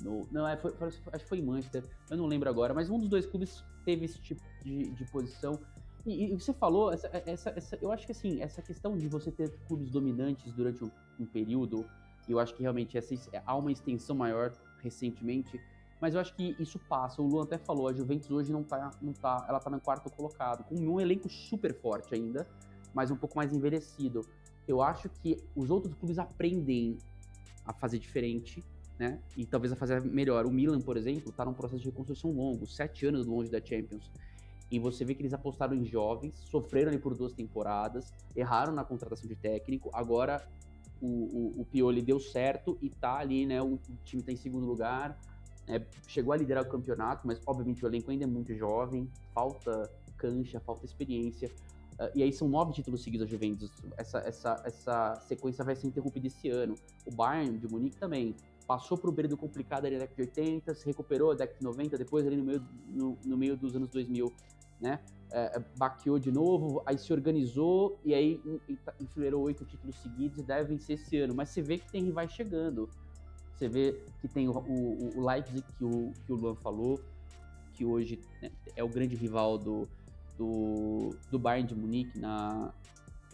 no 0.00 0.26
não, 0.30 0.46
é, 0.46 0.56
foi, 0.56 0.74
acho 0.80 1.00
que 1.00 1.28
foi 1.28 1.38
em 1.38 1.42
Manchester, 1.42 1.84
eu 2.10 2.16
não 2.16 2.26
lembro 2.26 2.48
agora, 2.48 2.74
mas 2.74 2.90
um 2.90 2.98
dos 2.98 3.08
dois 3.08 3.26
clubes 3.26 3.64
teve 3.84 4.04
esse 4.04 4.20
tipo 4.20 4.42
de, 4.62 4.90
de 4.90 5.04
posição. 5.10 5.58
E, 6.04 6.32
e 6.32 6.34
você 6.38 6.52
falou, 6.52 6.92
essa, 6.92 7.10
essa, 7.26 7.50
essa, 7.56 7.78
eu 7.82 7.90
acho 7.90 8.06
que 8.06 8.12
assim, 8.12 8.40
essa 8.40 8.62
questão 8.62 8.96
de 8.96 9.08
você 9.08 9.30
ter 9.30 9.50
clubes 9.66 9.90
dominantes 9.90 10.52
durante 10.52 10.84
um, 10.84 10.90
um 11.18 11.26
período 11.26 11.84
eu 12.28 12.38
acho 12.38 12.54
que 12.54 12.62
realmente 12.62 12.98
essa, 12.98 13.14
há 13.44 13.56
uma 13.56 13.70
extensão 13.70 14.16
maior 14.16 14.52
recentemente, 14.82 15.60
mas 16.00 16.14
eu 16.14 16.20
acho 16.20 16.34
que 16.34 16.56
isso 16.58 16.78
passa. 16.78 17.22
O 17.22 17.26
Luan 17.26 17.44
até 17.44 17.56
falou, 17.56 17.88
a 17.88 17.92
Juventus 17.92 18.30
hoje 18.30 18.52
não 18.52 18.62
tá, 18.62 18.90
não 19.00 19.12
tá, 19.12 19.46
ela 19.48 19.60
tá 19.60 19.70
no 19.70 19.80
quarto 19.80 20.10
colocado, 20.10 20.64
com 20.64 20.74
um 20.74 21.00
elenco 21.00 21.28
super 21.28 21.74
forte 21.74 22.14
ainda, 22.14 22.46
mas 22.92 23.10
um 23.10 23.16
pouco 23.16 23.36
mais 23.36 23.52
envelhecido. 23.52 24.22
Eu 24.66 24.82
acho 24.82 25.08
que 25.08 25.36
os 25.54 25.70
outros 25.70 25.94
clubes 25.94 26.18
aprendem 26.18 26.98
a 27.64 27.72
fazer 27.72 27.98
diferente, 27.98 28.62
né? 28.98 29.18
E 29.36 29.44
talvez 29.44 29.72
a 29.72 29.76
fazer 29.76 30.00
melhor. 30.02 30.46
O 30.46 30.50
Milan, 30.50 30.80
por 30.80 30.96
exemplo, 30.96 31.32
tá 31.32 31.44
num 31.44 31.52
processo 31.52 31.82
de 31.82 31.88
reconstrução 31.88 32.30
longo, 32.32 32.66
sete 32.66 33.06
anos 33.06 33.26
longe 33.26 33.50
da 33.50 33.60
Champions. 33.60 34.10
E 34.70 34.78
você 34.78 35.04
vê 35.04 35.14
que 35.14 35.22
eles 35.22 35.32
apostaram 35.32 35.74
em 35.74 35.84
jovens, 35.84 36.34
sofreram 36.50 36.90
ali 36.90 36.98
por 36.98 37.14
duas 37.14 37.32
temporadas, 37.32 38.12
erraram 38.34 38.72
na 38.72 38.84
contratação 38.84 39.28
de 39.28 39.36
técnico, 39.36 39.90
agora 39.92 40.46
o, 41.00 41.06
o, 41.06 41.60
o 41.60 41.64
Pioli 41.64 42.02
deu 42.02 42.18
certo 42.18 42.76
e 42.82 42.90
tá 42.90 43.18
ali, 43.18 43.46
né? 43.46 43.62
O, 43.62 43.74
o 43.74 43.80
time 44.04 44.22
tá 44.22 44.32
em 44.32 44.36
segundo 44.36 44.66
lugar, 44.66 45.16
é, 45.68 45.80
chegou 46.06 46.32
a 46.32 46.36
liderar 46.36 46.64
o 46.64 46.68
campeonato, 46.68 47.26
mas 47.26 47.40
obviamente 47.46 47.84
o 47.84 47.88
elenco 47.88 48.10
ainda 48.10 48.24
é 48.24 48.26
muito 48.26 48.54
jovem, 48.54 49.08
falta 49.32 49.88
cancha, 50.16 50.58
falta 50.60 50.84
experiência. 50.84 51.50
Uh, 51.98 52.10
e 52.14 52.22
aí 52.22 52.32
são 52.32 52.48
nove 52.48 52.72
títulos 52.72 53.02
seguidos 53.02 53.26
a 53.26 53.30
Juventus. 53.30 53.70
Essa, 53.96 54.18
essa, 54.18 54.62
essa 54.64 55.14
sequência 55.20 55.64
vai 55.64 55.74
ser 55.74 55.86
interrompida 55.86 56.26
esse 56.26 56.48
ano. 56.48 56.74
O 57.06 57.14
Bayern 57.14 57.56
de 57.58 57.66
Munique 57.68 57.96
também 57.96 58.34
passou 58.66 58.98
por 58.98 59.10
um 59.10 59.12
período 59.14 59.36
complicado 59.36 59.86
ali 59.86 59.94
na 59.94 60.00
década 60.00 60.16
de 60.16 60.28
80, 60.28 60.74
se 60.74 60.86
recuperou 60.86 61.30
na 61.30 61.36
década 61.36 61.58
de 61.58 61.64
90, 61.64 61.98
depois 61.98 62.26
ali 62.26 62.36
no 62.36 62.44
meio, 62.44 62.64
no, 62.88 63.18
no 63.24 63.36
meio 63.36 63.56
dos 63.56 63.76
anos 63.76 63.88
2000 63.88 64.32
né? 64.80 65.00
É, 65.30 65.58
é, 65.58 65.64
baqueou 65.76 66.18
de 66.18 66.30
novo, 66.30 66.82
aí 66.86 66.96
se 66.96 67.12
organizou 67.12 67.98
e 68.04 68.14
aí 68.14 68.40
tá, 68.84 68.94
enfileirou 69.00 69.42
oito 69.42 69.64
títulos 69.64 69.96
seguidos 69.96 70.38
e 70.38 70.42
deve 70.42 70.74
vencer 70.74 70.98
esse 70.98 71.18
ano. 71.18 71.34
Mas 71.34 71.50
você 71.50 71.62
vê 71.62 71.78
que 71.78 71.90
tem 71.90 72.02
rivais 72.02 72.30
chegando. 72.30 72.88
Você 73.54 73.68
vê 73.68 74.00
que 74.20 74.28
tem 74.28 74.48
o, 74.48 74.52
o, 74.52 75.18
o 75.18 75.26
Leipzig, 75.26 75.64
que 75.78 75.84
o, 75.84 76.12
que 76.24 76.32
o 76.32 76.36
Luan 76.36 76.54
falou, 76.56 77.00
que 77.72 77.84
hoje 77.84 78.20
né, 78.40 78.50
é 78.76 78.84
o 78.84 78.88
grande 78.88 79.16
rival 79.16 79.58
do, 79.58 79.88
do, 80.36 81.10
do 81.30 81.38
Bayern 81.38 81.66
de 81.66 81.74
Munique 81.74 82.18
na, 82.18 82.72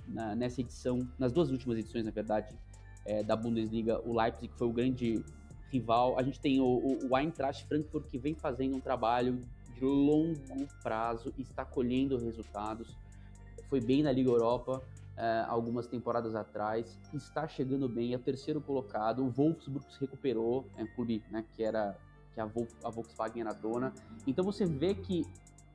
na, 0.08 0.34
nessa 0.34 0.60
edição, 0.60 1.06
nas 1.18 1.32
duas 1.32 1.50
últimas 1.50 1.76
edições, 1.76 2.04
na 2.04 2.10
verdade, 2.10 2.56
é, 3.04 3.22
da 3.22 3.36
Bundesliga. 3.36 4.00
O 4.04 4.18
Leipzig 4.18 4.52
foi 4.56 4.68
o 4.68 4.72
grande 4.72 5.24
rival. 5.70 6.18
A 6.18 6.22
gente 6.22 6.40
tem 6.40 6.60
o, 6.60 6.64
o, 6.64 7.08
o 7.10 7.18
Eintracht 7.18 7.66
Frankfurt, 7.66 8.06
que 8.06 8.18
vem 8.18 8.34
fazendo 8.34 8.76
um 8.76 8.80
trabalho 8.80 9.42
de 9.74 9.84
longo 9.84 10.38
prazo 10.82 11.32
e 11.36 11.42
está 11.42 11.64
colhendo 11.64 12.16
resultados. 12.16 12.96
Foi 13.68 13.80
bem 13.80 14.02
na 14.02 14.12
Liga 14.12 14.30
Europa 14.30 14.82
é, 15.16 15.44
algumas 15.46 15.86
temporadas 15.86 16.34
atrás, 16.34 16.98
está 17.12 17.46
chegando 17.46 17.88
bem, 17.88 18.14
é 18.14 18.18
terceiro 18.18 18.60
colocado. 18.60 19.24
O 19.24 19.30
Wolfsburg 19.30 19.86
se 19.92 20.00
recuperou, 20.00 20.66
é 20.76 20.82
um 20.82 20.86
clube 20.86 21.22
né, 21.30 21.44
que 21.52 21.62
era 21.62 21.96
que 22.34 22.40
a, 22.40 22.44
a 22.84 22.90
Volkswagen 22.90 23.42
era 23.42 23.52
dona. 23.52 23.92
Então 24.26 24.44
você 24.44 24.64
vê 24.64 24.94
que 24.94 25.26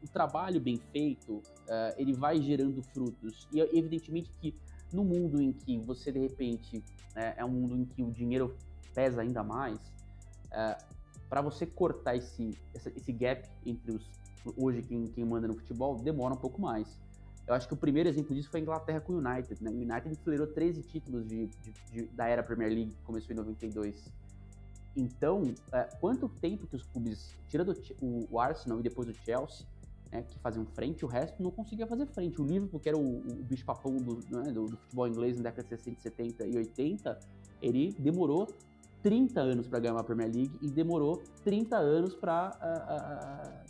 o 0.03 0.07
trabalho 0.07 0.59
bem 0.59 0.77
feito 0.91 1.33
uh, 1.33 1.93
ele 1.97 2.13
vai 2.13 2.41
gerando 2.41 2.81
frutos 2.81 3.47
e 3.51 3.59
evidentemente 3.59 4.31
que 4.39 4.55
no 4.91 5.03
mundo 5.03 5.41
em 5.41 5.51
que 5.51 5.77
você 5.79 6.11
de 6.11 6.19
repente 6.19 6.83
né, 7.15 7.33
é 7.37 7.45
um 7.45 7.49
mundo 7.49 7.75
em 7.75 7.85
que 7.85 8.03
o 8.03 8.11
dinheiro 8.11 8.55
pesa 8.93 9.21
ainda 9.21 9.43
mais 9.43 9.77
uh, 10.47 10.83
para 11.29 11.41
você 11.41 11.65
cortar 11.65 12.15
esse, 12.15 12.57
esse 12.73 13.11
gap 13.11 13.47
entre 13.65 13.91
os 13.91 14.09
hoje 14.55 14.81
quem, 14.81 15.07
quem 15.07 15.25
manda 15.25 15.47
no 15.47 15.55
futebol 15.55 15.97
demora 15.97 16.33
um 16.33 16.37
pouco 16.37 16.61
mais. 16.61 16.87
Eu 17.47 17.53
acho 17.53 17.67
que 17.67 17.73
o 17.73 17.77
primeiro 17.77 18.09
exemplo 18.09 18.35
disso 18.35 18.49
foi 18.49 18.59
a 18.59 18.63
Inglaterra 18.63 18.99
com 18.99 19.13
o 19.13 19.17
United. 19.17 19.63
Né? 19.63 19.71
O 19.71 19.73
United 19.73 20.09
acelerou 20.11 20.47
13 20.47 20.83
títulos 20.83 21.25
de, 21.27 21.47
de, 21.47 21.73
de, 21.91 22.03
da 22.07 22.27
era 22.27 22.43
Premier 22.43 22.69
League, 22.69 22.91
que 22.91 23.01
começou 23.03 23.33
em 23.33 23.37
92. 23.37 24.11
Então, 24.95 25.43
é, 25.71 25.83
quanto 25.99 26.27
tempo 26.27 26.67
que 26.67 26.75
os 26.75 26.83
clubes, 26.83 27.35
tirando 27.47 27.73
o, 28.01 28.27
o 28.29 28.39
Arsenal 28.39 28.79
e 28.79 28.83
depois 28.83 29.07
o 29.07 29.13
Chelsea, 29.13 29.65
né, 30.11 30.23
que 30.23 30.39
faziam 30.39 30.65
frente, 30.65 31.03
o 31.05 31.07
resto 31.07 31.41
não 31.41 31.51
conseguia 31.51 31.85
fazer 31.87 32.05
frente. 32.07 32.41
O 32.41 32.45
Liverpool, 32.45 32.79
que 32.79 32.89
era 32.89 32.97
o, 32.97 33.17
o 33.19 33.43
bicho-papão 33.43 33.97
do, 33.97 34.19
né, 34.29 34.51
do, 34.51 34.65
do, 34.65 34.77
futebol 34.77 35.07
inglês 35.07 35.37
na 35.37 35.43
década 35.43 35.63
de 35.63 35.69
60, 35.69 36.01
70 36.01 36.47
e 36.47 36.57
80, 36.57 37.19
ele 37.61 37.93
demorou 37.99 38.47
30 39.03 39.39
anos 39.39 39.67
para 39.67 39.79
ganhar 39.79 39.93
uma 39.93 40.03
Premier 40.03 40.31
League 40.33 40.57
e 40.61 40.69
demorou 40.69 41.21
30 41.43 41.77
anos 41.77 42.15
para 42.15 42.51
uh, 42.61 43.63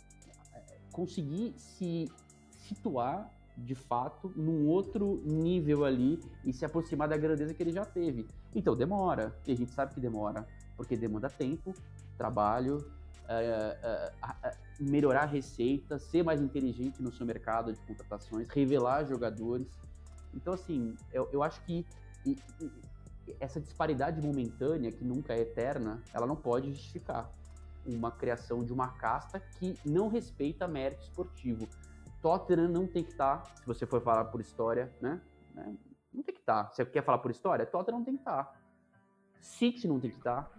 uh, 0.56 0.92
conseguir 0.92 1.54
se 1.56 2.08
situar 2.56 3.30
de 3.56 3.74
fato 3.74 4.32
num 4.36 4.68
outro 4.68 5.20
nível 5.24 5.84
ali 5.84 6.20
e 6.44 6.52
se 6.52 6.64
aproximar 6.64 7.08
da 7.08 7.16
grandeza 7.16 7.52
que 7.52 7.62
ele 7.62 7.72
já 7.72 7.84
teve. 7.84 8.26
Então 8.54 8.76
demora, 8.76 9.36
e 9.46 9.52
a 9.52 9.56
gente 9.56 9.72
sabe 9.72 9.94
que 9.94 10.00
demora, 10.00 10.46
porque 10.76 10.96
demanda 10.96 11.28
tempo, 11.28 11.74
trabalho, 12.16 12.78
melhorar 14.80 15.22
a 15.22 15.26
receita, 15.26 15.98
ser 15.98 16.22
mais 16.22 16.40
inteligente 16.40 17.02
no 17.02 17.12
seu 17.12 17.26
mercado 17.26 17.72
de 17.72 17.80
contratações, 17.80 18.48
revelar 18.48 19.04
jogadores. 19.04 19.66
Então, 20.34 20.54
assim, 20.54 20.94
eu, 21.12 21.28
eu 21.32 21.42
acho 21.42 21.62
que 21.64 21.86
e, 22.24 22.36
e, 22.60 22.72
essa 23.40 23.60
disparidade 23.60 24.20
momentânea, 24.20 24.90
que 24.90 25.04
nunca 25.04 25.34
é 25.34 25.40
eterna, 25.40 26.02
ela 26.12 26.26
não 26.26 26.36
pode 26.36 26.72
justificar 26.72 27.30
uma 27.86 28.10
criação 28.10 28.64
de 28.64 28.72
uma 28.72 28.88
casta 28.88 29.40
que 29.40 29.74
não 29.84 30.08
respeita 30.08 30.66
mérito 30.66 31.02
esportivo. 31.02 31.68
Tottenham 32.20 32.68
não 32.68 32.86
tem 32.86 33.04
que 33.04 33.12
estar, 33.12 33.38
tá, 33.38 33.56
se 33.56 33.66
você 33.66 33.86
for 33.86 34.02
falar 34.02 34.24
por 34.26 34.40
história, 34.40 34.92
né? 35.00 35.20
né 35.54 35.76
não 36.12 36.22
tem 36.22 36.34
que 36.34 36.40
estar. 36.40 36.64
Tá. 36.64 36.70
Você 36.70 36.84
quer 36.84 37.04
falar 37.04 37.18
por 37.18 37.30
história? 37.30 37.64
Tottenham 37.64 37.98
não 37.98 38.04
tem 38.04 38.14
que 38.14 38.20
estar. 38.20 38.44
Tá. 38.44 38.54
City 39.40 39.86
não 39.86 40.00
tem 40.00 40.10
que 40.10 40.16
estar. 40.16 40.50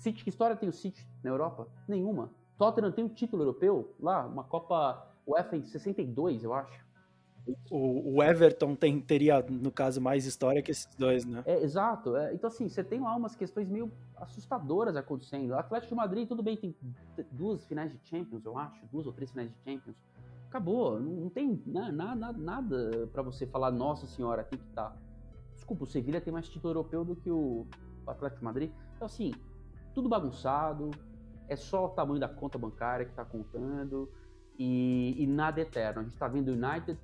City, 0.00 0.24
que 0.24 0.30
história 0.30 0.56
tem 0.56 0.68
o 0.68 0.72
City 0.72 1.06
na 1.22 1.30
Europa? 1.30 1.68
Nenhuma. 1.86 2.30
Tottenham 2.58 2.90
tem 2.90 3.04
um 3.04 3.08
título 3.08 3.42
europeu 3.42 3.94
lá, 4.00 4.26
uma 4.26 4.44
Copa 4.44 5.06
UEFA 5.26 5.56
em 5.56 5.64
62, 5.64 6.42
eu 6.42 6.54
acho. 6.54 6.88
O, 7.70 8.16
o 8.16 8.22
Everton 8.22 8.74
tem, 8.74 9.00
teria, 9.00 9.42
no 9.42 9.70
caso, 9.70 10.00
mais 10.00 10.24
história 10.24 10.62
que 10.62 10.70
esses 10.70 10.94
dois, 10.94 11.24
né? 11.24 11.42
É, 11.46 11.62
exato. 11.62 12.16
É, 12.16 12.32
então, 12.34 12.48
assim, 12.48 12.68
você 12.68 12.82
tem 12.82 13.00
lá 13.00 13.14
umas 13.14 13.34
questões 13.34 13.68
meio 13.68 13.90
assustadoras 14.16 14.96
acontecendo. 14.96 15.50
O 15.50 15.58
Atlético 15.58 15.90
de 15.90 15.96
Madrid, 15.96 16.28
tudo 16.28 16.42
bem, 16.42 16.56
tem 16.56 16.74
duas 17.32 17.64
finais 17.66 17.92
de 17.92 17.98
Champions, 18.08 18.44
eu 18.44 18.56
acho, 18.56 18.86
duas 18.90 19.06
ou 19.06 19.12
três 19.12 19.30
finais 19.30 19.50
de 19.50 19.56
Champions. 19.64 19.96
Acabou, 20.48 20.98
não, 20.98 21.12
não 21.12 21.30
tem 21.30 21.62
né, 21.66 21.90
nada, 21.92 22.32
nada 22.32 23.08
para 23.12 23.22
você 23.22 23.46
falar, 23.46 23.70
nossa 23.70 24.06
senhora, 24.06 24.44
tem 24.44 24.58
que 24.58 24.66
estar. 24.66 24.90
Tá. 24.90 24.96
Desculpa, 25.54 25.84
o 25.84 25.86
Sevilha 25.86 26.20
tem 26.20 26.32
mais 26.32 26.48
título 26.48 26.70
europeu 26.70 27.04
do 27.04 27.16
que 27.16 27.30
o 27.30 27.66
Atlético 28.06 28.40
de 28.40 28.44
Madrid. 28.44 28.70
Então, 28.96 29.06
assim, 29.06 29.32
tudo 29.94 30.08
bagunçado, 30.08 30.90
é 31.48 31.56
só 31.56 31.86
o 31.86 31.88
tamanho 31.90 32.20
da 32.20 32.28
conta 32.28 32.56
bancária 32.58 33.04
que 33.04 33.12
está 33.12 33.24
contando 33.24 34.10
e, 34.58 35.16
e, 35.18 35.26
nada 35.26 35.60
eterno. 35.60 36.00
A 36.00 36.02
gente 36.04 36.12
está 36.12 36.28
vendo 36.28 36.48
o 36.48 36.52
United 36.52 36.98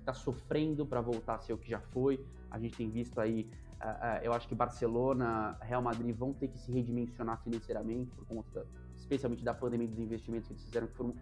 está 0.00 0.14
sofrendo 0.14 0.84
para 0.84 1.00
voltar 1.00 1.36
a 1.36 1.38
ser 1.38 1.52
o 1.52 1.58
que 1.58 1.70
já 1.70 1.80
foi. 1.80 2.24
A 2.50 2.58
gente 2.58 2.76
tem 2.76 2.88
visto 2.88 3.20
aí, 3.20 3.48
uh, 3.80 3.84
uh, 3.84 4.24
eu 4.24 4.32
acho 4.32 4.48
que 4.48 4.54
Barcelona, 4.54 5.56
Real 5.60 5.82
Madrid 5.82 6.14
vão 6.16 6.32
ter 6.32 6.48
que 6.48 6.58
se 6.58 6.72
redimensionar 6.72 7.40
financeiramente 7.42 8.10
por 8.10 8.26
conta, 8.26 8.66
especialmente 8.96 9.44
da 9.44 9.54
pandemia 9.54 9.86
dos 9.86 9.98
investimentos 9.98 10.48
que 10.48 10.54
eles 10.54 10.64
fizeram, 10.64 10.86
que 10.88 10.94
foram 10.94 11.14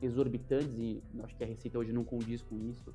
exorbitantes 0.00 0.78
e 0.78 1.02
acho 1.24 1.34
que 1.36 1.42
a 1.42 1.46
receita 1.46 1.78
hoje 1.78 1.92
não 1.92 2.04
condiz 2.04 2.42
com 2.42 2.56
isso. 2.58 2.94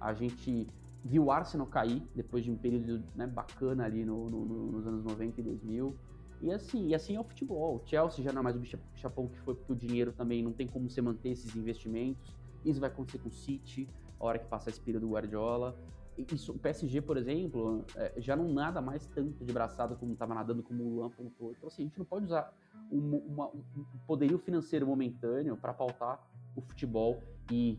A 0.00 0.12
gente 0.12 0.68
viu 1.04 1.24
o 1.24 1.30
Arsenal 1.30 1.66
cair 1.66 2.02
depois 2.14 2.44
de 2.44 2.50
um 2.50 2.56
período 2.56 3.02
né, 3.14 3.26
bacana 3.26 3.84
ali 3.84 4.04
no, 4.04 4.30
no, 4.30 4.44
nos 4.72 4.86
anos 4.86 5.04
90 5.04 5.40
e 5.40 5.44
2000. 5.44 5.96
E 6.40 6.52
assim, 6.52 6.88
e 6.88 6.94
assim 6.94 7.16
é 7.16 7.20
o 7.20 7.24
futebol. 7.24 7.76
O 7.76 7.88
Chelsea 7.88 8.24
já 8.24 8.32
não 8.32 8.40
é 8.40 8.44
mais 8.44 8.56
o 8.56 8.58
bicho-chapão 8.58 9.28
que 9.28 9.38
foi, 9.40 9.54
porque 9.54 9.72
o 9.72 9.76
dinheiro 9.76 10.12
também 10.12 10.42
não 10.42 10.52
tem 10.52 10.66
como 10.66 10.88
você 10.88 11.00
manter 11.00 11.30
esses 11.30 11.56
investimentos. 11.56 12.34
Isso 12.64 12.80
vai 12.80 12.90
acontecer 12.90 13.18
com 13.18 13.28
o 13.28 13.32
City, 13.32 13.88
a 14.18 14.24
hora 14.24 14.38
que 14.38 14.46
passar 14.46 14.70
esse 14.70 14.80
período 14.80 15.06
do 15.06 15.12
Guardiola. 15.12 15.76
Isso, 16.18 16.52
o 16.52 16.58
PSG, 16.58 17.02
por 17.02 17.16
exemplo, 17.16 17.84
é, 17.94 18.14
já 18.16 18.34
não 18.34 18.48
nada 18.52 18.80
mais 18.80 19.06
tanto 19.06 19.44
de 19.44 19.52
braçada 19.52 19.94
como 19.94 20.12
estava 20.12 20.34
nadando 20.34 20.62
como 20.62 20.82
o 20.82 20.88
Luan 20.88 21.10
pontuou. 21.10 21.52
Então, 21.52 21.68
assim, 21.68 21.82
a 21.82 21.84
gente 21.86 21.98
não 21.98 22.06
pode 22.06 22.24
usar 22.24 22.54
um, 22.90 23.16
uma, 23.16 23.48
um 23.48 23.84
poderio 24.06 24.38
financeiro 24.38 24.86
momentâneo 24.86 25.56
para 25.56 25.74
pautar 25.74 26.26
o 26.54 26.62
futebol 26.62 27.22
e 27.50 27.78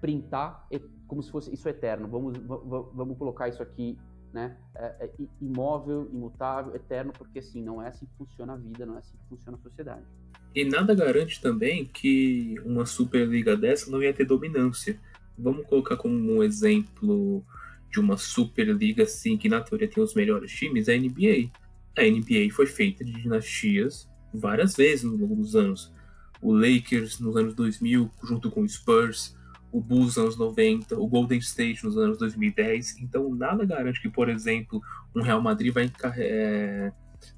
printar 0.00 0.68
como 1.06 1.22
se 1.22 1.30
fosse 1.30 1.52
isso 1.52 1.68
eterno. 1.68 2.08
Vamos, 2.08 2.38
vamos 2.38 3.18
colocar 3.18 3.48
isso 3.48 3.62
aqui, 3.62 3.98
né? 4.32 4.56
É, 4.74 5.06
é 5.06 5.10
imóvel, 5.40 6.08
imutável, 6.12 6.74
eterno, 6.74 7.12
porque 7.12 7.38
assim 7.38 7.62
não 7.62 7.82
é 7.82 7.88
assim 7.88 8.06
que 8.06 8.16
funciona 8.16 8.54
a 8.54 8.56
vida, 8.56 8.86
não 8.86 8.96
é 8.96 8.98
assim 8.98 9.16
que 9.16 9.28
funciona 9.28 9.58
a 9.58 9.60
sociedade. 9.60 10.04
E 10.54 10.64
nada 10.64 10.94
garante 10.94 11.40
também 11.40 11.84
que 11.84 12.56
uma 12.64 12.84
Superliga 12.84 13.56
dessa 13.56 13.90
não 13.90 14.02
ia 14.02 14.12
ter 14.12 14.24
dominância. 14.24 14.98
Vamos 15.38 15.66
colocar 15.66 15.96
como 15.96 16.14
um 16.14 16.42
exemplo 16.42 17.44
de 17.90 18.00
uma 18.00 18.16
Superliga 18.16 19.04
assim, 19.04 19.36
que 19.36 19.48
na 19.48 19.60
teoria 19.60 19.88
tem 19.88 20.02
os 20.02 20.14
melhores 20.14 20.52
times, 20.52 20.88
a 20.88 20.92
NBA. 20.92 21.50
A 21.96 22.02
NBA 22.02 22.52
foi 22.52 22.66
feita 22.66 23.04
de 23.04 23.12
dinastias 23.12 24.08
várias 24.32 24.74
vezes 24.74 25.04
ao 25.04 25.12
longo 25.12 25.36
dos 25.36 25.54
anos. 25.54 25.92
O 26.40 26.52
Lakers 26.52 27.20
nos 27.20 27.36
anos 27.36 27.54
2000, 27.54 28.10
junto 28.24 28.50
com 28.50 28.62
o 28.62 28.68
Spurs, 28.68 29.36
o 29.72 29.80
Bulls 29.80 30.16
nos 30.16 30.18
anos 30.18 30.36
90, 30.36 30.98
o 30.98 31.06
Golden 31.06 31.38
State 31.38 31.82
nos 31.84 31.96
anos 31.96 32.18
2010. 32.18 32.98
Então, 33.00 33.34
nada 33.34 33.64
garante 33.64 34.00
que, 34.00 34.08
por 34.08 34.28
exemplo, 34.28 34.82
um 35.16 35.22
Real 35.22 35.40
Madrid 35.40 35.72
vai, 35.72 35.90
é, 36.16 36.92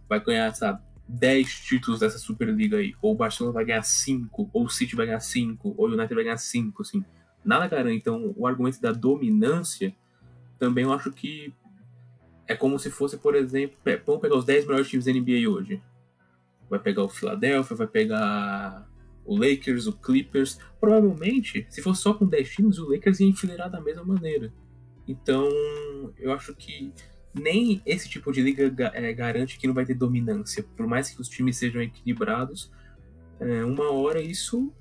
vai 0.09 0.21
ganhar, 0.21 0.53
sabe, 0.53 0.83
10 1.07 1.49
títulos 1.61 2.01
dessa 2.01 2.19
Superliga 2.19 2.79
aí. 2.79 2.95
Ou 3.01 3.13
o 3.13 3.17
Barcelona 3.17 3.55
vai 3.55 3.65
ganhar 3.65 3.83
5, 3.83 4.51
ou 4.53 4.65
o 4.65 4.69
City 4.69 4.97
vai 4.97 5.07
ganhar 5.07 5.21
5, 5.21 5.75
ou 5.79 5.89
o 5.89 5.93
United 5.93 6.15
vai 6.15 6.25
ganhar 6.25 6.37
5, 6.37 6.83
assim. 6.83 7.05
Nada 7.45 7.69
garante. 7.69 7.97
Então, 7.97 8.35
o 8.37 8.47
argumento 8.47 8.81
da 8.81 8.91
dominância 8.91 9.95
também 10.59 10.85
eu 10.85 10.93
acho 10.93 11.13
que 11.13 11.53
é 12.47 12.55
como 12.55 12.79
se 12.79 12.91
fosse, 12.91 13.17
por 13.17 13.35
exemplo, 13.35 13.77
vamos 14.07 14.21
pegar 14.21 14.37
os 14.37 14.45
10 14.45 14.67
melhores 14.67 14.89
times 14.89 15.05
da 15.05 15.13
NBA 15.13 15.49
hoje. 15.49 15.81
Vai 16.69 16.79
pegar 16.79 17.05
o 17.05 17.09
Philadelphia, 17.09 17.77
vai 17.77 17.87
pegar 17.87 18.87
o 19.25 19.37
Lakers, 19.37 19.87
o 19.87 19.93
Clippers. 19.93 20.59
Provavelmente, 20.81 21.67
se 21.71 21.83
fosse 21.83 22.03
só 22.03 22.15
com 22.15 22.27
10 22.27 22.49
times, 22.51 22.79
o 22.79 22.91
Lakers 22.91 23.21
ia 23.21 23.29
enfileirar 23.29 23.71
da 23.71 23.81
mesma 23.81 24.05
maneira. 24.05 24.53
Então, 25.07 25.49
eu 26.19 26.33
acho 26.33 26.55
que 26.55 26.93
nem 27.35 27.83
esse 27.85 28.09
tipo 28.09 28.31
de 28.33 28.41
liga 28.41 28.73
é, 28.95 29.13
garante 29.13 29.59
que 29.59 29.67
não 29.67 29.75
vai 29.75 29.85
ter 29.85 29.95
dominância. 29.95 30.65
Por 30.77 30.87
mais 30.87 31.11
que 31.11 31.21
os 31.21 31.29
times 31.29 31.57
sejam 31.57 31.83
equilibrados, 31.83 32.71
é, 33.41 33.65
uma 33.65 33.91
hora 33.91 34.21
isso 34.21 34.73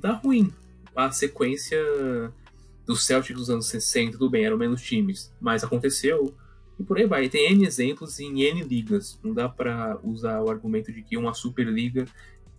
dá 0.00 0.12
ruim. 0.12 0.52
A 0.94 1.10
sequência 1.10 1.80
do 2.86 2.94
Celtics 2.94 3.36
dos 3.36 3.50
anos 3.50 3.66
60, 3.66 4.12
tudo 4.12 4.30
bem, 4.30 4.44
eram 4.44 4.56
menos 4.56 4.82
times, 4.82 5.32
mas 5.40 5.64
aconteceu 5.64 6.34
e 6.78 6.82
por 6.82 6.98
aí 6.98 7.06
vai. 7.06 7.28
Tem 7.28 7.52
N 7.52 7.66
exemplos 7.66 8.18
em 8.20 8.42
N 8.42 8.62
ligas. 8.62 9.18
Não 9.22 9.32
dá 9.32 9.48
para 9.48 9.98
usar 10.02 10.42
o 10.42 10.50
argumento 10.50 10.92
de 10.92 11.02
que 11.02 11.16
uma 11.16 11.34
Superliga 11.34 12.04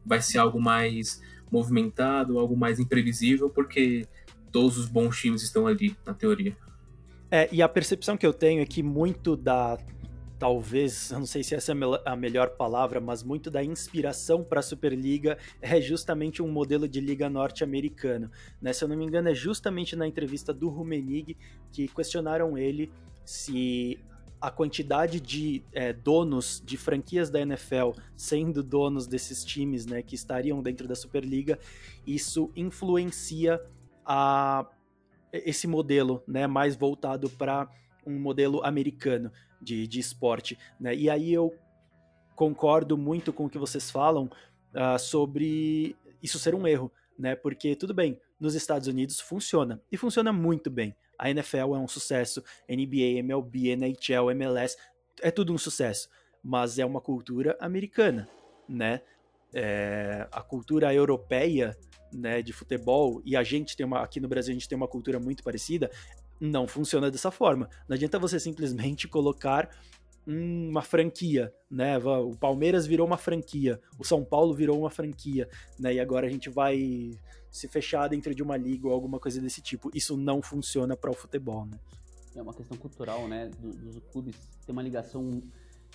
vai 0.06 0.22
ser 0.22 0.38
algo 0.38 0.62
mais 0.62 1.22
movimentado, 1.52 2.40
algo 2.40 2.56
mais 2.56 2.80
imprevisível, 2.80 3.50
porque 3.50 4.08
todos 4.52 4.78
os 4.78 4.88
bons 4.88 5.18
times 5.20 5.42
estão 5.42 5.68
ali, 5.68 5.96
na 6.06 6.14
teoria. 6.14 6.56
É, 7.32 7.50
e 7.52 7.62
a 7.62 7.68
percepção 7.68 8.16
que 8.16 8.26
eu 8.26 8.34
tenho 8.34 8.62
é 8.62 8.66
que 8.66 8.84
muito 8.84 9.36
da 9.36 9.78
talvez, 10.38 11.12
eu 11.12 11.20
não 11.20 11.26
sei 11.26 11.44
se 11.44 11.56
essa 11.56 11.72
é 11.72 11.76
a 12.06 12.16
melhor 12.16 12.52
palavra, 12.52 13.00
mas 13.00 13.24
muito 13.24 13.50
da 13.50 13.64
inspiração 13.64 14.44
para 14.44 14.60
a 14.60 14.64
Superliga 14.64 15.38
é 15.62 15.80
justamente 15.80 16.42
um 16.42 16.48
modelo 16.48 16.88
de 16.88 17.00
liga 17.00 17.30
norte-americano. 17.30 18.30
Né? 18.62 18.74
Se 18.74 18.84
eu 18.84 18.88
não 18.88 18.98
me 18.98 19.06
engano, 19.06 19.30
é 19.30 19.34
justamente 19.34 19.96
na 19.96 20.08
entrevista 20.08 20.54
do 20.54 20.70
Rumenig 20.70 21.38
que 21.72 21.88
questionaram 21.88 22.58
ele 22.58 22.92
se 23.24 23.98
a 24.46 24.52
quantidade 24.52 25.20
de 25.20 25.64
é, 25.74 25.92
donos 25.92 26.62
de 26.64 26.78
franquias 26.78 27.32
da 27.32 27.42
NFL 27.42 27.94
sendo 28.16 28.62
donos 28.62 29.08
desses 29.08 29.44
times 29.44 29.88
né, 29.88 30.04
que 30.04 30.14
estariam 30.14 30.62
dentro 30.62 30.88
da 30.88 30.94
Superliga, 30.94 31.58
isso 32.06 32.52
influencia 32.56 33.60
a, 34.06 34.68
esse 35.34 35.66
modelo 35.66 36.24
né, 36.28 36.46
mais 36.46 36.76
voltado 36.76 37.28
para 37.28 37.68
um 38.06 38.20
modelo 38.20 38.64
americano 38.64 39.32
de, 39.60 39.88
de 39.88 40.00
esporte. 40.00 40.60
Né? 40.80 40.96
E 40.96 41.10
aí 41.10 41.34
eu 41.34 41.52
concordo 42.36 42.96
muito 42.96 43.34
com 43.34 43.46
o 43.46 43.50
que 43.50 43.58
vocês 43.58 43.90
falam 43.90 44.26
uh, 44.76 45.00
sobre 45.00 45.96
isso 46.22 46.38
ser 46.38 46.54
um 46.54 46.68
erro, 46.68 46.92
né? 47.18 47.36
Porque 47.36 47.76
tudo 47.76 47.96
bem, 47.96 48.20
nos 48.40 48.54
Estados 48.54 48.88
Unidos 48.88 49.20
funciona 49.20 49.82
e 49.92 49.98
funciona 49.98 50.32
muito 50.32 50.70
bem. 50.70 50.96
A 51.18 51.30
NFL 51.30 51.58
é 51.76 51.78
um 51.78 51.88
sucesso, 51.88 52.44
NBA, 52.70 53.20
MLB, 53.20 53.76
NHL, 53.76 54.32
MLS, 54.32 54.78
é 55.22 55.32
tudo 55.32 55.54
um 55.54 55.58
sucesso, 55.58 56.10
mas 56.44 56.78
é 56.80 56.86
uma 56.86 57.02
cultura 57.02 57.58
americana, 57.60 58.28
né? 58.68 59.02
É, 59.54 60.28
a 60.32 60.42
cultura 60.42 60.94
europeia, 60.94 61.78
né, 62.12 62.42
de 62.42 62.52
futebol 62.52 63.22
e 63.26 63.36
a 63.36 63.44
gente 63.44 63.76
tem 63.76 63.86
uma 63.86 64.02
aqui 64.02 64.20
no 64.20 64.28
Brasil 64.28 64.52
a 64.52 64.54
gente 64.54 64.68
tem 64.68 64.76
uma 64.76 64.88
cultura 64.88 65.20
muito 65.20 65.44
parecida, 65.44 65.90
não 66.40 66.68
funciona 66.68 67.10
dessa 67.10 67.32
forma. 67.32 67.70
Não 67.88 67.96
adianta 67.96 68.20
você 68.20 68.40
simplesmente 68.40 69.08
colocar 69.08 69.70
uma 70.28 70.82
franquia, 70.82 71.54
né? 71.70 71.98
O 71.98 72.36
Palmeiras 72.36 72.88
virou 72.88 73.06
uma 73.06 73.18
franquia, 73.18 73.80
o 74.00 74.04
São 74.04 74.26
Paulo 74.26 74.56
virou 74.56 74.80
uma 74.80 74.90
franquia, 74.90 75.48
né? 75.80 75.94
E 75.94 76.00
agora 76.00 76.26
a 76.26 76.30
gente 76.30 76.50
vai 76.50 77.12
se 77.56 77.70
fechar 77.70 78.10
dentro 78.10 78.36
de 78.36 78.44
uma 78.44 78.58
liga 78.58 78.86
ou 78.86 78.94
alguma 78.94 79.18
coisa 79.18 79.40
desse 79.40 79.62
tipo. 79.62 79.90
Isso 79.94 80.18
não 80.18 80.42
funciona 80.42 80.96
para 80.98 81.10
o 81.10 81.14
futebol, 81.14 81.66
né? 81.66 81.80
É 82.36 82.42
uma 82.42 82.54
questão 82.54 82.78
cultural, 82.78 83.30
né? 83.30 83.48
Dos, 83.48 83.78
dos 83.78 84.00
clubes 84.12 84.36
tem 84.66 84.74
uma 84.74 84.82
ligação, 84.82 85.42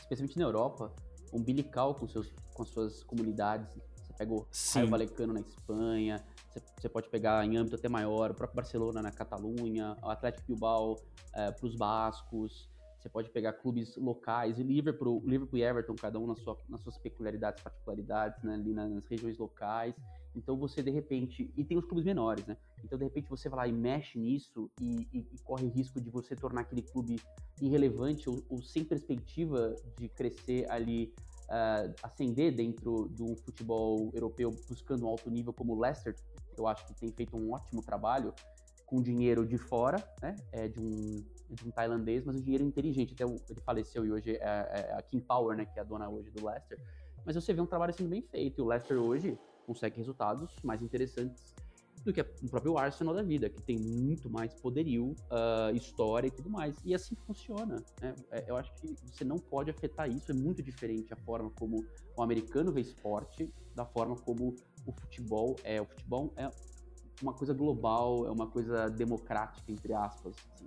especialmente 0.00 0.38
na 0.38 0.44
Europa, 0.44 0.90
umbilical 1.34 1.94
com 1.94 2.08
seus 2.08 2.32
com 2.54 2.62
as 2.62 2.70
suas 2.70 3.02
comunidades. 3.02 3.74
Você 3.94 4.12
pega 4.16 4.32
o 4.32 4.46
Raio 4.74 4.88
Valecano 4.88 5.34
na 5.34 5.40
Espanha, 5.40 6.24
você 6.78 6.88
pode 6.88 7.10
pegar 7.10 7.44
em 7.44 7.58
âmbito 7.58 7.76
até 7.76 7.90
maior, 7.90 8.30
o 8.30 8.34
próprio 8.34 8.56
Barcelona 8.56 9.02
na 9.02 9.12
Catalunha, 9.12 9.98
o 10.02 10.08
Atlético 10.08 10.46
Bilbao 10.46 10.96
é, 11.34 11.50
para 11.50 11.66
os 11.66 11.76
bascos. 11.76 12.70
Você 12.98 13.08
pode 13.10 13.28
pegar 13.30 13.52
clubes 13.54 13.96
locais, 13.96 14.58
e 14.58 14.62
Liverpool, 14.62 15.22
Liverpool 15.26 15.58
e 15.58 15.62
Everton, 15.62 15.94
cada 15.94 16.18
um 16.18 16.26
na 16.26 16.36
sua, 16.36 16.56
nas 16.68 16.82
suas 16.82 16.98
peculiaridades, 16.98 17.62
particularidades, 17.62 18.42
né, 18.42 18.54
ali 18.54 18.72
nas 18.74 19.06
regiões 19.06 19.38
locais. 19.38 19.94
Então 20.34 20.56
você 20.56 20.82
de 20.82 20.90
repente. 20.90 21.50
E 21.56 21.64
tem 21.64 21.76
os 21.76 21.84
clubes 21.84 22.04
menores, 22.04 22.46
né? 22.46 22.56
Então 22.84 22.98
de 22.98 23.04
repente 23.04 23.28
você 23.28 23.48
vai 23.48 23.58
lá 23.58 23.68
e 23.68 23.72
mexe 23.72 24.18
nisso 24.18 24.70
e, 24.80 25.08
e, 25.12 25.18
e 25.32 25.38
corre 25.44 25.68
risco 25.68 26.00
de 26.00 26.10
você 26.10 26.34
tornar 26.36 26.62
aquele 26.62 26.82
clube 26.82 27.20
irrelevante 27.60 28.28
ou, 28.28 28.42
ou 28.48 28.62
sem 28.62 28.84
perspectiva 28.84 29.74
de 29.98 30.08
crescer 30.08 30.70
ali 30.70 31.12
uh, 31.50 31.94
ascender 32.02 32.54
dentro 32.54 33.08
do 33.08 33.36
futebol 33.36 34.10
europeu 34.14 34.50
buscando 34.68 35.04
um 35.04 35.08
alto 35.08 35.30
nível 35.30 35.52
como 35.52 35.74
o 35.74 35.80
Leicester, 35.80 36.14
eu 36.56 36.66
acho 36.66 36.86
que 36.86 36.94
tem 36.94 37.10
feito 37.10 37.36
um 37.36 37.52
ótimo 37.52 37.82
trabalho 37.82 38.32
com 38.86 39.00
dinheiro 39.00 39.46
de 39.46 39.56
fora, 39.56 40.02
né? 40.20 40.34
É 40.50 40.66
de 40.66 40.80
um, 40.80 41.24
de 41.48 41.68
um 41.68 41.70
tailandês, 41.70 42.24
mas 42.24 42.34
um 42.34 42.40
dinheiro 42.40 42.64
inteligente. 42.64 43.14
Até 43.14 43.24
ele 43.24 43.60
faleceu 43.60 44.04
e 44.04 44.10
hoje 44.10 44.32
é, 44.32 44.40
é 44.40 44.94
a 44.98 45.02
King 45.02 45.24
Power, 45.24 45.56
né? 45.56 45.64
Que 45.64 45.78
é 45.78 45.82
a 45.82 45.84
dona 45.84 46.08
hoje 46.08 46.28
do 46.30 46.44
Leicester. 46.44 46.76
Mas 47.24 47.36
você 47.36 47.52
vê 47.52 47.60
um 47.60 47.66
trabalho 47.66 47.94
sendo 47.94 48.08
bem 48.08 48.20
feito. 48.20 48.60
E 48.60 48.62
o 48.62 48.66
Leicester 48.66 48.98
hoje 48.98 49.38
consegue 49.70 49.98
resultados 49.98 50.50
mais 50.64 50.82
interessantes 50.82 51.54
do 52.04 52.12
que 52.12 52.20
o 52.20 52.48
próprio 52.48 52.76
Arsenal 52.76 53.14
da 53.14 53.22
vida, 53.22 53.48
que 53.48 53.62
tem 53.62 53.78
muito 53.78 54.28
mais 54.28 54.52
poderio, 54.54 55.14
uh, 55.30 55.76
história 55.76 56.26
e 56.26 56.30
tudo 56.30 56.50
mais. 56.50 56.74
E 56.84 56.92
assim 56.92 57.14
funciona. 57.14 57.76
Né? 58.00 58.14
É, 58.32 58.44
eu 58.48 58.56
acho 58.56 58.72
que 58.74 58.88
você 59.04 59.22
não 59.24 59.38
pode 59.38 59.70
afetar 59.70 60.10
isso. 60.10 60.32
É 60.32 60.34
muito 60.34 60.60
diferente 60.62 61.12
a 61.12 61.16
forma 61.16 61.50
como 61.50 61.84
o 62.16 62.22
americano 62.22 62.72
vê 62.72 62.80
esporte 62.80 63.48
da 63.74 63.84
forma 63.84 64.16
como 64.16 64.56
o 64.86 64.92
futebol 64.92 65.54
é. 65.62 65.80
O 65.80 65.86
futebol 65.86 66.32
é 66.36 66.50
uma 67.22 67.34
coisa 67.34 67.52
global, 67.52 68.26
é 68.26 68.30
uma 68.30 68.46
coisa 68.48 68.88
democrática, 68.88 69.70
entre 69.70 69.92
aspas. 69.92 70.34
Assim. 70.54 70.66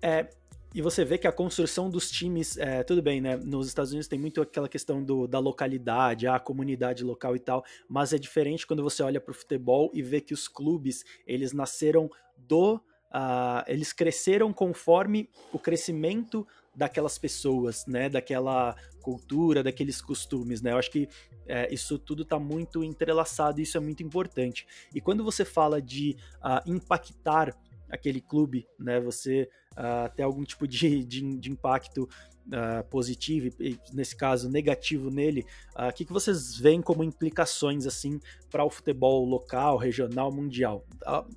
É, 0.00 0.30
e 0.74 0.82
você 0.82 1.04
vê 1.04 1.16
que 1.16 1.28
a 1.28 1.32
construção 1.32 1.88
dos 1.88 2.10
times, 2.10 2.56
é, 2.56 2.82
tudo 2.82 3.00
bem, 3.00 3.20
né? 3.20 3.36
Nos 3.36 3.68
Estados 3.68 3.92
Unidos 3.92 4.08
tem 4.08 4.18
muito 4.18 4.42
aquela 4.42 4.68
questão 4.68 5.04
do, 5.04 5.28
da 5.28 5.38
localidade, 5.38 6.26
a 6.26 6.40
comunidade 6.40 7.04
local 7.04 7.36
e 7.36 7.38
tal, 7.38 7.64
mas 7.88 8.12
é 8.12 8.18
diferente 8.18 8.66
quando 8.66 8.82
você 8.82 9.00
olha 9.00 9.20
para 9.20 9.30
o 9.30 9.34
futebol 9.34 9.88
e 9.94 10.02
vê 10.02 10.20
que 10.20 10.34
os 10.34 10.48
clubes 10.48 11.04
eles 11.24 11.52
nasceram 11.52 12.10
do, 12.36 12.74
uh, 12.74 13.62
eles 13.68 13.92
cresceram 13.92 14.52
conforme 14.52 15.30
o 15.52 15.60
crescimento 15.60 16.44
daquelas 16.74 17.18
pessoas, 17.18 17.86
né? 17.86 18.08
Daquela 18.08 18.74
cultura, 19.00 19.62
daqueles 19.62 20.02
costumes, 20.02 20.60
né? 20.60 20.72
Eu 20.72 20.78
acho 20.78 20.90
que 20.90 21.08
é, 21.46 21.72
isso 21.72 22.00
tudo 22.00 22.24
está 22.24 22.38
muito 22.40 22.82
entrelaçado 22.82 23.60
e 23.60 23.62
isso 23.62 23.76
é 23.76 23.80
muito 23.80 24.02
importante. 24.02 24.66
E 24.92 25.00
quando 25.00 25.22
você 25.22 25.44
fala 25.44 25.80
de 25.80 26.16
uh, 26.38 26.68
impactar 26.68 27.56
aquele 27.94 28.20
clube, 28.20 28.66
né? 28.78 29.00
Você 29.00 29.48
uh, 29.72 30.14
ter 30.14 30.22
algum 30.22 30.44
tipo 30.44 30.66
de, 30.66 31.04
de, 31.04 31.36
de 31.38 31.50
impacto 31.50 32.08
uh, 32.48 32.84
positivo 32.90 33.48
e, 33.60 33.78
nesse 33.92 34.16
caso, 34.16 34.50
negativo 34.50 35.10
nele. 35.10 35.46
O 35.76 35.88
uh, 35.88 35.92
que, 35.92 36.04
que 36.04 36.12
vocês 36.12 36.58
veem 36.58 36.82
como 36.82 37.04
implicações, 37.04 37.86
assim, 37.86 38.20
para 38.50 38.64
o 38.64 38.70
futebol 38.70 39.24
local, 39.24 39.76
regional, 39.76 40.32
mundial? 40.32 40.84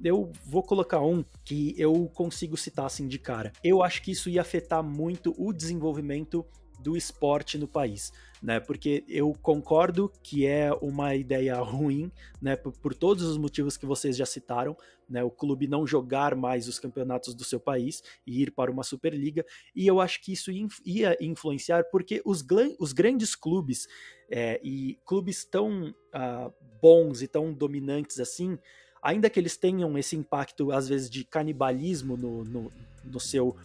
eu 0.03 0.31
vou 0.45 0.63
colocar 0.63 1.01
um 1.01 1.23
que 1.43 1.75
eu 1.77 2.09
consigo 2.13 2.57
citar, 2.57 2.85
assim, 2.85 3.07
de 3.07 3.19
cara. 3.19 3.51
Eu 3.63 3.83
acho 3.83 4.01
que 4.01 4.11
isso 4.11 4.29
ia 4.29 4.41
afetar 4.41 4.83
muito 4.83 5.33
o 5.37 5.53
desenvolvimento 5.53 6.45
do 6.79 6.95
esporte 6.95 7.57
no 7.57 7.67
país, 7.67 8.11
né? 8.41 8.59
Porque 8.59 9.03
eu 9.07 9.33
concordo 9.41 10.11
que 10.21 10.45
é 10.45 10.71
uma 10.73 11.15
ideia 11.15 11.55
ruim, 11.57 12.11
né? 12.41 12.55
Por, 12.55 12.71
por, 12.73 12.93
todos 12.93 13.23
os 13.23 13.37
motivos 13.37 13.77
que 13.77 13.85
vocês 13.85 14.15
já 14.15 14.25
citaram, 14.25 14.77
né? 15.09 15.23
O 15.23 15.31
clube 15.31 15.67
não 15.67 15.85
jogar 15.85 16.35
mais 16.35 16.67
os 16.67 16.79
campeonatos 16.79 17.33
do 17.33 17.43
seu 17.43 17.59
país 17.59 18.03
e 18.25 18.41
ir 18.41 18.51
para 18.51 18.71
uma 18.71 18.83
Superliga, 18.83 19.45
e 19.75 19.87
eu 19.87 19.99
acho 19.99 20.21
que 20.21 20.33
isso 20.33 20.51
ia 20.85 21.17
influenciar 21.21 21.85
porque 21.91 22.21
os, 22.25 22.45
os 22.79 22.93
grandes 22.93 23.35
clubes 23.35 23.87
é, 24.29 24.59
e 24.63 24.99
clubes 25.05 25.45
tão 25.45 25.89
uh, 25.89 26.53
bons 26.81 27.21
e 27.21 27.27
tão 27.27 27.53
dominantes 27.53 28.19
assim, 28.19 28.57
ainda 29.01 29.29
que 29.29 29.39
eles 29.39 29.57
tenham 29.57 29.97
esse 29.97 30.15
impacto 30.15 30.71
às 30.71 30.87
vezes 30.87 31.09
de 31.09 31.23
canibalismo 31.23 32.17
no, 32.17 32.43
no, 32.43 32.71
no 33.03 33.19
seu 33.19 33.55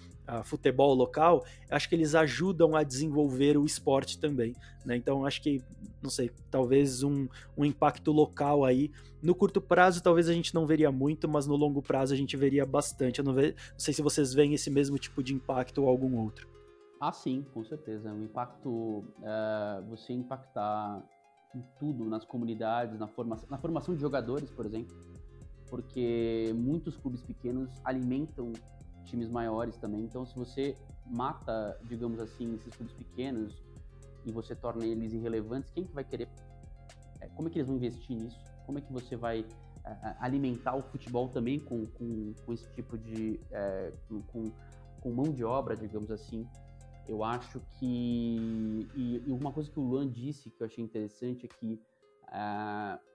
futebol 0.42 0.94
local, 0.94 1.44
acho 1.70 1.88
que 1.88 1.94
eles 1.94 2.14
ajudam 2.14 2.74
a 2.76 2.82
desenvolver 2.82 3.56
o 3.56 3.64
esporte 3.64 4.18
também. 4.18 4.54
Né? 4.84 4.96
Então 4.96 5.26
acho 5.26 5.42
que, 5.42 5.62
não 6.02 6.10
sei, 6.10 6.30
talvez 6.50 7.02
um, 7.02 7.28
um 7.56 7.64
impacto 7.64 8.12
local 8.12 8.64
aí. 8.64 8.90
No 9.22 9.34
curto 9.34 9.60
prazo, 9.60 10.02
talvez 10.02 10.28
a 10.28 10.32
gente 10.32 10.54
não 10.54 10.66
veria 10.66 10.90
muito, 10.90 11.28
mas 11.28 11.46
no 11.46 11.54
longo 11.54 11.82
prazo 11.82 12.12
a 12.12 12.16
gente 12.16 12.36
veria 12.36 12.66
bastante. 12.66 13.18
Eu 13.18 13.24
não, 13.24 13.34
ve... 13.34 13.54
não 13.72 13.78
sei 13.78 13.94
se 13.94 14.02
vocês 14.02 14.32
veem 14.32 14.54
esse 14.54 14.70
mesmo 14.70 14.98
tipo 14.98 15.22
de 15.22 15.34
impacto 15.34 15.82
ou 15.82 15.88
algum 15.88 16.16
outro. 16.18 16.48
Ah, 17.00 17.12
sim, 17.12 17.44
com 17.52 17.64
certeza. 17.64 18.12
O 18.12 18.22
impacto, 18.22 19.04
é, 19.22 19.82
você 19.88 20.12
impactar 20.12 21.02
em 21.54 21.62
tudo, 21.78 22.04
nas 22.04 22.24
comunidades, 22.24 22.98
na 22.98 23.08
na 23.50 23.58
formação 23.58 23.94
de 23.94 24.00
jogadores, 24.00 24.50
por 24.50 24.64
exemplo, 24.64 24.96
porque 25.68 26.52
muitos 26.54 26.96
clubes 26.98 27.22
pequenos 27.22 27.70
alimentam 27.82 28.52
times 29.04 29.28
maiores 29.28 29.76
também. 29.76 30.02
Então, 30.02 30.24
se 30.24 30.34
você 30.36 30.76
mata, 31.06 31.78
digamos 31.84 32.18
assim, 32.20 32.54
esses 32.54 32.74
clubes 32.74 32.94
pequenos 32.94 33.62
e 34.24 34.32
você 34.32 34.54
torna 34.54 34.84
eles 34.84 35.12
irrelevantes, 35.12 35.70
quem 35.70 35.84
que 35.84 35.92
vai 35.92 36.04
querer? 36.04 36.28
É, 37.20 37.28
como 37.28 37.48
é 37.48 37.50
que 37.50 37.58
eles 37.58 37.68
vão 37.68 37.76
investir 37.76 38.16
nisso? 38.16 38.38
Como 38.66 38.78
é 38.78 38.80
que 38.80 38.92
você 38.92 39.16
vai 39.16 39.44
é, 39.84 40.16
alimentar 40.20 40.76
o 40.76 40.82
futebol 40.82 41.28
também 41.28 41.58
com, 41.58 41.86
com, 41.86 42.34
com 42.44 42.52
esse 42.52 42.68
tipo 42.72 42.96
de 42.96 43.40
é, 43.50 43.92
com, 44.28 44.50
com 45.00 45.10
mão 45.10 45.32
de 45.32 45.44
obra, 45.44 45.76
digamos 45.76 46.10
assim? 46.10 46.46
Eu 47.08 47.24
acho 47.24 47.60
que 47.78 48.88
e, 48.94 49.22
e, 49.26 49.32
uma 49.32 49.52
coisa 49.52 49.68
que 49.68 49.78
o 49.78 49.82
Luan 49.82 50.08
disse 50.08 50.50
que 50.50 50.62
eu 50.62 50.66
achei 50.66 50.84
interessante 50.84 51.46
é 51.46 51.48
que 51.48 51.80
uh, 52.28 53.11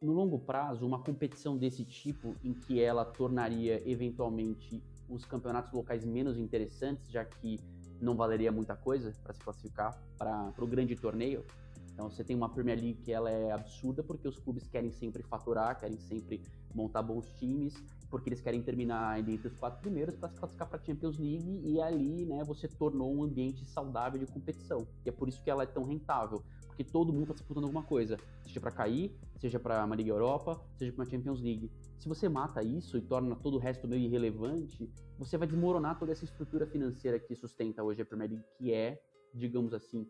no 0.00 0.12
longo 0.12 0.38
prazo, 0.38 0.86
uma 0.86 0.98
competição 0.98 1.56
desse 1.56 1.84
tipo, 1.84 2.34
em 2.42 2.54
que 2.54 2.80
ela 2.80 3.04
tornaria 3.04 3.82
eventualmente 3.88 4.82
os 5.08 5.24
campeonatos 5.24 5.72
locais 5.72 6.04
menos 6.04 6.38
interessantes, 6.38 7.10
já 7.10 7.24
que 7.24 7.60
não 8.00 8.16
valeria 8.16 8.50
muita 8.50 8.74
coisa 8.74 9.12
para 9.22 9.34
se 9.34 9.40
classificar 9.40 10.00
para 10.16 10.52
o 10.58 10.66
grande 10.66 10.96
torneio. 10.96 11.44
Então 11.92 12.08
você 12.08 12.24
tem 12.24 12.34
uma 12.34 12.48
Premier 12.48 12.78
League 12.78 13.02
que 13.02 13.12
ela 13.12 13.30
é 13.30 13.52
absurda 13.52 14.02
porque 14.02 14.26
os 14.26 14.38
clubes 14.38 14.66
querem 14.66 14.90
sempre 14.90 15.22
faturar, 15.22 15.78
querem 15.78 15.98
sempre 15.98 16.40
montar 16.74 17.02
bons 17.02 17.30
times, 17.38 17.74
porque 18.08 18.30
eles 18.30 18.40
querem 18.40 18.62
terminar 18.62 19.18
entre 19.18 19.48
os 19.48 19.56
quatro 19.56 19.80
primeiros 19.80 20.16
para 20.16 20.30
se 20.30 20.36
classificar 20.36 20.66
para 20.66 20.80
a 20.80 20.82
Champions 20.82 21.18
League 21.18 21.60
e 21.62 21.78
ali, 21.78 22.24
né, 22.24 22.42
você 22.42 22.66
tornou 22.66 23.14
um 23.14 23.24
ambiente 23.24 23.66
saudável 23.66 24.18
de 24.18 24.26
competição. 24.26 24.86
E 25.04 25.10
é 25.10 25.12
por 25.12 25.28
isso 25.28 25.42
que 25.42 25.50
ela 25.50 25.64
é 25.64 25.66
tão 25.66 25.84
rentável, 25.84 26.42
porque 26.70 26.84
todo 26.84 27.12
mundo 27.12 27.24
está 27.24 27.34
disputando 27.34 27.64
alguma 27.64 27.82
coisa, 27.82 28.16
seja 28.42 28.60
para 28.60 28.70
cair, 28.70 29.12
seja 29.38 29.58
para 29.58 29.84
uma 29.84 29.96
Liga 29.96 30.10
Europa, 30.10 30.60
seja 30.76 30.92
para 30.92 31.02
uma 31.02 31.10
Champions 31.10 31.40
League. 31.40 31.70
Se 31.98 32.08
você 32.08 32.28
mata 32.28 32.62
isso 32.62 32.96
e 32.96 33.02
torna 33.02 33.36
todo 33.36 33.56
o 33.56 33.58
resto 33.58 33.86
meio 33.86 34.02
irrelevante, 34.02 34.88
você 35.18 35.36
vai 35.36 35.46
desmoronar 35.46 35.98
toda 35.98 36.12
essa 36.12 36.24
estrutura 36.24 36.66
financeira 36.66 37.18
que 37.18 37.34
sustenta 37.34 37.82
hoje 37.82 38.02
a 38.02 38.06
Premier 38.06 38.30
League, 38.30 38.44
que 38.56 38.72
é, 38.72 39.00
digamos 39.34 39.74
assim, 39.74 40.06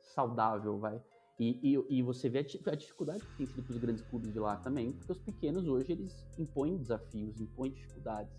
saudável, 0.00 0.78
vai. 0.78 1.02
E, 1.38 1.74
e, 1.74 1.98
e, 1.98 2.02
você 2.02 2.30
vê 2.30 2.38
a, 2.38 2.74
dificuldade 2.74 3.22
que 3.22 3.36
tem 3.36 3.46
sido 3.46 3.62
para 3.62 3.72
os 3.72 3.78
grandes 3.78 4.02
clubes 4.04 4.32
de 4.32 4.38
lá 4.38 4.56
também, 4.56 4.92
porque 4.92 5.12
os 5.12 5.18
pequenos 5.18 5.66
hoje 5.66 5.92
eles 5.92 6.26
impõem 6.38 6.78
desafios, 6.78 7.38
impõem 7.38 7.72
dificuldades. 7.72 8.32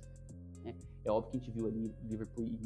Né? 0.64 0.76
É 1.06 1.12
óbvio 1.12 1.32
que 1.32 1.38
a 1.38 1.40
gente 1.40 1.52
viu 1.52 1.68
ali 1.68 1.94
Liverpool 2.04 2.44
e, 2.44 2.58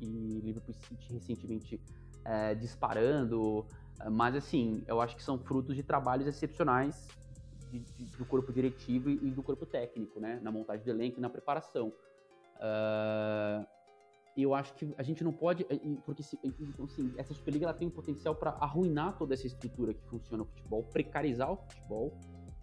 e 0.00 0.40
Liverpool 0.40 0.74
City 0.74 1.12
recentemente 1.12 1.78
é, 2.24 2.54
disparando, 2.54 3.66
mas 4.08 4.34
assim, 4.34 4.82
eu 4.86 5.00
acho 5.00 5.16
que 5.16 5.22
são 5.22 5.38
frutos 5.38 5.76
de 5.76 5.82
trabalhos 5.82 6.26
excepcionais 6.26 7.08
de, 7.70 7.80
de, 7.80 8.16
do 8.16 8.24
corpo 8.24 8.52
diretivo 8.52 9.10
e 9.10 9.30
do 9.30 9.42
corpo 9.42 9.66
técnico, 9.66 10.20
né? 10.20 10.40
na 10.42 10.50
montagem 10.50 10.84
do 10.84 10.90
elenco 10.90 11.18
e 11.18 11.20
na 11.20 11.28
preparação. 11.28 11.88
Uh, 12.56 13.66
eu 14.36 14.54
acho 14.54 14.74
que 14.74 14.94
a 14.96 15.02
gente 15.02 15.22
não 15.24 15.32
pode, 15.32 15.64
porque 16.04 16.22
então, 16.42 16.84
assim, 16.84 17.12
essa 17.16 17.34
Superliga 17.34 17.66
ela 17.66 17.74
tem 17.74 17.88
um 17.88 17.90
potencial 17.90 18.34
para 18.34 18.50
arruinar 18.52 19.18
toda 19.18 19.34
essa 19.34 19.46
estrutura 19.46 19.92
que 19.92 20.02
funciona 20.04 20.44
no 20.44 20.48
futebol, 20.48 20.84
precarizar 20.84 21.52
o 21.52 21.56
futebol 21.56 22.16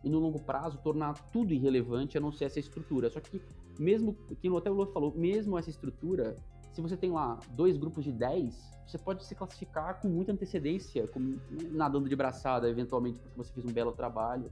e 0.03 0.09
no 0.09 0.19
longo 0.19 0.39
prazo 0.39 0.77
tornar 0.79 1.13
tudo 1.31 1.53
irrelevante 1.53 2.17
a 2.17 2.21
não 2.21 2.31
ser 2.31 2.45
essa 2.45 2.59
estrutura. 2.59 3.09
Só 3.09 3.19
que 3.19 3.41
mesmo, 3.77 4.13
que 4.39 4.47
até 4.55 4.69
o 4.69 4.73
Lula 4.73 4.87
falou, 4.87 5.13
mesmo 5.15 5.57
essa 5.57 5.69
estrutura, 5.69 6.35
se 6.77 6.81
você 6.81 6.95
tem 6.95 7.09
lá 7.09 7.39
dois 7.49 7.75
grupos 7.75 8.03
de 8.03 8.11
10, 8.11 8.53
você 8.85 8.99
pode 8.99 9.25
se 9.25 9.33
classificar 9.33 9.99
com 9.99 10.07
muita 10.07 10.31
antecedência, 10.31 11.09
nadando 11.71 12.07
de 12.07 12.15
braçada, 12.15 12.69
eventualmente, 12.69 13.19
porque 13.19 13.35
você 13.35 13.51
fez 13.51 13.65
um 13.65 13.71
belo 13.71 13.91
trabalho. 13.91 14.51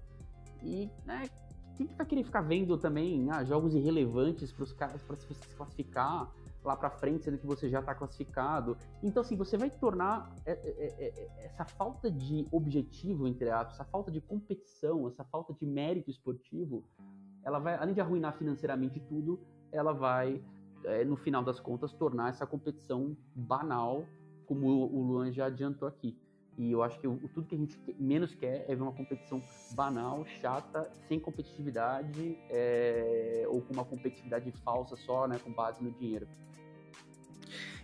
E, 0.63 0.89
né, 1.05 1.29
quem 1.77 1.85
que 1.85 2.05
querer 2.05 2.23
ficar 2.23 2.41
vendo 2.41 2.79
também 2.79 3.29
ah, 3.29 3.43
jogos 3.43 3.75
irrelevantes 3.75 4.51
para 4.51 4.63
os 4.63 4.73
caras 4.73 5.03
para 5.03 5.15
se 5.15 5.27
classificar? 5.55 6.31
lá 6.63 6.75
para 6.75 6.89
frente, 6.89 7.23
sendo 7.23 7.37
que 7.37 7.45
você 7.45 7.69
já 7.69 7.79
está 7.79 7.93
classificado. 7.93 8.75
Então, 9.03 9.21
assim, 9.21 9.37
você 9.37 9.55
vai 9.55 9.69
tornar 9.69 10.33
é, 10.47 10.53
é, 10.53 11.05
é, 11.05 11.45
essa 11.45 11.63
falta 11.63 12.09
de 12.09 12.47
objetivo, 12.51 13.27
entre 13.27 13.51
aspas, 13.51 13.75
essa 13.75 13.85
falta 13.85 14.11
de 14.11 14.19
competição, 14.19 15.07
essa 15.07 15.23
falta 15.23 15.53
de 15.53 15.63
mérito 15.63 16.09
esportivo, 16.09 16.83
ela 17.43 17.59
vai, 17.59 17.75
além 17.75 17.93
de 17.93 18.01
arruinar 18.01 18.35
financeiramente 18.35 18.99
tudo, 19.01 19.39
ela 19.71 19.93
vai, 19.93 20.41
no 21.05 21.15
final 21.15 21.43
das 21.43 21.59
contas, 21.59 21.91
tornar 21.93 22.29
essa 22.29 22.45
competição 22.45 23.15
banal, 23.33 24.05
como 24.45 24.67
o 24.67 25.01
Luan 25.01 25.31
já 25.31 25.47
adiantou 25.47 25.87
aqui. 25.87 26.17
E 26.57 26.71
eu 26.71 26.81
acho 26.81 26.99
que 26.99 27.07
o, 27.07 27.17
tudo 27.33 27.47
que 27.47 27.55
a 27.55 27.57
gente 27.57 27.77
menos 27.99 28.33
quer 28.33 28.65
é 28.67 28.75
ver 28.75 28.81
uma 28.81 28.91
competição 28.91 29.41
banal, 29.71 30.25
chata, 30.25 30.89
sem 31.07 31.19
competitividade, 31.19 32.37
é, 32.49 33.45
ou 33.47 33.61
com 33.61 33.73
uma 33.73 33.83
competitividade 33.83 34.51
falsa 34.63 34.95
só, 34.95 35.27
né, 35.27 35.37
com 35.43 35.51
base 35.51 35.83
no 35.83 35.91
dinheiro. 35.91 36.27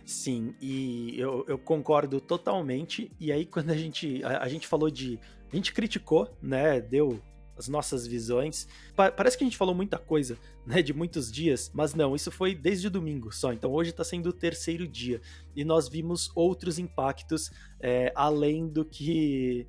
Sim, 0.04 0.54
e 0.60 1.18
eu, 1.18 1.44
eu, 1.46 1.58
concordo 1.58 2.20
totalmente. 2.20 3.10
E 3.20 3.30
aí, 3.30 3.46
quando 3.46 3.70
a 3.70 3.76
gente, 3.76 4.22
a, 4.24 4.42
a, 4.42 4.48
gente 4.48 4.66
falou 4.66 4.90
de. 4.90 5.18
A 5.52 5.56
gente 5.56 5.72
criticou, 5.72 6.28
né? 6.42 6.80
Deu 6.80 7.20
as 7.56 7.68
nossas 7.68 8.06
visões. 8.06 8.66
Pa 8.96 9.10
parece 9.10 9.36
que 9.36 9.44
a 9.44 9.46
gente 9.46 9.56
falou 9.56 9.74
muita 9.74 9.98
coisa, 9.98 10.38
né? 10.66 10.82
De 10.82 10.92
muitos 10.92 11.30
dias, 11.30 11.70
mas 11.74 11.94
não, 11.94 12.14
isso 12.14 12.30
foi 12.30 12.54
desde 12.54 12.88
domingo 12.88 13.32
só. 13.32 13.52
Então 13.52 13.72
hoje 13.72 13.90
está 13.90 14.04
sendo 14.04 14.28
o 14.28 14.32
terceiro 14.32 14.86
dia. 14.86 15.20
E 15.54 15.64
nós 15.64 15.88
vimos 15.88 16.30
outros 16.34 16.78
impactos 16.78 17.50
é, 17.80 18.12
além 18.14 18.68
do 18.68 18.84
que 18.84 19.66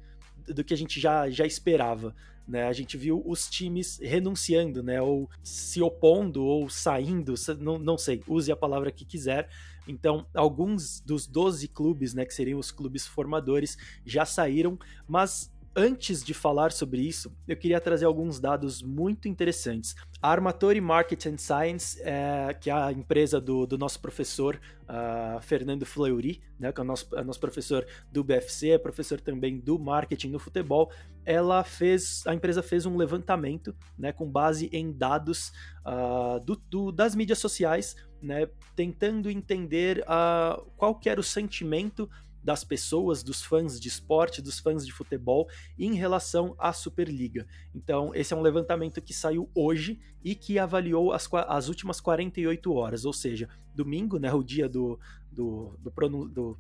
do 0.48 0.64
que 0.64 0.74
a 0.74 0.78
gente 0.78 1.00
já, 1.00 1.30
já 1.30 1.46
esperava. 1.46 2.14
Né? 2.46 2.66
A 2.66 2.74
gente 2.74 2.98
viu 2.98 3.24
os 3.26 3.50
times 3.50 4.00
renunciando, 4.02 4.84
né? 4.84 5.02
ou 5.02 5.30
se 5.42 5.82
opondo, 5.82 6.44
ou 6.44 6.70
saindo, 6.70 7.34
não, 7.60 7.80
não 7.80 7.98
sei, 7.98 8.22
use 8.28 8.52
a 8.52 8.56
palavra 8.56 8.92
que 8.92 9.06
quiser. 9.06 9.50
Então, 9.88 10.26
alguns 10.34 11.02
dos 11.02 11.28
12 11.28 11.68
clubes, 11.68 12.14
né, 12.14 12.26
que 12.26 12.34
seriam 12.34 12.58
os 12.58 12.72
clubes 12.72 13.06
formadores, 13.06 13.78
já 14.06 14.26
saíram, 14.26 14.80
mas 15.08 15.53
Antes 15.76 16.24
de 16.24 16.36
falar 16.36 16.72
sobre 16.72 17.02
isso, 17.02 17.36
eu 17.48 17.58
queria 17.58 17.82
trazer 17.82 18.06
alguns 18.06 18.40
dados 18.40 18.84
muito 18.84 19.28
interessantes. 19.28 19.96
A 20.22 20.30
Armatori 20.30 20.80
Market 20.80 21.26
and 21.26 21.40
Science, 21.40 22.00
é, 22.04 22.54
que 22.54 22.70
é 22.70 22.74
a 22.74 22.92
empresa 22.92 23.42
do, 23.42 23.66
do 23.66 23.76
nosso 23.76 24.00
professor 24.00 24.62
uh, 24.84 25.42
Fernando 25.42 25.84
Fleury, 25.84 26.44
né, 26.60 26.72
que 26.72 26.80
é 26.80 26.84
o 26.84 26.86
nosso, 26.86 27.16
é 27.16 27.24
nosso 27.24 27.40
professor 27.40 27.88
do 28.12 28.24
BFC, 28.24 28.70
é 28.70 28.78
professor 28.78 29.20
também 29.20 29.60
do 29.60 29.80
marketing 29.80 30.30
no 30.30 30.38
futebol, 30.38 30.92
ela 31.26 31.64
fez, 31.64 32.22
a 32.28 32.36
empresa 32.36 32.62
fez 32.62 32.86
um 32.86 32.96
levantamento 32.96 33.76
né, 33.98 34.12
com 34.12 34.30
base 34.30 34.70
em 34.72 34.92
dados 34.92 35.52
uh, 35.88 36.40
do, 36.46 36.56
do, 36.70 36.92
das 36.92 37.16
mídias 37.16 37.40
sociais, 37.40 37.96
né, 38.22 38.48
tentando 38.76 39.28
entender 39.28 40.04
uh, 40.04 40.64
qual 40.78 40.94
que 40.94 41.10
era 41.10 41.20
o 41.20 41.24
sentimento 41.24 42.08
das 42.44 42.64
pessoas, 42.64 43.24
dos 43.24 43.42
fãs 43.42 43.80
de 43.80 43.88
esporte, 43.88 44.42
dos 44.42 44.60
fãs 44.60 44.86
de 44.86 44.92
futebol 44.92 45.48
em 45.78 45.94
relação 45.94 46.56
à 46.60 46.74
Superliga. 46.74 47.48
Então, 47.74 48.14
esse 48.14 48.34
é 48.34 48.38
um 48.38 48.42
levantamento 48.42 49.02
que 49.02 49.14
saiu 49.14 49.50
hoje 49.56 50.00
e 50.24 50.36
que 50.36 50.60
avaliou 50.60 51.14
as, 51.14 51.30
as 51.48 51.70
últimas 51.70 52.02
48 52.02 52.74
horas, 52.74 53.06
ou 53.06 53.14
seja, 53.14 53.48
domingo, 53.74 54.18
né, 54.18 54.34
o 54.34 54.44
dia 54.44 54.68
do, 54.68 55.00
do, 55.32 55.78
do, 55.80 56.28
do 56.28 56.58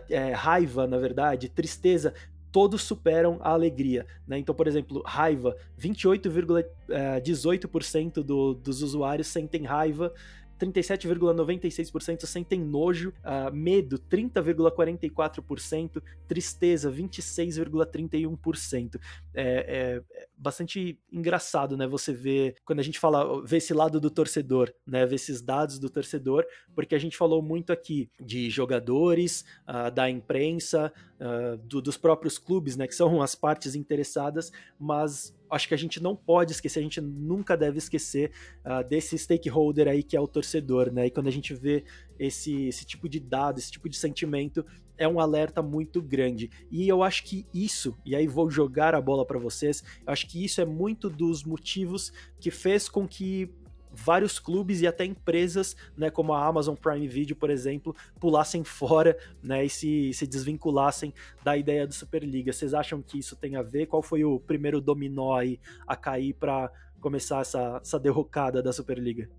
é, 0.09 0.31
raiva, 0.31 0.87
na 0.87 0.97
verdade, 0.97 1.49
tristeza 1.49 2.13
todos 2.51 2.81
superam 2.81 3.37
a 3.41 3.51
alegria. 3.51 4.07
Né? 4.27 4.39
Então, 4.39 4.55
por 4.55 4.67
exemplo, 4.67 5.03
raiva, 5.05 5.55
28,18% 5.79 8.17
eh, 8.17 8.23
do, 8.23 8.55
dos 8.55 8.81
usuários 8.81 9.27
sentem 9.27 9.63
raiva 9.63 10.11
37,96% 10.59 12.25
sentem 12.25 12.59
nojo, 12.59 13.13
uh, 13.19 13.53
medo 13.53 13.97
30,44%, 13.97 16.03
tristeza 16.27 16.91
26,31%. 16.91 18.99
É, 19.33 19.43
é, 19.43 20.01
é, 20.11 20.27
bastante 20.37 20.99
engraçado, 21.11 21.75
né? 21.77 21.87
Você 21.87 22.13
vê 22.13 22.55
quando 22.65 22.79
a 22.79 22.83
gente 22.83 22.99
fala, 22.99 23.41
vê 23.45 23.57
esse 23.57 23.73
lado 23.73 23.99
do 23.99 24.09
torcedor, 24.09 24.73
né? 24.85 25.05
Ver 25.05 25.15
esses 25.15 25.41
dados 25.41 25.79
do 25.79 25.89
torcedor, 25.89 26.45
porque 26.75 26.95
a 26.95 26.99
gente 26.99 27.15
falou 27.15 27.41
muito 27.41 27.71
aqui 27.71 28.09
de 28.19 28.49
jogadores, 28.49 29.45
uh, 29.67 29.91
da 29.91 30.09
imprensa, 30.09 30.91
uh, 31.19 31.57
do, 31.57 31.81
dos 31.81 31.97
próprios 31.97 32.37
clubes, 32.37 32.75
né? 32.75 32.87
Que 32.87 32.95
são 32.95 33.21
as 33.21 33.35
partes 33.35 33.75
interessadas, 33.75 34.51
mas 34.79 35.35
acho 35.49 35.67
que 35.67 35.73
a 35.73 35.77
gente 35.77 36.01
não 36.01 36.15
pode 36.15 36.51
esquecer, 36.51 36.79
a 36.79 36.83
gente 36.83 37.01
nunca 37.01 37.57
deve 37.57 37.77
esquecer 37.77 38.31
uh, 38.65 38.87
desse 38.87 39.17
stakeholder 39.17 39.87
aí 39.87 40.03
que 40.03 40.15
é 40.15 40.21
o 40.21 40.27
torcedor, 40.27 40.91
né? 40.91 41.07
E 41.07 41.11
quando 41.11 41.27
a 41.27 41.31
gente 41.31 41.53
vê 41.53 41.83
esse, 42.17 42.67
esse 42.67 42.85
tipo 42.85 43.09
de 43.09 43.19
dado, 43.19 43.57
esse 43.57 43.71
tipo 43.71 43.89
de 43.89 43.97
sentimento, 43.97 44.65
é 44.97 45.07
um 45.07 45.19
alerta 45.19 45.61
muito 45.61 46.01
grande. 46.01 46.51
E 46.69 46.87
eu 46.87 47.01
acho 47.01 47.23
que 47.23 47.47
isso, 47.53 47.97
e 48.05 48.15
aí 48.15 48.27
vou 48.27 48.51
jogar 48.51 48.93
a 48.93 49.01
bola 49.01 49.25
para 49.25 49.39
vocês, 49.39 49.81
eu 50.05 50.11
acho 50.11 50.27
que 50.27 50.43
isso 50.43 50.59
é 50.59 50.65
muito 50.65 51.09
dos 51.09 51.43
motivos 51.43 52.11
que 52.39 52.51
fez 52.51 52.89
com 52.89 53.07
que 53.07 53.49
vários 54.03 54.39
clubes 54.39 54.81
e 54.81 54.87
até 54.87 55.05
empresas, 55.05 55.75
né, 55.97 56.09
como 56.09 56.33
a 56.33 56.45
Amazon 56.45 56.75
Prime 56.75 57.07
Video, 57.07 57.35
por 57.35 57.49
exemplo, 57.49 57.95
pulassem 58.19 58.63
fora, 58.63 59.17
né, 59.41 59.65
e 59.65 59.69
se, 59.69 60.13
se 60.13 60.25
desvinculassem 60.25 61.13
da 61.43 61.57
ideia 61.57 61.85
do 61.85 61.93
Superliga. 61.93 62.51
Vocês 62.51 62.73
acham 62.73 63.01
que 63.01 63.19
isso 63.19 63.35
tem 63.35 63.55
a 63.55 63.61
ver? 63.61 63.87
Qual 63.87 64.01
foi 64.01 64.23
o 64.23 64.39
primeiro 64.39 64.81
dominó 64.81 65.35
aí 65.35 65.59
a 65.87 65.95
cair 65.95 66.33
para 66.33 66.71
começar 66.99 67.41
essa, 67.41 67.79
essa 67.81 67.99
derrocada 67.99 68.61
da 68.61 68.73
Superliga? 68.73 69.29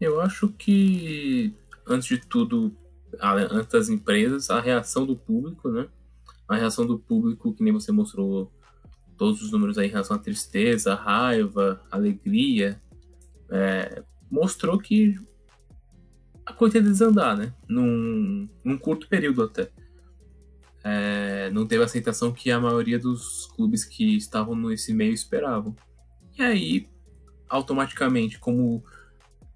Eu 0.00 0.20
acho 0.20 0.48
que, 0.48 1.54
antes 1.86 2.08
de 2.08 2.18
tudo, 2.26 2.74
antes 3.20 3.72
das 3.72 3.88
empresas, 3.88 4.50
a 4.50 4.60
reação 4.60 5.04
do 5.04 5.16
público, 5.16 5.68
né? 5.68 5.88
A 6.48 6.56
reação 6.56 6.86
do 6.86 6.98
público, 6.98 7.52
que 7.52 7.62
nem 7.62 7.72
você 7.72 7.92
mostrou 7.92 8.50
todos 9.16 9.42
os 9.42 9.52
números 9.52 9.76
aí 9.76 9.86
em 9.86 9.90
relação 9.90 10.16
à 10.16 10.18
tristeza, 10.18 10.94
raiva, 10.94 11.82
alegria, 11.90 12.80
é, 13.50 14.02
mostrou 14.30 14.78
que 14.78 15.16
a 16.46 16.52
coisa 16.52 16.78
ia 16.78 16.82
desandar, 16.82 17.36
né? 17.36 17.52
Num, 17.68 18.48
num 18.64 18.78
curto 18.78 19.08
período 19.08 19.42
até. 19.42 19.70
É, 20.82 21.50
não 21.50 21.66
teve 21.66 21.82
a 21.82 21.86
aceitação 21.86 22.32
que 22.32 22.50
a 22.50 22.58
maioria 22.58 22.98
dos 22.98 23.46
clubes 23.54 23.84
que 23.84 24.16
estavam 24.16 24.54
nesse 24.54 24.94
meio 24.94 25.12
esperavam. 25.12 25.76
E 26.38 26.42
aí, 26.42 26.88
automaticamente, 27.48 28.38
como 28.38 28.82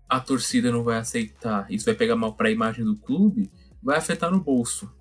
a 0.09 0.21
torcida 0.21 0.71
não 0.71 0.85
vai 0.85 0.99
aceitar, 0.99 1.67
isso 1.71 1.85
vai 1.85 1.95
pegar 1.95 2.17
mal 2.17 2.35
para 2.35 2.49
a 2.49 2.53
imagem 2.53 2.85
do 2.85 2.97
clube, 2.97 3.51
vai 3.83 3.97
afetar 3.97 4.31
no 4.31 4.41
bolso. 4.41 4.93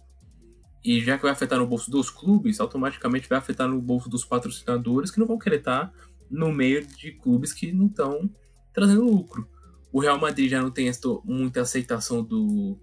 E 0.84 1.00
já 1.02 1.18
que 1.18 1.24
vai 1.24 1.32
afetar 1.32 1.60
no 1.60 1.68
bolso 1.68 1.90
dos 1.90 2.10
clubes, 2.10 2.60
automaticamente 2.60 3.28
vai 3.30 3.38
afetar 3.38 3.68
no 3.68 3.82
bolso 3.82 4.10
dos 4.10 4.26
patrocinadores 4.26 5.12
que 5.12 5.20
não 5.20 5.28
vão 5.28 5.38
querer 5.38 5.58
estar 5.58 5.94
no 6.30 6.52
meio 6.52 6.86
de 6.86 7.12
clubes 7.12 7.54
que 7.54 7.72
não 7.72 7.88
estão 7.88 8.30
trazendo 8.74 9.04
lucro. 9.04 9.48
O 9.92 10.00
Real 10.00 10.20
Madrid 10.20 10.50
já 10.50 10.62
não 10.62 10.72
tem 10.72 10.92
muita 11.24 11.62
aceitação 11.62 12.24
do, 12.24 12.78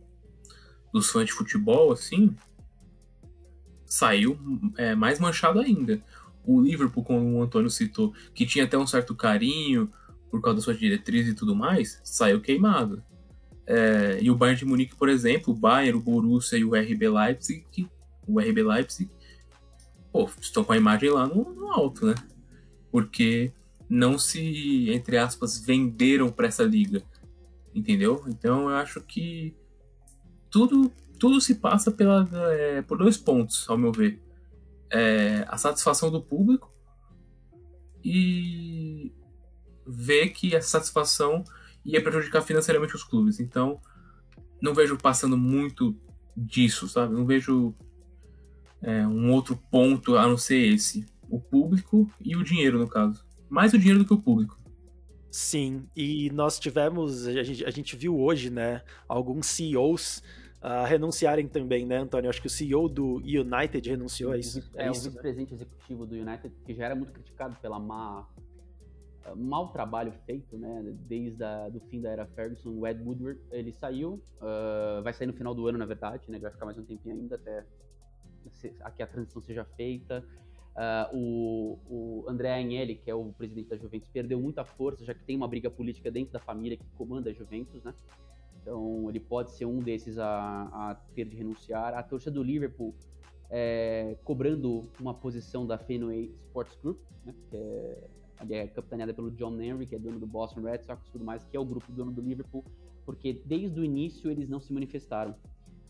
dos 0.92 1.10
fãs 1.10 1.26
de 1.26 1.32
futebol, 1.32 1.92
assim, 1.92 2.34
saiu 3.84 4.38
é, 4.76 4.94
mais 4.94 5.18
manchado 5.18 5.58
ainda. 5.58 6.00
O 6.44 6.60
Liverpool, 6.60 7.02
como 7.02 7.38
o 7.38 7.42
Antônio 7.42 7.68
citou, 7.68 8.14
que 8.32 8.46
tinha 8.46 8.64
até 8.64 8.78
um 8.78 8.86
certo 8.86 9.14
carinho 9.14 9.92
por 10.30 10.40
causa 10.40 10.58
da 10.58 10.62
sua 10.62 10.74
diretriz 10.74 11.26
e 11.26 11.34
tudo 11.34 11.54
mais, 11.54 12.00
saiu 12.04 12.40
queimado. 12.40 13.02
É, 13.66 14.18
e 14.22 14.30
o 14.30 14.36
Bayern 14.36 14.58
de 14.58 14.64
Munique, 14.64 14.96
por 14.96 15.08
exemplo, 15.08 15.52
o 15.52 15.56
Bayern, 15.56 15.98
o 15.98 16.02
Borussia 16.02 16.56
e 16.56 16.64
o 16.64 16.74
RB 16.74 17.08
Leipzig, 17.08 17.88
o 18.26 18.40
RB 18.40 18.62
Leipzig, 18.62 19.10
pô, 20.12 20.30
estão 20.40 20.62
com 20.64 20.72
a 20.72 20.76
imagem 20.76 21.10
lá 21.10 21.26
no, 21.26 21.52
no 21.52 21.68
alto, 21.68 22.06
né? 22.06 22.14
Porque 22.90 23.52
não 23.90 24.16
se, 24.16 24.88
entre 24.90 25.18
aspas, 25.18 25.58
venderam 25.58 26.30
para 26.30 26.46
essa 26.46 26.62
liga. 26.62 27.02
Entendeu? 27.74 28.24
Então 28.28 28.70
eu 28.70 28.76
acho 28.76 29.00
que 29.00 29.52
tudo, 30.48 30.92
tudo 31.18 31.40
se 31.40 31.56
passa 31.56 31.90
pela, 31.90 32.28
é, 32.52 32.82
por 32.82 32.98
dois 32.98 33.16
pontos, 33.16 33.68
ao 33.68 33.76
meu 33.76 33.90
ver. 33.90 34.22
É, 34.92 35.44
a 35.48 35.56
satisfação 35.56 36.10
do 36.10 36.22
público 36.22 36.72
e 38.02 39.12
ver 39.86 40.30
que 40.30 40.54
essa 40.54 40.68
satisfação 40.68 41.44
ia 41.84 42.02
prejudicar 42.02 42.42
financeiramente 42.42 42.94
os 42.94 43.02
clubes. 43.02 43.40
Então, 43.40 43.80
não 44.62 44.72
vejo 44.72 44.96
passando 44.96 45.36
muito 45.36 45.96
disso, 46.36 46.88
sabe? 46.88 47.14
Não 47.14 47.26
vejo 47.26 47.74
é, 48.82 49.06
um 49.06 49.32
outro 49.32 49.56
ponto 49.70 50.16
a 50.16 50.26
não 50.26 50.36
ser 50.36 50.58
esse. 50.58 51.06
O 51.28 51.40
público 51.40 52.10
e 52.20 52.36
o 52.36 52.42
dinheiro, 52.42 52.78
no 52.78 52.88
caso 52.88 53.29
mais 53.50 53.74
o 53.74 53.78
dinheiro 53.78 53.98
do 53.98 54.06
que 54.06 54.14
o 54.14 54.18
público. 54.18 54.58
Sim, 55.30 55.86
e 55.94 56.30
nós 56.30 56.58
tivemos, 56.58 57.26
a 57.26 57.42
gente, 57.42 57.64
a 57.64 57.70
gente 57.70 57.96
viu 57.96 58.18
hoje, 58.18 58.50
né, 58.50 58.82
alguns 59.08 59.46
CEOs 59.46 60.22
uh, 60.62 60.84
renunciarem 60.86 61.46
também, 61.46 61.86
né, 61.86 61.98
Antônio? 61.98 62.28
Acho 62.28 62.40
que 62.40 62.46
o 62.48 62.50
CEO 62.50 62.88
do 62.88 63.16
United 63.16 63.88
renunciou 63.88 64.32
a 64.32 64.38
isso. 64.38 64.58
É, 64.74 64.86
é 64.86 64.90
o 64.90 64.94
vice-presidente 64.94 65.54
executivo 65.54 66.06
do 66.06 66.14
United, 66.16 66.52
que 66.64 66.74
já 66.74 66.86
era 66.86 66.96
muito 66.96 67.12
criticado 67.12 67.56
pela 67.60 67.78
má 67.78 68.26
ah, 69.24 69.34
mau 69.36 69.68
trabalho 69.68 70.12
feito, 70.26 70.56
né, 70.56 70.82
desde 71.06 71.44
a, 71.44 71.68
do 71.68 71.80
fim 71.80 72.00
da 72.00 72.10
era 72.10 72.26
Ferguson, 72.26 72.70
o 72.70 72.86
Ed 72.86 73.02
Woodward, 73.02 73.40
ele 73.50 73.72
saiu, 73.72 74.20
uh, 74.40 75.02
vai 75.02 75.12
sair 75.12 75.26
no 75.26 75.32
final 75.34 75.54
do 75.54 75.66
ano, 75.68 75.78
na 75.78 75.86
verdade, 75.86 76.30
né, 76.30 76.38
vai 76.38 76.50
ficar 76.50 76.64
mais 76.64 76.78
um 76.78 76.84
tempinho 76.84 77.14
ainda 77.14 77.36
até 77.36 77.64
que 78.96 79.02
a 79.02 79.06
transição 79.06 79.40
seja 79.42 79.64
feita. 79.76 80.24
Uh, 80.80 81.14
o, 81.14 81.78
o 81.90 82.24
André 82.26 82.58
Agnelli, 82.58 82.94
que 82.94 83.10
é 83.10 83.14
o 83.14 83.34
presidente 83.36 83.68
da 83.68 83.76
Juventus, 83.76 84.08
perdeu 84.08 84.40
muita 84.40 84.64
força, 84.64 85.04
já 85.04 85.12
que 85.12 85.22
tem 85.22 85.36
uma 85.36 85.46
briga 85.46 85.70
política 85.70 86.10
dentro 86.10 86.32
da 86.32 86.38
família 86.38 86.78
que 86.78 86.86
comanda 86.96 87.28
a 87.28 87.32
Juventus, 87.34 87.82
né? 87.84 87.92
Então 88.62 89.06
ele 89.10 89.20
pode 89.20 89.50
ser 89.50 89.66
um 89.66 89.80
desses 89.80 90.18
a, 90.18 90.62
a 90.72 90.94
ter 91.14 91.26
de 91.26 91.36
renunciar. 91.36 91.92
A 91.92 92.02
torcida 92.02 92.30
do 92.30 92.42
Liverpool 92.42 92.94
é, 93.50 94.16
cobrando 94.24 94.82
uma 94.98 95.12
posição 95.12 95.66
da 95.66 95.76
Fenway 95.76 96.32
Sports 96.46 96.78
Group, 96.82 96.98
né? 97.26 97.34
que 97.50 97.56
é, 97.56 98.56
é 98.62 98.66
capitaneada 98.68 99.12
pelo 99.12 99.30
John 99.32 99.60
Henry, 99.60 99.84
que 99.84 99.94
é 99.94 99.98
dono 99.98 100.18
do 100.18 100.26
Boston 100.26 100.62
Red 100.62 100.82
Sox 100.84 101.06
e 101.06 101.10
tudo 101.10 101.24
mais, 101.26 101.44
que 101.44 101.54
é 101.56 101.60
o 101.60 101.64
grupo 101.64 101.92
dono 101.92 102.10
do 102.10 102.22
Liverpool, 102.22 102.64
porque 103.04 103.34
desde 103.44 103.78
o 103.78 103.84
início 103.84 104.30
eles 104.30 104.48
não 104.48 104.60
se 104.60 104.72
manifestaram 104.72 105.34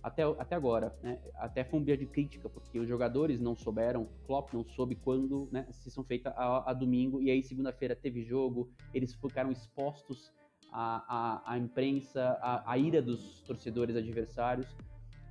até, 0.03 0.23
até 0.23 0.55
agora, 0.55 0.97
né? 1.03 1.19
Até 1.37 1.65
foi 1.65 1.81
um 1.81 1.85
dia 1.85 1.97
de 1.97 2.07
crítica, 2.07 2.49
porque 2.49 2.79
os 2.79 2.89
jogadores 2.89 3.41
não 3.41 3.55
souberam, 3.55 4.09
Klopp 4.27 4.53
não 4.55 4.65
soube 4.65 4.95
quando, 4.95 5.49
né, 5.53 5.67
se 5.71 5.91
são 5.91 6.03
feitas 6.03 6.33
a, 6.37 6.71
a, 6.71 6.73
domingo, 6.73 7.21
e 7.21 7.31
aí 7.31 7.43
segunda-feira 7.43 7.95
teve 7.95 8.23
jogo, 8.23 8.71
eles 8.95 9.15
ficaram 9.15 9.51
expostos 9.51 10.33
a, 10.73 11.05
a, 11.47 11.53
a 11.53 11.59
imprensa, 11.59 12.39
a, 12.41 12.73
a 12.73 12.79
ira 12.79 13.03
dos 13.03 13.41
torcedores 13.43 13.95
adversários. 13.97 14.67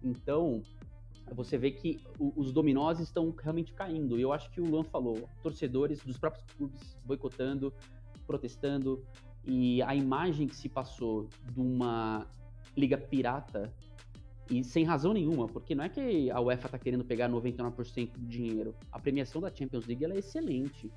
Então, 0.03 0.61
você 1.33 1.57
vê 1.57 1.71
que 1.71 1.99
os 2.19 2.51
dominós 2.51 2.99
estão 2.99 3.33
realmente 3.37 3.73
caindo. 3.73 4.17
E 4.17 4.21
eu 4.21 4.33
acho 4.33 4.49
que 4.51 4.61
o 4.61 4.65
Luan 4.65 4.83
falou, 4.83 5.27
torcedores 5.41 6.03
dos 6.03 6.17
próprios 6.17 6.45
clubes 6.53 6.97
boicotando, 7.05 7.73
protestando, 8.25 9.03
e 9.45 9.81
a 9.81 9.95
imagem 9.95 10.47
que 10.47 10.55
se 10.55 10.69
passou 10.69 11.27
de 11.51 11.59
uma 11.59 12.27
liga 12.75 12.97
pirata 12.97 13.73
e 14.49 14.63
sem 14.63 14.83
razão 14.83 15.13
nenhuma, 15.13 15.47
porque 15.47 15.75
não 15.75 15.83
é 15.83 15.89
que 15.89 16.31
a 16.31 16.41
UEFA 16.41 16.67
está 16.67 16.79
querendo 16.79 17.05
pegar 17.05 17.29
99% 17.29 18.11
do 18.13 18.27
dinheiro. 18.27 18.75
A 18.91 18.99
premiação 18.99 19.39
da 19.41 19.53
Champions 19.53 19.85
League 19.85 20.05
é 20.05 20.17
excelente. 20.17 20.91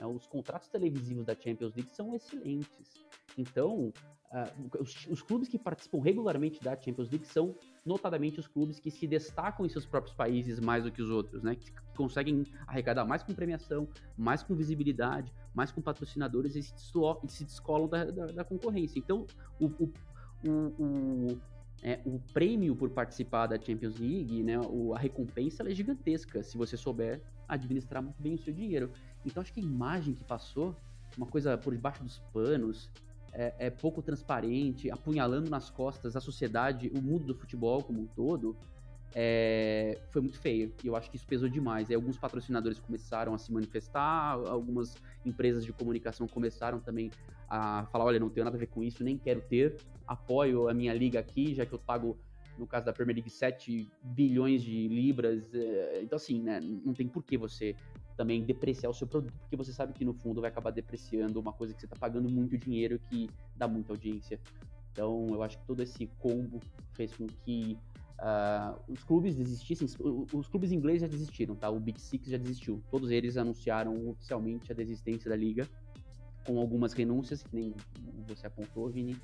É, 0.00 0.06
os 0.06 0.26
contratos 0.26 0.68
televisivos 0.68 1.24
da 1.24 1.34
Champions 1.34 1.74
League 1.74 1.90
são 1.94 2.14
excelentes. 2.14 3.06
Então, 3.36 3.92
uh, 4.30 4.80
os, 4.80 5.06
os, 5.08 5.22
clubes 5.22 5.48
que 5.48 5.58
participam 5.58 6.00
regularmente 6.02 6.62
da 6.62 6.78
Champions 6.78 7.10
League 7.10 7.26
são 7.26 7.54
notadamente 7.84 8.40
os 8.40 8.46
clubes 8.46 8.78
que 8.78 8.90
se 8.90 9.06
destacam 9.06 9.66
em 9.66 9.68
seus 9.68 9.84
próprios 9.84 10.14
países 10.14 10.58
mais 10.58 10.84
do 10.84 10.90
que 10.90 11.02
os 11.02 11.10
outros, 11.10 11.42
né? 11.42 11.54
Que, 11.54 11.70
conseguem 11.94 12.44
arrecadar 12.66 13.06
mais 13.06 13.22
com 13.22 13.32
premiação, 13.32 13.88
mais 14.16 14.42
com 14.42 14.54
visibilidade, 14.54 15.32
mais 15.54 15.72
com 15.72 15.80
patrocinadores 15.80 16.54
e 16.54 16.62
se, 16.62 17.44
descolam 17.44 17.88
da, 17.88 18.04
da, 18.04 18.26
da, 18.26 18.44
concorrência. 18.44 18.98
Então, 18.98 19.26
o, 19.58 19.66
o, 19.66 19.92
o, 20.48 21.38
é, 21.86 22.00
o 22.04 22.18
prêmio 22.34 22.74
por 22.74 22.90
participar 22.90 23.46
da 23.46 23.56
Champions 23.56 23.96
League, 23.96 24.42
né, 24.42 24.58
o, 24.58 24.92
a 24.92 24.98
recompensa 24.98 25.62
é 25.62 25.72
gigantesca 25.72 26.42
se 26.42 26.58
você 26.58 26.76
souber 26.76 27.22
administrar 27.46 28.02
muito 28.02 28.20
bem 28.20 28.34
o 28.34 28.38
seu 28.38 28.52
dinheiro. 28.52 28.90
Então 29.24 29.40
acho 29.40 29.52
que 29.52 29.60
a 29.60 29.62
imagem 29.62 30.12
que 30.12 30.24
passou, 30.24 30.74
uma 31.16 31.28
coisa 31.28 31.56
por 31.56 31.72
debaixo 31.72 32.02
dos 32.02 32.18
panos, 32.32 32.90
é, 33.32 33.54
é, 33.66 33.70
pouco 33.70 34.02
transparente, 34.02 34.90
apunhalando 34.90 35.48
nas 35.48 35.70
costas 35.70 36.16
a 36.16 36.20
sociedade, 36.20 36.90
o 36.92 37.00
mundo 37.00 37.26
do 37.26 37.36
futebol 37.36 37.80
como 37.84 38.00
um 38.00 38.06
todo, 38.06 38.56
é, 39.14 39.98
foi 40.10 40.22
muito 40.22 40.38
feio. 40.38 40.72
E 40.82 40.86
eu 40.86 40.96
acho 40.96 41.10
que 41.10 41.16
isso 41.16 41.26
pesou 41.26 41.48
demais. 41.48 41.88
Aí 41.88 41.96
alguns 41.96 42.18
patrocinadores 42.18 42.78
começaram 42.78 43.34
a 43.34 43.38
se 43.38 43.52
manifestar, 43.52 44.32
algumas 44.48 44.94
empresas 45.24 45.64
de 45.64 45.72
comunicação 45.72 46.26
começaram 46.26 46.80
também 46.80 47.10
a 47.48 47.86
falar: 47.86 48.04
olha, 48.04 48.20
não 48.20 48.28
tenho 48.28 48.44
nada 48.44 48.56
a 48.56 48.60
ver 48.60 48.66
com 48.66 48.82
isso, 48.82 49.02
nem 49.02 49.16
quero 49.16 49.40
ter, 49.40 49.76
apoio 50.06 50.68
a 50.68 50.74
minha 50.74 50.92
liga 50.92 51.18
aqui, 51.18 51.54
já 51.54 51.64
que 51.64 51.72
eu 51.72 51.78
pago 51.78 52.18
no 52.58 52.66
caso 52.66 52.86
da 52.86 52.92
Premier 52.92 53.16
League, 53.16 53.30
7 53.30 53.88
bilhões 54.02 54.62
de 54.62 54.88
libras. 54.88 55.52
É, 55.54 56.00
então, 56.02 56.16
assim, 56.16 56.40
né, 56.42 56.60
não 56.60 56.94
tem 56.94 57.06
por 57.06 57.22
que 57.22 57.36
você 57.36 57.74
também 58.16 58.42
depreciar 58.42 58.88
o 58.88 58.94
seu 58.94 59.06
produto, 59.06 59.32
porque 59.40 59.56
você 59.56 59.72
sabe 59.72 59.92
que 59.92 60.04
no 60.04 60.14
fundo 60.14 60.40
vai 60.40 60.48
acabar 60.48 60.70
depreciando 60.70 61.38
uma 61.38 61.52
coisa 61.52 61.74
que 61.74 61.80
você 61.80 61.86
está 61.86 61.96
pagando 61.96 62.28
muito 62.30 62.56
dinheiro 62.56 62.98
que 63.10 63.28
dá 63.54 63.68
muita 63.68 63.92
audiência. 63.92 64.40
Então, 64.92 65.26
eu 65.28 65.42
acho 65.42 65.58
que 65.58 65.66
todo 65.66 65.82
esse 65.82 66.06
combo 66.18 66.60
fez 66.94 67.14
com 67.14 67.26
que 67.26 67.78
uh, 68.20 68.80
os 68.88 69.02
clubes 69.04 69.36
desistissem. 69.36 69.86
Os 70.32 70.46
clubes 70.48 70.72
ingleses 70.72 71.02
já 71.02 71.08
desistiram, 71.08 71.54
tá? 71.54 71.70
O 71.70 71.80
Big 71.80 72.00
Six 72.00 72.28
já 72.28 72.36
desistiu. 72.36 72.82
Todos 72.90 73.10
eles 73.10 73.36
anunciaram 73.36 74.08
oficialmente 74.08 74.72
a 74.72 74.74
desistência 74.74 75.28
da 75.28 75.36
liga, 75.36 75.68
com 76.46 76.58
algumas 76.58 76.92
renúncias, 76.92 77.42
que 77.42 77.54
nem 77.54 77.74
você 78.26 78.46
apontou, 78.46 78.88
Vini. 78.88 79.16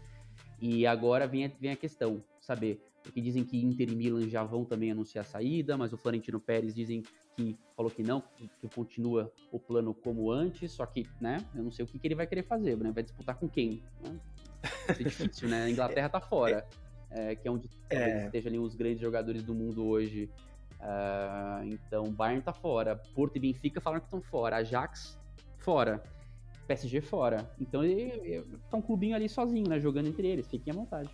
E 0.60 0.86
agora 0.86 1.26
vem 1.26 1.46
a, 1.46 1.50
vem 1.60 1.70
a 1.72 1.76
questão, 1.76 2.22
saber, 2.40 2.80
porque 3.02 3.20
dizem 3.20 3.44
que 3.44 3.60
Inter 3.60 3.90
e 3.90 3.96
Milan 3.96 4.28
já 4.28 4.44
vão 4.44 4.64
também 4.64 4.92
anunciar 4.92 5.24
a 5.24 5.28
saída, 5.28 5.76
mas 5.76 5.92
o 5.92 5.96
Florentino 5.96 6.40
Pérez 6.40 6.74
dizem 6.74 7.02
que 7.36 7.58
falou 7.76 7.90
que 7.90 8.02
não, 8.02 8.20
que, 8.36 8.48
que 8.60 8.68
continua 8.68 9.32
o 9.50 9.58
plano 9.58 9.94
como 9.94 10.30
antes, 10.30 10.70
só 10.70 10.86
que, 10.86 11.06
né, 11.20 11.38
eu 11.54 11.64
não 11.64 11.70
sei 11.70 11.84
o 11.84 11.88
que, 11.88 11.98
que 11.98 12.06
ele 12.06 12.14
vai 12.14 12.26
querer 12.26 12.44
fazer, 12.44 12.76
né, 12.76 12.92
vai 12.92 13.02
disputar 13.02 13.36
com 13.36 13.48
quem, 13.48 13.82
né? 14.02 14.20
Vai 14.86 14.96
ser 14.96 15.04
difícil, 15.04 15.48
né, 15.48 15.64
a 15.64 15.70
Inglaterra 15.70 16.08
tá 16.08 16.20
fora, 16.20 16.66
é, 17.14 17.34
que 17.34 17.46
é 17.46 17.50
onde 17.50 17.68
é. 17.90 18.26
estejam 18.26 18.50
ali 18.50 18.58
os 18.58 18.74
grandes 18.74 19.00
jogadores 19.00 19.42
do 19.42 19.54
mundo 19.54 19.86
hoje, 19.86 20.30
uh, 20.80 21.64
então 21.64 22.10
Bayern 22.10 22.42
tá 22.42 22.52
fora, 22.52 22.96
Porto 23.14 23.36
e 23.36 23.40
Benfica 23.40 23.80
falaram 23.80 24.00
que 24.00 24.06
estão 24.06 24.20
fora, 24.20 24.56
Ajax 24.56 25.18
fora, 25.58 26.02
PSG 26.66 27.00
fora. 27.00 27.50
Então 27.60 27.84
ele, 27.84 28.44
tá 28.70 28.76
um 28.76 28.82
clubinho 28.82 29.14
ali 29.14 29.28
sozinho, 29.28 29.68
né? 29.68 29.80
Jogando 29.80 30.08
entre 30.08 30.26
eles. 30.26 30.46
Fiquem 30.46 30.72
à 30.72 30.76
vontade. 30.76 31.10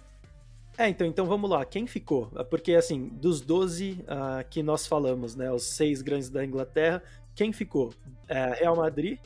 É, 0.77 0.89
então, 0.89 1.07
então 1.07 1.27
vamos 1.27 1.51
lá. 1.51 1.65
Quem 1.65 1.87
ficou? 1.87 2.27
Porque, 2.51 2.75
assim, 2.75 3.09
dos 3.09 3.41
12 3.41 3.93
uh, 3.93 4.05
ah, 4.07 4.45
que 4.45 4.63
nós 4.63 4.87
falamos, 4.87 5.35
né? 5.35 5.51
Os 5.51 5.65
seis 5.65 6.03
grandes 6.03 6.31
da 6.31 6.45
Inglaterra, 6.45 7.03
quem 7.35 7.53
ficou? 7.53 7.93
É, 8.29 8.55
Real 8.61 8.77
Madrid? 8.77 9.19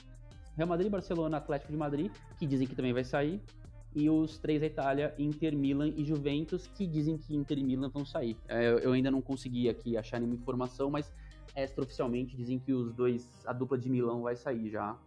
Real 0.57 0.69
Madrid, 0.69 0.91
Barcelona, 0.91 1.37
Atlético 1.37 1.73
de 1.73 1.79
Madrid, 1.79 2.11
que 2.39 2.47
dizem 2.47 2.67
que 2.67 2.75
também 2.75 2.93
vai 2.93 3.05
sair. 3.05 3.41
E 3.95 4.09
os 4.09 4.39
três 4.39 4.61
da 4.61 4.67
Itália, 4.67 5.15
Inter, 5.19 5.57
Milan 5.57 5.89
e 5.89 6.05
Juventus, 6.05 6.67
que 6.67 6.87
dizem 6.87 7.19
que 7.19 7.35
Inter 7.37 7.59
e 7.59 7.65
Milan 7.65 7.91
vão 7.91 8.05
sair. 8.05 8.37
É, 8.49 8.71
eu 8.83 8.93
ainda 8.93 9.11
não 9.11 9.21
consegui 9.21 9.69
aqui 9.69 9.97
achar 9.97 10.19
nenhuma 10.19 10.37
informação, 10.37 10.91
mas 10.91 11.13
extraoficialmente 11.55 12.35
dizem 12.37 12.59
que 12.59 12.73
os 12.73 12.93
dois, 12.95 13.29
a 13.47 13.53
dupla 13.53 13.77
de 13.77 13.91
Milão 13.91 14.23
vai 14.23 14.35
sair 14.35 14.71
já 14.71 14.99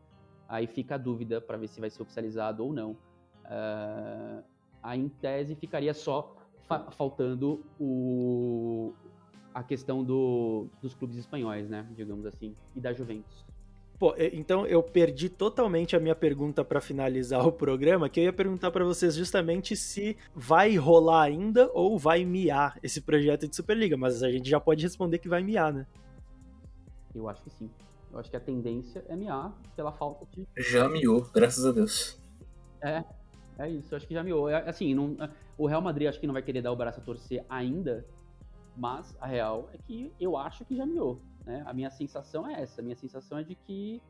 Aí 0.47 0.67
fica 0.67 0.95
a 0.95 0.97
dúvida 0.97 1.41
para 1.41 1.57
ver 1.57 1.67
se 1.67 1.79
vai 1.79 1.89
ser 1.89 2.01
oficializado 2.01 2.63
ou 2.63 2.71
não. 2.71 2.91
Uh, 2.91 4.43
aí, 4.81 4.99
em 4.99 5.09
tese, 5.09 5.55
ficaria 5.55 5.93
só 5.93 6.35
fa 6.63 6.91
faltando 6.91 7.63
o, 7.79 8.93
a 9.53 9.63
questão 9.63 10.03
do, 10.03 10.67
dos 10.81 10.93
clubes 10.93 11.17
espanhóis, 11.17 11.69
né? 11.69 11.87
Digamos 11.95 12.25
assim, 12.25 12.55
e 12.75 12.79
da 12.79 12.93
Juventus. 12.93 13.45
Pô, 13.97 14.13
então 14.33 14.65
eu 14.67 14.83
perdi 14.83 15.29
totalmente 15.29 15.95
a 15.95 15.99
minha 15.99 16.15
pergunta 16.15 16.65
para 16.65 16.81
finalizar 16.81 17.45
o 17.47 17.51
programa, 17.51 18.09
que 18.09 18.19
eu 18.19 18.25
ia 18.25 18.33
perguntar 18.33 18.69
para 18.69 18.83
vocês 18.83 19.15
justamente 19.15 19.75
se 19.75 20.17
vai 20.35 20.75
rolar 20.75 21.23
ainda 21.23 21.71
ou 21.73 21.97
vai 21.97 22.25
miar 22.25 22.77
esse 22.83 22.99
projeto 22.99 23.47
de 23.47 23.55
Superliga, 23.55 23.95
mas 23.95 24.21
a 24.21 24.29
gente 24.29 24.49
já 24.49 24.59
pode 24.59 24.83
responder 24.83 25.19
que 25.19 25.29
vai 25.29 25.41
miar, 25.41 25.71
né? 25.71 25.87
Eu 27.13 27.29
acho 27.29 27.41
que 27.41 27.49
sim. 27.49 27.69
Eu 28.11 28.19
acho 28.19 28.29
que 28.29 28.35
a 28.35 28.39
tendência 28.39 29.03
é 29.07 29.15
miar 29.15 29.53
pela 29.75 29.91
falta 29.93 30.25
de. 30.31 30.45
Já 30.57 30.89
miou, 30.89 31.21
graças 31.33 31.65
a 31.65 31.71
Deus. 31.71 32.19
É, 32.81 33.03
é 33.57 33.69
isso, 33.69 33.93
eu 33.93 33.97
acho 33.97 34.07
que 34.07 34.13
já 34.13 34.23
miou. 34.23 34.49
É, 34.49 34.69
assim, 34.69 34.93
não, 34.93 35.15
o 35.57 35.67
Real 35.67 35.81
Madrid 35.81 36.09
acho 36.09 36.19
que 36.19 36.27
não 36.27 36.33
vai 36.33 36.41
querer 36.41 36.61
dar 36.61 36.71
o 36.73 36.75
braço 36.75 36.99
a 36.99 37.03
torcer 37.03 37.45
ainda, 37.49 38.05
mas 38.75 39.15
a 39.21 39.25
real 39.25 39.69
é 39.73 39.77
que 39.77 40.11
eu 40.19 40.35
acho 40.35 40.65
que 40.65 40.75
já 40.75 40.85
miou. 40.85 41.21
Né? 41.45 41.63
A 41.65 41.73
minha 41.73 41.89
sensação 41.89 42.47
é 42.47 42.61
essa. 42.61 42.81
A 42.81 42.83
minha 42.83 42.95
sensação 42.95 43.37
é 43.37 43.43
de 43.43 43.55
que 43.55 44.01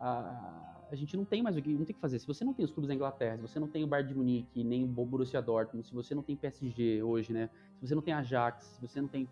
a, 0.00 0.86
a 0.90 0.94
gente 0.94 1.16
não 1.16 1.24
tem 1.24 1.42
mais 1.42 1.56
o 1.56 1.62
que, 1.62 1.70
não 1.70 1.84
tem 1.84 1.94
que 1.94 2.00
fazer. 2.00 2.18
Se 2.18 2.26
você 2.26 2.44
não 2.44 2.52
tem 2.52 2.64
os 2.64 2.70
clubes 2.70 2.88
da 2.88 2.94
Inglaterra, 2.94 3.36
se 3.36 3.42
você 3.42 3.60
não 3.60 3.68
tem 3.68 3.84
o 3.84 3.86
Bayern 3.86 4.08
de 4.08 4.18
Munique, 4.18 4.64
nem 4.64 4.84
o 4.84 4.86
Borussia 4.86 5.40
Dortmund, 5.40 5.86
se 5.86 5.94
você 5.94 6.14
não 6.14 6.22
tem 6.22 6.36
PSG 6.36 7.02
hoje, 7.02 7.32
né? 7.32 7.48
Se 7.80 7.88
você 7.88 7.94
não 7.94 8.02
tem 8.02 8.14
Ajax, 8.14 8.64
se 8.64 8.80
você 8.80 9.00
não 9.00 9.08
tem 9.08 9.28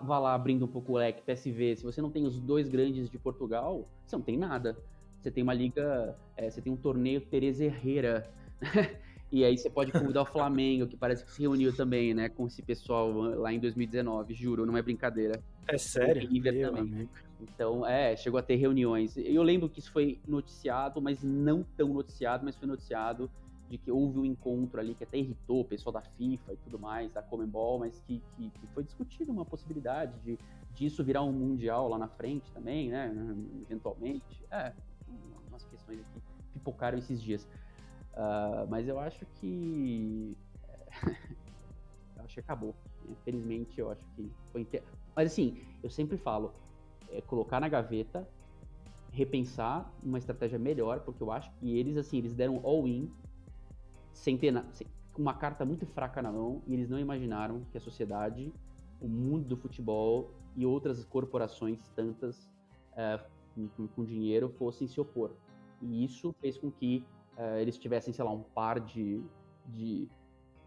vá 0.00 0.18
lá 0.18 0.34
abrindo 0.34 0.64
um 0.64 0.68
pouco 0.68 0.92
o 0.92 0.96
leque, 0.96 1.22
PSV, 1.22 1.76
se 1.76 1.84
você 1.84 2.00
não 2.00 2.10
tem 2.10 2.24
os 2.24 2.40
dois 2.40 2.68
grandes 2.68 3.10
de 3.10 3.18
Portugal, 3.18 3.86
você 4.06 4.16
não 4.16 4.22
tem 4.22 4.38
nada. 4.38 4.76
Você 5.20 5.30
tem 5.30 5.42
uma 5.42 5.54
liga, 5.54 6.16
é, 6.36 6.50
você 6.50 6.60
tem 6.60 6.72
um 6.72 6.76
torneio 6.76 7.20
Teresa 7.20 7.64
Herrera, 7.64 8.28
e 9.30 9.44
aí 9.44 9.56
você 9.56 9.70
pode 9.70 9.92
convidar 9.92 10.22
o 10.22 10.24
Flamengo, 10.24 10.86
que 10.86 10.96
parece 10.96 11.24
que 11.24 11.30
se 11.30 11.42
reuniu 11.42 11.74
também, 11.74 12.14
né, 12.14 12.28
com 12.28 12.46
esse 12.46 12.62
pessoal 12.62 13.10
lá 13.12 13.52
em 13.52 13.60
2019, 13.60 14.34
juro, 14.34 14.66
não 14.66 14.76
é 14.76 14.82
brincadeira. 14.82 15.42
É 15.68 15.78
sério? 15.78 16.28
River 16.28 16.68
também. 16.68 16.82
Amigo. 16.82 17.10
Então, 17.40 17.86
é, 17.86 18.16
chegou 18.16 18.38
a 18.38 18.42
ter 18.42 18.56
reuniões. 18.56 19.16
Eu 19.16 19.42
lembro 19.42 19.68
que 19.68 19.80
isso 19.80 19.90
foi 19.90 20.20
noticiado, 20.26 21.00
mas 21.02 21.22
não 21.22 21.64
tão 21.76 21.88
noticiado, 21.88 22.44
mas 22.44 22.56
foi 22.56 22.68
noticiado 22.68 23.30
de 23.68 23.78
que 23.78 23.90
houve 23.90 24.18
um 24.18 24.24
encontro 24.24 24.78
ali 24.78 24.94
que 24.94 25.02
até 25.02 25.16
irritou 25.16 25.60
o 25.60 25.64
pessoal 25.64 25.92
da 25.92 26.02
FIFA 26.02 26.52
e 26.52 26.56
tudo 26.58 26.78
mais, 26.78 27.10
da 27.12 27.22
Comembol, 27.22 27.78
mas 27.78 28.00
que, 28.02 28.22
que, 28.36 28.50
que 28.50 28.66
foi 28.68 28.84
discutido 28.84 29.32
uma 29.32 29.44
possibilidade 29.44 30.18
de 30.20 30.38
disso 30.74 31.02
virar 31.02 31.22
um 31.22 31.32
mundial 31.32 31.88
lá 31.88 31.98
na 31.98 32.08
frente 32.08 32.50
também, 32.52 32.90
né? 32.90 33.10
Eventualmente. 33.62 34.44
É, 34.50 34.72
umas 35.48 35.64
questões 35.64 36.00
aqui 36.00 36.20
pipocaram 36.52 36.98
esses 36.98 37.20
dias. 37.20 37.44
Uh, 38.12 38.66
mas 38.68 38.86
eu 38.88 38.98
acho 38.98 39.24
que. 39.40 40.36
eu 42.16 42.24
acho 42.24 42.34
que 42.34 42.40
acabou. 42.40 42.74
Infelizmente, 43.08 43.80
eu 43.80 43.90
acho 43.90 44.04
que 44.14 44.30
foi. 44.50 44.66
Mas 45.14 45.32
assim, 45.32 45.58
eu 45.82 45.90
sempre 45.90 46.16
falo: 46.16 46.52
é 47.10 47.20
colocar 47.20 47.60
na 47.60 47.68
gaveta, 47.68 48.26
repensar 49.10 49.92
uma 50.02 50.18
estratégia 50.18 50.58
melhor, 50.58 51.00
porque 51.00 51.22
eu 51.22 51.30
acho 51.30 51.50
que 51.58 51.76
eles, 51.78 51.96
assim, 51.96 52.18
eles 52.18 52.34
deram 52.34 52.60
all-in 52.64 53.10
sem 54.12 54.36
ter 54.36 54.52
sem, 54.72 54.86
uma 55.16 55.34
carta 55.34 55.64
muito 55.64 55.86
fraca 55.86 56.22
na 56.22 56.32
mão 56.32 56.62
e 56.66 56.72
eles 56.72 56.88
não 56.88 56.98
imaginaram 56.98 57.62
que 57.70 57.76
a 57.76 57.80
sociedade, 57.80 58.52
o 59.00 59.08
mundo 59.08 59.46
do 59.46 59.56
futebol 59.56 60.30
e 60.56 60.64
outras 60.64 61.04
corporações 61.04 61.78
tantas 61.94 62.48
é, 62.96 63.20
com, 63.76 63.86
com, 63.88 64.04
dinheiro 64.04 64.48
fossem 64.48 64.86
se 64.86 65.00
opor. 65.00 65.32
E 65.80 66.04
isso 66.04 66.34
fez 66.40 66.56
com 66.56 66.70
que 66.70 67.04
é, 67.36 67.60
eles 67.60 67.78
tivessem, 67.78 68.12
sei 68.12 68.24
lá, 68.24 68.30
um 68.30 68.42
par 68.42 68.80
de, 68.80 69.22
de, 69.66 70.08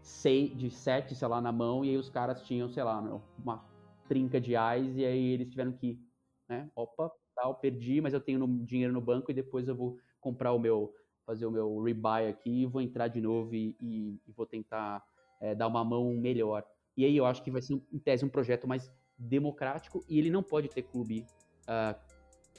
seis, 0.00 0.56
de 0.56 0.70
sete, 0.70 1.14
sei 1.14 1.26
lá, 1.26 1.40
na 1.40 1.50
mão 1.50 1.84
e 1.84 1.90
aí 1.90 1.96
os 1.96 2.08
caras 2.08 2.42
tinham, 2.42 2.68
sei 2.68 2.84
lá, 2.84 3.00
uma 3.42 3.64
trinca 4.06 4.40
de 4.40 4.56
ais 4.56 4.96
e 4.96 5.04
aí 5.04 5.32
eles 5.32 5.48
tiveram 5.48 5.72
que, 5.72 6.00
né, 6.48 6.70
opa, 6.74 7.10
tal, 7.34 7.54
perdi, 7.54 8.00
mas 8.00 8.14
eu 8.14 8.20
tenho 8.20 8.38
no, 8.38 8.64
dinheiro 8.64 8.92
no 8.92 9.00
banco 9.00 9.30
e 9.30 9.34
depois 9.34 9.68
eu 9.68 9.76
vou 9.76 9.98
comprar 10.20 10.52
o 10.52 10.58
meu 10.58 10.92
fazer 11.26 11.44
o 11.44 11.50
meu 11.50 11.82
rebuy 11.82 12.28
aqui, 12.28 12.64
vou 12.66 12.80
entrar 12.80 13.08
de 13.08 13.20
novo 13.20 13.52
e, 13.52 13.76
e, 13.80 14.20
e 14.26 14.32
vou 14.32 14.46
tentar 14.46 15.04
é, 15.40 15.56
dar 15.56 15.66
uma 15.66 15.84
mão 15.84 16.14
melhor. 16.14 16.64
E 16.96 17.04
aí 17.04 17.16
eu 17.16 17.26
acho 17.26 17.42
que 17.42 17.50
vai 17.50 17.60
ser, 17.60 17.74
em 17.92 17.98
tese, 17.98 18.24
um 18.24 18.28
projeto 18.28 18.66
mais 18.66 18.90
democrático 19.18 20.04
e 20.08 20.18
ele 20.18 20.30
não 20.30 20.42
pode 20.42 20.68
ter 20.68 20.82
clube, 20.82 21.26
uh, 21.62 21.98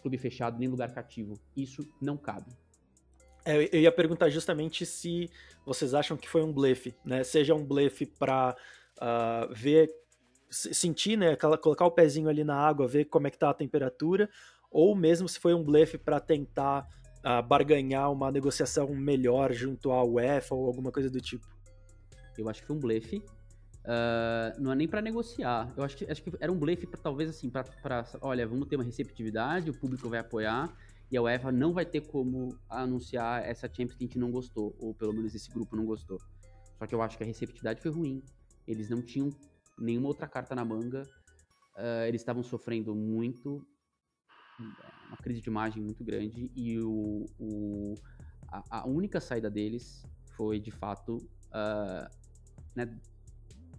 clube 0.01 0.17
fechado 0.17 0.59
nem 0.59 0.67
lugar 0.67 0.93
cativo. 0.93 1.39
Isso 1.55 1.87
não 2.01 2.17
cabe. 2.17 2.51
É, 3.45 3.73
eu 3.73 3.79
ia 3.79 3.91
perguntar 3.91 4.29
justamente 4.29 4.85
se 4.85 5.29
vocês 5.65 5.93
acham 5.93 6.17
que 6.17 6.27
foi 6.27 6.43
um 6.43 6.51
blefe, 6.51 6.93
né? 7.05 7.23
Seja 7.23 7.55
um 7.55 7.65
blefe 7.65 8.05
para 8.05 8.51
uh, 8.51 8.99
ah, 8.99 9.49
ver, 9.51 9.89
sentir, 10.49 11.17
né? 11.17 11.35
Colocar 11.35 11.85
o 11.85 11.91
pezinho 11.91 12.29
ali 12.29 12.43
na 12.43 12.55
água, 12.55 12.87
ver 12.87 13.05
como 13.05 13.27
é 13.27 13.31
que 13.31 13.37
tá 13.37 13.49
a 13.49 13.53
temperatura, 13.53 14.29
ou 14.71 14.95
mesmo 14.95 15.27
se 15.27 15.39
foi 15.39 15.53
um 15.53 15.63
blefe 15.63 15.97
para 15.97 16.19
tentar 16.19 16.87
uh, 17.19 17.45
barganhar 17.45 18.11
uma 18.11 18.31
negociação 18.31 18.87
melhor 18.95 19.53
junto 19.53 19.91
à 19.91 20.03
UEFA 20.03 20.55
ou 20.55 20.65
alguma 20.65 20.91
coisa 20.91 21.09
do 21.09 21.19
tipo. 21.19 21.47
Eu 22.37 22.47
acho 22.49 22.61
que 22.61 22.67
foi 22.67 22.75
um 22.75 22.79
blefe. 22.79 23.17
Uh, 23.17 24.61
não 24.61 24.71
é 24.71 24.75
nem 24.75 24.87
para 24.87 25.01
negociar. 25.01 25.73
Eu 25.77 25.83
acho 25.83 25.95
que, 25.95 26.05
acho 26.11 26.21
que 26.21 26.31
era 26.39 26.51
um 26.51 26.57
blefe 26.57 26.85
para 26.85 26.99
talvez 26.99 27.29
assim, 27.29 27.49
para 27.49 28.05
olha, 28.21 28.45
vamos 28.45 28.67
ter 28.67 28.75
uma 28.75 28.83
receptividade, 28.83 29.69
o 29.69 29.73
público 29.73 30.09
vai 30.09 30.19
apoiar 30.19 30.73
e 31.09 31.17
a 31.17 31.21
UEFA 31.21 31.51
não 31.51 31.73
vai 31.73 31.85
ter 31.85 32.01
como 32.01 32.57
anunciar 32.69 33.45
essa 33.45 33.67
Champions 33.67 33.95
que 33.95 34.03
a 34.03 34.07
gente 34.07 34.19
não 34.19 34.29
gostou, 34.29 34.75
ou 34.77 34.93
pelo 34.93 35.13
menos 35.13 35.33
esse 35.33 35.49
grupo 35.49 35.75
não 35.75 35.85
gostou. 35.85 36.19
Só 36.77 36.85
que 36.85 36.93
eu 36.93 37.01
acho 37.01 37.17
que 37.17 37.23
a 37.23 37.25
receptividade 37.25 37.81
foi 37.81 37.91
ruim. 37.91 38.21
Eles 38.67 38.89
não 38.89 39.01
tinham 39.01 39.29
nenhuma 39.77 40.07
outra 40.07 40.27
carta 40.27 40.55
na 40.55 40.65
manga. 40.65 41.03
Uh, 41.75 42.05
eles 42.07 42.21
estavam 42.21 42.41
sofrendo 42.41 42.95
muito, 42.95 43.65
uma 45.07 45.17
crise 45.17 45.41
de 45.41 45.49
imagem 45.49 45.83
muito 45.83 46.03
grande 46.03 46.51
e 46.55 46.79
o, 46.79 47.25
o 47.39 47.93
a, 48.47 48.79
a, 48.79 48.87
única 48.87 49.21
saída 49.21 49.49
deles 49.49 50.03
foi 50.35 50.59
de 50.59 50.71
fato 50.71 51.17
uh, 51.17 52.09
né, 52.75 52.97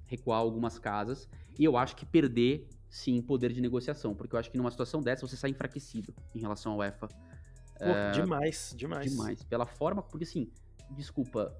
recuar 0.06 0.38
algumas 0.38 0.78
casas 0.78 1.28
e 1.58 1.64
eu 1.64 1.76
acho 1.76 1.96
que 1.96 2.06
perder 2.06 2.68
sim 2.88 3.20
poder 3.20 3.52
de 3.52 3.60
negociação, 3.60 4.14
porque 4.14 4.34
eu 4.34 4.38
acho 4.38 4.50
que 4.50 4.56
numa 4.56 4.70
situação 4.70 5.02
dessa 5.02 5.26
você 5.26 5.36
sai 5.36 5.50
enfraquecido 5.50 6.14
em 6.34 6.40
relação 6.40 6.72
ao 6.72 6.78
UEFA. 6.78 7.08
Pô, 7.08 7.84
uh, 7.84 8.12
demais, 8.12 8.72
demais. 8.76 9.10
Demais. 9.10 9.42
Pela 9.44 9.66
forma, 9.66 10.02
porque 10.02 10.24
assim, 10.24 10.50
desculpa, 10.90 11.54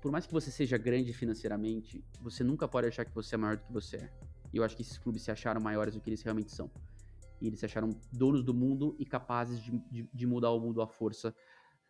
por 0.00 0.10
mais 0.10 0.26
que 0.26 0.32
você 0.32 0.50
seja 0.50 0.76
grande 0.76 1.12
financeiramente, 1.12 2.04
você 2.20 2.44
nunca 2.44 2.68
pode 2.68 2.88
achar 2.88 3.04
que 3.04 3.14
você 3.14 3.34
é 3.34 3.38
maior 3.38 3.56
do 3.56 3.64
que 3.64 3.72
você 3.72 3.96
é. 3.96 4.10
E 4.52 4.56
eu 4.56 4.64
acho 4.64 4.76
que 4.76 4.82
esses 4.82 4.98
clubes 4.98 5.22
se 5.22 5.30
acharam 5.30 5.60
maiores 5.60 5.94
do 5.94 6.00
que 6.00 6.08
eles 6.08 6.22
realmente 6.22 6.52
são. 6.52 6.70
E 7.40 7.46
eles 7.46 7.58
se 7.58 7.66
acharam 7.66 7.90
donos 8.12 8.42
do 8.42 8.54
mundo 8.54 8.94
e 8.98 9.04
capazes 9.04 9.60
de, 9.60 9.72
de, 9.90 10.08
de 10.12 10.26
mudar 10.26 10.50
o 10.50 10.60
mundo 10.60 10.80
à 10.80 10.86
força 10.86 11.34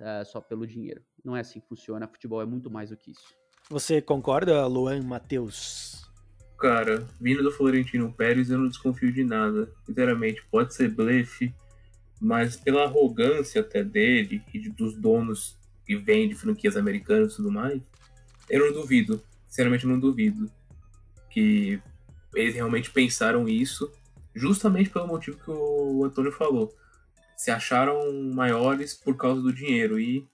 uh, 0.00 0.24
só 0.24 0.40
pelo 0.40 0.66
dinheiro. 0.66 1.02
Não 1.24 1.36
é 1.36 1.40
assim 1.40 1.60
que 1.60 1.68
funciona. 1.68 2.08
Futebol 2.08 2.40
é 2.40 2.46
muito 2.46 2.70
mais 2.70 2.90
do 2.90 2.96
que 2.96 3.10
isso. 3.10 3.34
Você 3.70 4.00
concorda, 4.00 4.66
Luan 4.66 5.02
Matheus? 5.02 6.04
Cara, 6.58 7.06
vindo 7.20 7.42
do 7.42 7.50
Florentino 7.50 8.12
Pérez, 8.12 8.50
eu 8.50 8.58
não 8.58 8.68
desconfio 8.68 9.12
de 9.12 9.24
nada. 9.24 9.72
Sinceramente, 9.84 10.46
pode 10.50 10.74
ser 10.74 10.88
blefe, 10.88 11.54
mas 12.20 12.56
pela 12.56 12.84
arrogância 12.84 13.60
até 13.60 13.82
dele 13.82 14.42
e 14.52 14.68
dos 14.70 14.96
donos 14.96 15.58
que 15.84 15.96
vêm 15.96 16.28
de 16.28 16.34
franquias 16.34 16.76
americanas 16.76 17.32
e 17.32 17.36
tudo 17.36 17.50
mais, 17.50 17.80
eu 18.48 18.66
não 18.66 18.72
duvido. 18.72 19.22
Sinceramente, 19.48 19.86
não 19.86 19.98
duvido 19.98 20.50
que 21.30 21.80
eles 22.34 22.54
realmente 22.54 22.90
pensaram 22.90 23.48
isso 23.48 23.90
justamente 24.34 24.90
pelo 24.90 25.06
motivo 25.06 25.38
que 25.38 25.50
o 25.50 26.04
Antônio 26.04 26.32
falou. 26.32 26.74
Se 27.36 27.50
acharam 27.50 28.12
maiores 28.34 28.94
por 28.94 29.16
causa 29.16 29.40
do 29.40 29.52
dinheiro. 29.52 29.98
E 29.98 30.26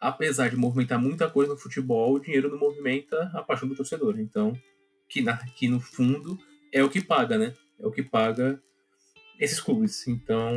apesar 0.00 0.48
de 0.48 0.56
movimentar 0.56 1.00
muita 1.00 1.30
coisa 1.30 1.52
no 1.52 1.58
futebol, 1.58 2.14
o 2.14 2.20
dinheiro 2.20 2.50
não 2.50 2.58
movimenta 2.58 3.30
a 3.34 3.42
paixão 3.42 3.68
do 3.68 3.76
torcedor. 3.76 4.18
Então, 4.18 4.58
que, 5.08 5.20
na, 5.20 5.36
que 5.36 5.68
no 5.68 5.80
fundo 5.80 6.38
é 6.72 6.82
o 6.82 6.90
que 6.90 7.00
paga, 7.00 7.38
né? 7.38 7.54
É 7.78 7.86
o 7.86 7.90
que 7.90 8.02
paga 8.02 8.60
esses 9.38 9.60
clubes. 9.60 10.06
Então, 10.08 10.52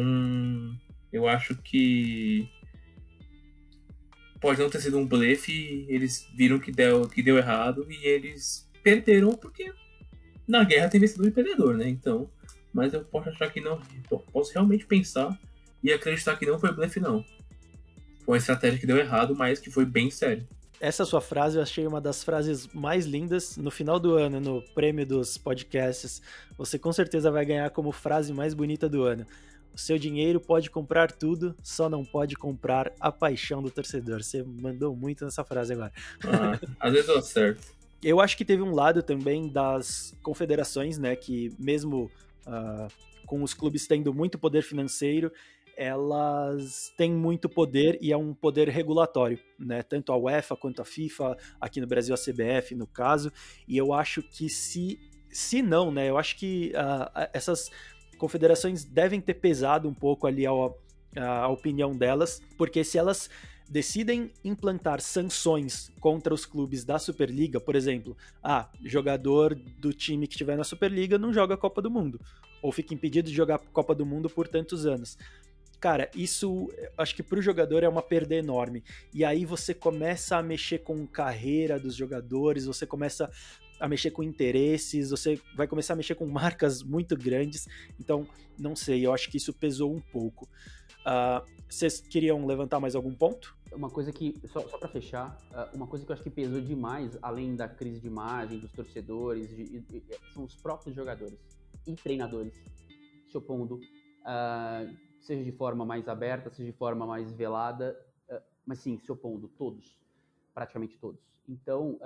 eu 1.11 1.27
acho 1.27 1.55
que 1.55 2.49
pode 4.41 4.59
não 4.59 4.69
ter 4.69 4.81
sido 4.81 4.97
um 4.97 5.07
blefe, 5.07 5.85
eles 5.87 6.27
viram 6.35 6.59
que 6.59 6.71
deu, 6.71 7.07
que 7.07 7.21
deu 7.21 7.37
errado 7.37 7.85
e 7.89 8.05
eles 8.05 8.67
perderam 8.83 9.33
porque 9.33 9.71
na 10.47 10.63
guerra 10.63 10.89
tem 10.89 10.99
vencedor 10.99 11.27
e 11.27 11.31
perdedor, 11.31 11.77
né? 11.77 11.87
Então, 11.87 12.27
mas 12.73 12.93
eu 12.93 13.05
posso 13.05 13.29
achar 13.29 13.51
que 13.51 13.61
não. 13.61 13.79
Posso 14.33 14.51
realmente 14.53 14.85
pensar 14.85 15.39
e 15.83 15.93
acreditar 15.93 16.35
que 16.35 16.45
não 16.45 16.59
foi 16.59 16.73
blefe, 16.73 16.99
não. 16.99 17.23
Foi 18.25 18.33
uma 18.33 18.37
estratégia 18.37 18.79
que 18.79 18.87
deu 18.87 18.97
errado, 18.97 19.35
mas 19.35 19.59
que 19.59 19.69
foi 19.69 19.85
bem 19.85 20.09
sério. 20.09 20.47
Essa 20.79 21.05
sua 21.05 21.21
frase 21.21 21.57
eu 21.57 21.61
achei 21.61 21.85
uma 21.85 22.01
das 22.01 22.23
frases 22.23 22.67
mais 22.73 23.05
lindas. 23.05 23.55
No 23.55 23.69
final 23.69 23.99
do 23.99 24.15
ano, 24.15 24.39
no 24.39 24.63
prêmio 24.73 25.05
dos 25.05 25.37
podcasts, 25.37 26.23
você 26.57 26.79
com 26.79 26.91
certeza 26.91 27.29
vai 27.29 27.45
ganhar 27.45 27.69
como 27.69 27.91
frase 27.91 28.33
mais 28.33 28.55
bonita 28.55 28.89
do 28.89 29.03
ano. 29.03 29.23
Seu 29.75 29.97
dinheiro 29.97 30.39
pode 30.39 30.69
comprar 30.69 31.11
tudo, 31.11 31.55
só 31.63 31.89
não 31.89 32.03
pode 32.03 32.35
comprar 32.35 32.91
a 32.99 33.11
paixão 33.11 33.61
do 33.61 33.71
torcedor. 33.71 34.23
Você 34.23 34.43
mandou 34.43 34.95
muito 34.95 35.25
nessa 35.25 35.43
frase 35.43 35.73
agora. 35.73 35.91
Ah, 36.23 36.59
às 36.79 36.93
vezes 36.93 37.09
eu 37.09 37.17
acerto. 37.17 37.61
Eu 38.03 38.19
acho 38.19 38.35
que 38.35 38.43
teve 38.43 38.63
um 38.63 38.73
lado 38.73 39.03
também 39.03 39.47
das 39.47 40.15
confederações, 40.23 40.97
né, 40.97 41.15
que 41.15 41.53
mesmo 41.59 42.09
uh, 42.47 42.87
com 43.27 43.43
os 43.43 43.53
clubes 43.53 43.85
tendo 43.87 44.13
muito 44.13 44.39
poder 44.39 44.63
financeiro, 44.63 45.31
elas 45.77 46.93
têm 46.97 47.11
muito 47.11 47.47
poder 47.47 47.97
e 48.01 48.11
é 48.11 48.17
um 48.17 48.33
poder 48.33 48.67
regulatório, 48.69 49.39
né? 49.57 49.81
Tanto 49.81 50.11
a 50.11 50.17
UEFA 50.17 50.55
quanto 50.55 50.81
a 50.81 50.85
FIFA, 50.85 51.37
aqui 51.59 51.79
no 51.79 51.87
Brasil 51.87 52.13
a 52.13 52.17
CBF, 52.17 52.75
no 52.75 52.85
caso. 52.85 53.31
E 53.67 53.77
eu 53.77 53.93
acho 53.93 54.21
que 54.21 54.49
se, 54.49 54.99
se 55.31 55.61
não, 55.61 55.91
né? 55.91 56.09
Eu 56.09 56.17
acho 56.17 56.37
que 56.37 56.73
uh, 56.75 57.29
essas 57.33 57.71
confederações 58.21 58.85
devem 58.85 59.19
ter 59.19 59.33
pesado 59.33 59.89
um 59.89 59.95
pouco 59.95 60.27
ali 60.27 60.45
a, 60.45 60.51
a 61.19 61.47
opinião 61.47 61.97
delas, 61.97 62.39
porque 62.55 62.83
se 62.83 62.99
elas 62.99 63.31
decidem 63.67 64.31
implantar 64.43 65.01
sanções 65.01 65.89
contra 65.99 66.31
os 66.31 66.45
clubes 66.45 66.83
da 66.83 66.99
Superliga, 66.99 67.59
por 67.59 67.75
exemplo, 67.75 68.15
ah, 68.43 68.69
jogador 68.85 69.55
do 69.55 69.91
time 69.91 70.27
que 70.27 70.35
estiver 70.35 70.55
na 70.55 70.63
Superliga 70.63 71.17
não 71.17 71.33
joga 71.33 71.55
a 71.55 71.57
Copa 71.57 71.81
do 71.81 71.89
Mundo, 71.89 72.21
ou 72.61 72.71
fica 72.71 72.93
impedido 72.93 73.27
de 73.27 73.35
jogar 73.35 73.55
a 73.55 73.59
Copa 73.59 73.95
do 73.95 74.05
Mundo 74.05 74.29
por 74.29 74.47
tantos 74.47 74.85
anos. 74.85 75.17
Cara, 75.79 76.07
isso 76.15 76.69
acho 76.95 77.15
que 77.15 77.23
para 77.23 77.39
o 77.39 77.41
jogador 77.41 77.81
é 77.81 77.89
uma 77.89 78.03
perda 78.03 78.35
enorme. 78.35 78.83
E 79.11 79.25
aí 79.25 79.45
você 79.45 79.73
começa 79.73 80.37
a 80.37 80.43
mexer 80.43 80.77
com 80.77 81.07
carreira 81.07 81.79
dos 81.79 81.95
jogadores, 81.95 82.67
você 82.67 82.85
começa 82.85 83.31
a 83.81 83.87
mexer 83.87 84.11
com 84.11 84.21
interesses, 84.21 85.09
você 85.09 85.41
vai 85.55 85.67
começar 85.67 85.93
a 85.93 85.95
mexer 85.95 86.13
com 86.15 86.25
marcas 86.29 86.83
muito 86.83 87.17
grandes. 87.17 87.67
Então, 87.99 88.27
não 88.57 88.75
sei, 88.75 89.05
eu 89.05 89.11
acho 89.13 89.29
que 89.29 89.37
isso 89.37 89.51
pesou 89.51 89.93
um 89.93 89.99
pouco. 89.99 90.47
Uh, 91.01 91.43
vocês 91.67 91.99
queriam 91.99 92.45
levantar 92.45 92.79
mais 92.79 92.95
algum 92.95 93.13
ponto? 93.13 93.57
Uma 93.71 93.89
coisa 93.89 94.11
que, 94.11 94.39
só, 94.45 94.61
só 94.67 94.77
para 94.77 94.87
fechar, 94.87 95.35
uh, 95.51 95.75
uma 95.75 95.87
coisa 95.87 96.05
que 96.05 96.11
eu 96.11 96.13
acho 96.13 96.21
que 96.21 96.29
pesou 96.29 96.61
demais, 96.61 97.17
além 97.21 97.55
da 97.55 97.67
crise 97.67 97.99
de 97.99 98.07
imagem, 98.07 98.59
dos 98.59 98.71
torcedores, 98.71 99.49
de, 99.49 99.79
de, 99.79 100.03
são 100.33 100.43
os 100.43 100.55
próprios 100.55 100.95
jogadores 100.95 101.39
e 101.87 101.95
treinadores 101.95 102.53
se 103.27 103.37
opondo, 103.37 103.75
uh, 103.75 104.95
seja 105.19 105.43
de 105.43 105.51
forma 105.53 105.85
mais 105.85 106.07
aberta, 106.07 106.51
seja 106.51 106.71
de 106.71 106.77
forma 106.77 107.07
mais 107.07 107.31
velada, 107.31 107.97
mas 108.65 108.79
sim, 108.79 108.99
se 108.99 109.11
opondo, 109.11 109.47
todos, 109.47 109.97
praticamente 110.53 110.97
todos. 110.97 111.19
Então, 111.47 111.99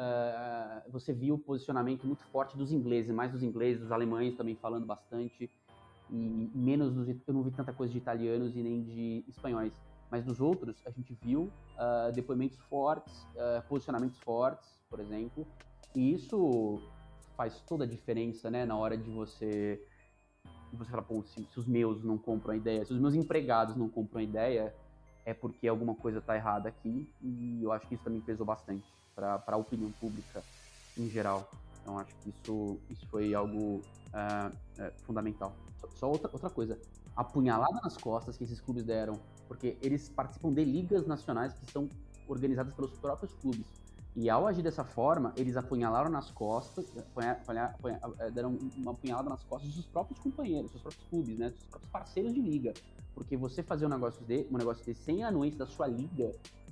você 0.90 1.14
viu 1.14 1.36
o 1.36 1.38
posicionamento 1.38 2.08
muito 2.08 2.24
forte 2.26 2.58
dos 2.58 2.72
ingleses, 2.72 3.14
mais 3.14 3.32
dos 3.32 3.44
ingleses, 3.44 3.82
dos 3.82 3.92
alemães 3.92 4.36
também 4.36 4.56
falando 4.56 4.86
bastante, 4.86 5.50
e 6.10 6.52
menos 6.54 6.94
dos, 6.94 7.08
eu 7.08 7.34
não 7.34 7.44
vi 7.44 7.52
tanta 7.52 7.74
coisa 7.74 7.92
de 7.92 7.98
italianos 7.98 8.56
e 8.56 8.62
nem 8.62 8.84
de 8.84 9.24
espanhóis, 9.28 9.74
mas 10.10 10.24
dos 10.24 10.40
outros 10.40 10.82
a 10.86 10.92
gente 10.92 11.18
viu 11.22 11.44
uh, 11.44 12.12
depoimentos 12.14 12.58
fortes, 12.70 13.24
uh, 13.34 13.68
posicionamentos 13.68 14.20
fortes, 14.20 14.80
por 14.90 15.00
exemplo, 15.00 15.48
e 15.96 16.14
isso 16.14 16.82
faz 17.36 17.60
toda 17.62 17.84
a 17.84 17.88
diferença, 17.88 18.50
né, 18.50 18.66
na 18.66 18.78
hora 18.78 18.98
de 18.98 19.10
você 19.10 19.82
você 20.74 20.92
falar, 20.92 21.04
pô, 21.04 21.24
se, 21.24 21.42
se, 21.46 21.58
os 21.58 21.66
meus 21.66 22.04
não 22.04 22.18
compram 22.18 22.54
a 22.54 22.58
ideia, 22.58 22.84
se 22.84 22.92
os 22.92 23.00
meus 23.00 23.16
empregados 23.16 23.78
não 23.78 23.88
compram 23.88 24.20
a 24.20 24.24
ideia, 24.24 24.76
é 25.26 25.34
porque 25.34 25.68
alguma 25.68 25.96
coisa 25.96 26.20
está 26.20 26.36
errada 26.36 26.70
aqui, 26.70 27.12
e 27.22 27.64
eu 27.64 27.72
acho 27.72 27.88
que 27.88 27.96
isso 27.96 28.04
também 28.04 28.22
pesou 28.22 28.46
bastante 28.46 28.86
para 29.16 29.42
a 29.46 29.58
opinião 29.58 29.92
pública 29.94 30.44
em 30.98 31.10
geral. 31.10 31.50
Então 31.82 31.98
acho 32.00 32.16
que 32.18 32.30
isso, 32.30 32.80
isso 32.90 33.08
foi 33.08 33.34
algo 33.34 33.78
uh, 33.78 34.92
fundamental. 35.04 35.54
Só, 35.80 35.90
só, 35.96 36.10
outra, 36.10 36.30
outra 36.32 36.50
coisa, 36.50 36.80
a 37.16 37.24
punhalada 37.24 37.80
nas 37.84 37.98
costas 37.98 38.38
que 38.38 38.44
esses 38.44 38.60
clubes 38.62 38.84
deram, 38.84 39.20
porque 39.48 39.78
eles 39.82 40.10
participam 40.10 40.54
de 40.54 40.64
ligas 40.64 41.08
nacionais 41.08 41.54
que 41.54 41.72
são 41.72 41.90
organizadas 42.28 42.74
pelos 42.74 42.92
próprios 42.98 43.34
clubes. 43.34 43.66
E 44.16 44.30
ao 44.30 44.48
agir 44.48 44.62
dessa 44.62 44.86
forma, 44.86 45.34
eles 45.36 45.58
apunhalaram 45.58 46.10
nas 46.10 46.32
costas, 46.32 46.86
eh, 46.96 48.32
deram 48.32 48.58
uma 48.78 48.92
apunhalada 48.92 49.30
nas 49.30 49.44
costas 49.44 49.76
dos 49.76 49.86
próprios 49.88 50.20
companheiros, 50.20 50.72
dos 50.72 50.82
próprios 50.82 51.06
clubes, 51.10 51.38
né, 51.38 51.50
dos 51.50 51.66
próprios 51.66 51.92
parceiros 51.92 52.34
de 52.34 52.42
liga. 52.42 52.74
Porque 53.14 53.36
você 53.36 53.62
fazer 53.62 53.86
um 53.86 53.90
negócio, 53.90 54.26
de, 54.26 54.48
um 54.50 54.58
negócio 54.58 54.86
desse 54.86 55.04
sem 55.04 55.24
a 55.24 55.28
anuência 55.28 55.60
da 55.60 55.66
sua 55.66 55.88
liga 55.88 56.32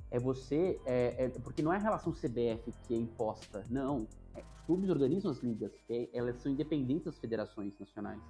é 0.09 0.19
você. 0.19 0.79
É, 0.85 1.25
é, 1.25 1.29
porque 1.39 1.61
não 1.61 1.73
é 1.73 1.75
a 1.75 1.79
relação 1.79 2.13
CBF 2.13 2.71
que 2.87 2.93
é 2.93 2.97
imposta, 2.97 3.65
não. 3.69 4.07
É, 4.35 4.41
os 4.55 4.61
clubes 4.61 4.89
organizam 4.89 5.29
as 5.29 5.39
ligas, 5.39 5.73
é, 5.89 6.07
elas 6.13 6.41
são 6.41 6.49
independentes 6.49 7.05
das 7.05 7.17
federações 7.17 7.77
nacionais. 7.77 8.21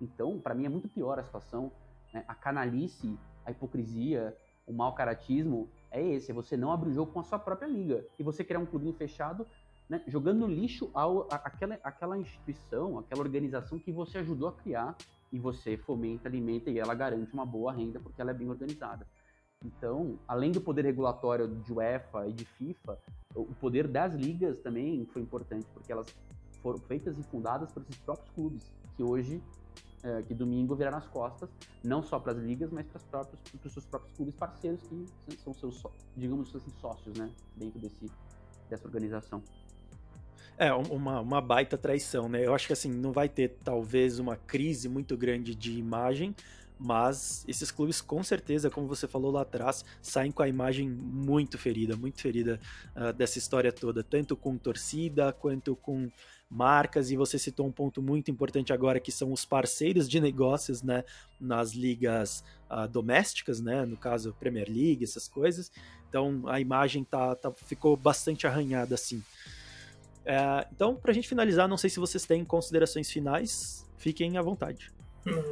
Então, 0.00 0.38
para 0.38 0.54
mim, 0.54 0.66
é 0.66 0.68
muito 0.68 0.88
pior 0.88 1.18
a 1.18 1.24
situação. 1.24 1.72
Né? 2.14 2.24
A 2.28 2.34
canalice, 2.36 3.18
a 3.44 3.50
hipocrisia, 3.50 4.36
o 4.64 4.72
mau 4.72 4.94
caratismo 4.94 5.68
é 5.90 6.02
esse: 6.02 6.30
é 6.30 6.34
você 6.34 6.56
não 6.56 6.72
abrir 6.72 6.90
o 6.90 6.94
jogo 6.94 7.12
com 7.12 7.20
a 7.20 7.24
sua 7.24 7.38
própria 7.38 7.68
liga. 7.68 8.04
E 8.18 8.22
você 8.22 8.44
criar 8.44 8.60
um 8.60 8.66
clubinho 8.66 8.92
fechado, 8.94 9.46
né? 9.88 10.02
jogando 10.06 10.46
lixo 10.46 10.90
ao, 10.94 11.22
a, 11.30 11.36
aquela, 11.36 11.78
aquela 11.82 12.18
instituição, 12.18 12.98
aquela 12.98 13.22
organização 13.22 13.78
que 13.78 13.92
você 13.92 14.18
ajudou 14.18 14.48
a 14.48 14.52
criar 14.52 14.96
e 15.32 15.38
você 15.38 15.76
fomenta, 15.76 16.28
alimenta 16.28 16.70
e 16.70 16.78
ela 16.78 16.94
garante 16.94 17.32
uma 17.32 17.46
boa 17.46 17.72
renda 17.72 18.00
porque 18.00 18.20
ela 18.20 18.30
é 18.30 18.34
bem 18.34 18.48
organizada. 18.48 19.06
Então, 19.64 20.18
além 20.26 20.52
do 20.52 20.60
poder 20.60 20.86
regulatório 20.86 21.46
de 21.46 21.72
UEFA 21.72 22.26
e 22.28 22.32
de 22.32 22.46
FIFA, 22.46 22.98
o 23.34 23.54
poder 23.54 23.86
das 23.86 24.14
ligas 24.14 24.58
também 24.60 25.04
foi 25.12 25.20
importante, 25.20 25.66
porque 25.74 25.92
elas 25.92 26.06
foram 26.62 26.78
feitas 26.78 27.18
e 27.18 27.22
fundadas 27.24 27.70
por 27.70 27.82
esses 27.82 27.98
próprios 27.98 28.30
clubes, 28.30 28.72
que 28.96 29.02
hoje, 29.02 29.42
é, 30.02 30.22
que 30.22 30.34
domingo 30.34 30.74
viraram 30.74 30.98
as 30.98 31.06
costas, 31.06 31.48
não 31.84 32.02
só 32.02 32.18
para 32.18 32.32
as 32.32 32.38
ligas, 32.38 32.70
mas 32.70 32.86
para 32.86 32.98
os 32.98 33.04
próprios, 33.04 33.40
para 33.40 33.66
os 33.66 33.72
seus 33.72 33.84
próprios 33.84 34.16
clubes 34.16 34.34
parceiros, 34.34 34.80
que 34.88 35.06
são 35.38 35.52
seus, 35.52 35.82
digamos 36.16 36.54
assim, 36.54 36.70
sócios, 36.80 37.16
né, 37.16 37.30
dentro 37.56 37.78
desse, 37.78 38.10
dessa 38.68 38.86
organização. 38.86 39.42
É, 40.56 40.72
uma, 40.74 41.20
uma 41.20 41.40
baita 41.40 41.78
traição, 41.78 42.28
né? 42.28 42.46
Eu 42.46 42.54
acho 42.54 42.66
que 42.66 42.74
assim, 42.74 42.90
não 42.90 43.12
vai 43.12 43.30
ter 43.30 43.56
talvez 43.64 44.18
uma 44.18 44.36
crise 44.36 44.90
muito 44.90 45.16
grande 45.16 45.54
de 45.54 45.78
imagem, 45.78 46.34
mas 46.78 47.44
esses 47.48 47.70
clubes 47.70 48.00
com 48.00 48.22
certeza, 48.22 48.68
como 48.68 48.86
você 48.86 49.08
falou 49.08 49.30
lá 49.30 49.42
atrás, 49.42 49.84
saem 50.02 50.30
com 50.30 50.42
a 50.42 50.48
imagem 50.48 50.88
muito 50.88 51.56
ferida, 51.56 51.96
muito 51.96 52.20
ferida 52.20 52.60
uh, 52.94 53.12
dessa 53.12 53.38
história 53.38 53.72
toda, 53.72 54.02
tanto 54.02 54.36
com 54.36 54.56
torcida 54.58 55.32
quanto 55.32 55.76
com 55.76 56.10
marcas, 56.50 57.10
e 57.10 57.16
você 57.16 57.38
citou 57.38 57.66
um 57.66 57.72
ponto 57.72 58.02
muito 58.02 58.30
importante 58.30 58.72
agora, 58.72 58.98
que 58.98 59.12
são 59.12 59.32
os 59.32 59.44
parceiros 59.44 60.08
de 60.08 60.20
negócios, 60.20 60.82
né, 60.82 61.04
nas 61.40 61.72
ligas 61.72 62.42
uh, 62.70 62.88
domésticas, 62.88 63.60
né, 63.60 63.84
no 63.84 63.96
caso 63.96 64.34
Premier 64.40 64.68
League, 64.68 65.04
essas 65.04 65.28
coisas, 65.28 65.70
então 66.08 66.42
a 66.46 66.60
imagem 66.60 67.04
tá, 67.04 67.34
tá 67.36 67.52
ficou 67.52 67.96
bastante 67.96 68.46
arranhada 68.46 68.94
assim. 68.94 69.22
Uh, 70.20 70.66
então, 70.72 70.96
para 70.96 71.12
a 71.12 71.14
gente 71.14 71.28
finalizar, 71.28 71.68
não 71.68 71.76
sei 71.76 71.88
se 71.88 72.00
vocês 72.00 72.24
têm 72.24 72.44
considerações 72.44 73.10
finais, 73.10 73.86
fiquem 73.96 74.36
à 74.36 74.42
vontade. 74.42 74.92
Não, 75.24 75.42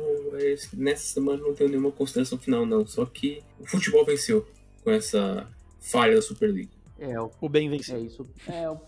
nessa 0.74 1.04
semana 1.04 1.42
não 1.42 1.54
tenho 1.54 1.70
nenhuma 1.70 1.92
consideração 1.92 2.38
final, 2.38 2.64
não. 2.64 2.86
Só 2.86 3.04
que 3.04 3.42
o 3.58 3.66
futebol 3.66 4.04
venceu 4.04 4.46
com 4.82 4.90
essa 4.90 5.46
falha 5.80 6.14
da 6.14 6.22
Superliga. 6.22 6.70
É, 6.98 7.20
o, 7.20 7.30
o 7.40 7.48
bem 7.48 7.68
venceu. 7.68 7.96
É 7.96 8.00
isso. 8.00 8.28
É, 8.46 8.68
o, 8.68 8.80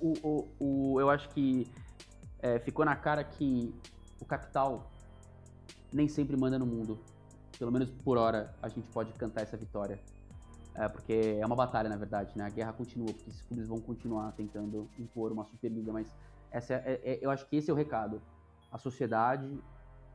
o, 0.00 0.14
o, 0.22 0.94
o 0.94 1.00
eu 1.00 1.10
acho 1.10 1.28
que 1.30 1.70
é, 2.40 2.58
ficou 2.58 2.84
na 2.84 2.96
cara 2.96 3.24
que 3.24 3.74
o 4.20 4.24
capital 4.24 4.90
nem 5.92 6.08
sempre 6.08 6.36
manda 6.36 6.58
no 6.58 6.66
mundo. 6.66 6.98
Pelo 7.58 7.72
menos 7.72 7.90
por 7.90 8.16
hora 8.16 8.54
a 8.62 8.68
gente 8.68 8.88
pode 8.90 9.12
cantar 9.14 9.42
essa 9.42 9.56
vitória. 9.56 10.00
É, 10.74 10.88
porque 10.88 11.38
é 11.40 11.44
uma 11.44 11.56
batalha, 11.56 11.88
na 11.88 11.96
verdade, 11.96 12.36
né? 12.36 12.44
A 12.44 12.48
guerra 12.48 12.72
continua, 12.72 13.12
porque 13.12 13.28
esses 13.28 13.42
clubes 13.42 13.66
vão 13.66 13.80
continuar 13.80 14.32
tentando 14.32 14.88
impor 14.98 15.32
uma 15.32 15.44
Superliga, 15.44 15.92
mas 15.92 16.14
essa 16.50 16.74
é, 16.74 17.00
é, 17.02 17.18
eu 17.20 17.30
acho 17.30 17.46
que 17.46 17.56
esse 17.56 17.70
é 17.70 17.72
o 17.74 17.76
recado. 17.76 18.22
A 18.70 18.78
sociedade 18.78 19.60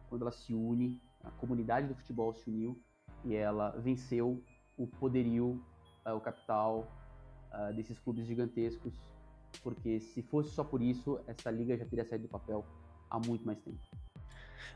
quando 0.09 0.21
ela 0.21 0.31
se 0.31 0.53
une, 0.53 1.01
a 1.23 1.31
comunidade 1.31 1.87
do 1.87 1.95
futebol 1.95 2.33
se 2.33 2.49
uniu 2.49 2.81
e 3.23 3.35
ela 3.35 3.71
venceu 3.71 4.41
o 4.77 4.87
poderio, 4.87 5.61
uh, 6.05 6.13
o 6.15 6.21
capital 6.21 6.87
uh, 7.55 7.73
desses 7.73 7.97
clubes 7.99 8.25
gigantescos, 8.25 8.93
porque 9.63 9.99
se 9.99 10.21
fosse 10.21 10.51
só 10.51 10.63
por 10.63 10.81
isso, 10.81 11.19
essa 11.27 11.49
liga 11.49 11.77
já 11.77 11.85
teria 11.85 12.05
saído 12.05 12.27
do 12.27 12.29
papel 12.29 12.65
há 13.09 13.19
muito 13.19 13.45
mais 13.45 13.59
tempo. 13.59 13.79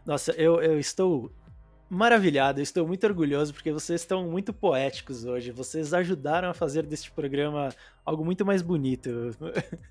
Nossa, 0.06 0.32
eu, 0.32 0.62
eu 0.62 0.80
estou 0.80 1.32
maravilhado, 1.90 2.60
eu 2.60 2.64
estou 2.64 2.88
muito 2.88 3.06
orgulhoso 3.06 3.54
porque 3.54 3.72
vocês 3.72 4.02
estão 4.02 4.30
muito 4.30 4.54
poéticos 4.54 5.26
hoje. 5.26 5.52
Vocês 5.52 5.94
ajudaram 5.94 6.50
a 6.50 6.54
fazer 6.54 6.86
deste 6.86 7.12
programa 7.12 7.70
algo 8.06 8.24
muito 8.24 8.46
mais 8.46 8.62
bonito. 8.62 9.36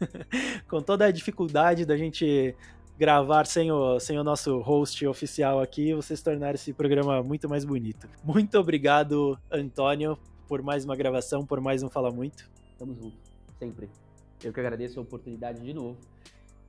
Com 0.68 0.80
toda 0.80 1.06
a 1.06 1.10
dificuldade 1.10 1.84
da 1.84 1.96
gente 1.96 2.54
gravar 2.96 3.46
sem 3.46 3.70
o, 3.70 4.00
sem 4.00 4.18
o 4.18 4.24
nosso 4.24 4.58
host 4.60 5.06
oficial 5.06 5.60
aqui, 5.60 5.94
vocês 5.94 6.20
tornaram 6.22 6.54
esse 6.54 6.72
programa 6.72 7.22
muito 7.22 7.48
mais 7.48 7.64
bonito. 7.64 8.08
Muito 8.24 8.58
obrigado, 8.58 9.38
Antônio, 9.50 10.18
por 10.48 10.62
mais 10.62 10.84
uma 10.84 10.96
gravação, 10.96 11.46
por 11.46 11.60
mais 11.60 11.82
um 11.82 11.88
Fala 11.88 12.10
Muito. 12.10 12.57
Tamo 12.78 12.94
junto, 12.94 13.18
sempre. 13.58 13.90
Eu 14.42 14.52
que 14.52 14.60
agradeço 14.60 15.00
a 15.00 15.02
oportunidade 15.02 15.60
de 15.60 15.74
novo 15.74 15.98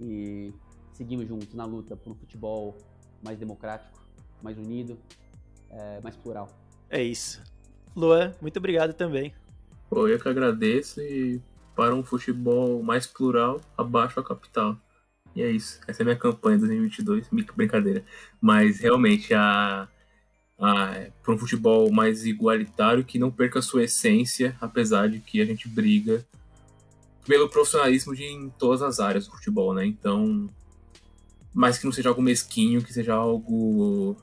e 0.01 0.51
seguimos 0.93 1.27
juntos 1.27 1.53
na 1.53 1.65
luta 1.65 1.95
por 1.95 2.11
um 2.11 2.15
futebol 2.15 2.75
mais 3.23 3.37
democrático, 3.37 4.01
mais 4.41 4.57
unido, 4.57 4.97
é, 5.69 6.01
mais 6.01 6.15
plural. 6.15 6.49
É 6.89 7.01
isso. 7.01 7.41
Luan, 7.95 8.33
muito 8.41 8.57
obrigado 8.57 8.93
também. 8.93 9.33
Pô, 9.89 10.07
eu 10.07 10.19
que 10.19 10.27
agradeço 10.27 11.01
e 11.01 11.41
para 11.75 11.95
um 11.95 12.03
futebol 12.03 12.81
mais 12.83 13.07
plural, 13.07 13.61
abaixo 13.77 14.19
a 14.19 14.23
capital. 14.23 14.77
E 15.35 15.41
é 15.41 15.49
isso. 15.49 15.79
Essa 15.87 16.01
é 16.01 16.03
a 16.03 16.05
minha 16.05 16.17
campanha 16.17 16.57
2022. 16.57 17.29
Brincadeira. 17.55 18.03
Mas 18.41 18.79
realmente, 18.79 19.33
a, 19.33 19.87
a, 20.59 21.07
para 21.23 21.33
um 21.33 21.37
futebol 21.37 21.91
mais 21.91 22.25
igualitário, 22.25 23.03
que 23.03 23.17
não 23.17 23.31
perca 23.31 23.59
a 23.59 23.61
sua 23.61 23.83
essência, 23.83 24.55
apesar 24.59 25.09
de 25.09 25.19
que 25.19 25.41
a 25.41 25.45
gente 25.45 25.67
briga 25.67 26.25
pelo 27.25 27.47
profissionalismo 27.47 28.15
de, 28.15 28.23
em 28.23 28.49
todas 28.49 28.81
as 28.81 28.99
áreas 28.99 29.27
do 29.27 29.31
futebol, 29.31 29.73
né? 29.73 29.85
Então, 29.85 30.49
mas 31.53 31.77
que 31.77 31.85
não 31.85 31.91
seja 31.91 32.09
algo 32.09 32.21
mesquinho, 32.21 32.81
que 32.81 32.91
seja 32.91 33.13
algo 33.13 34.17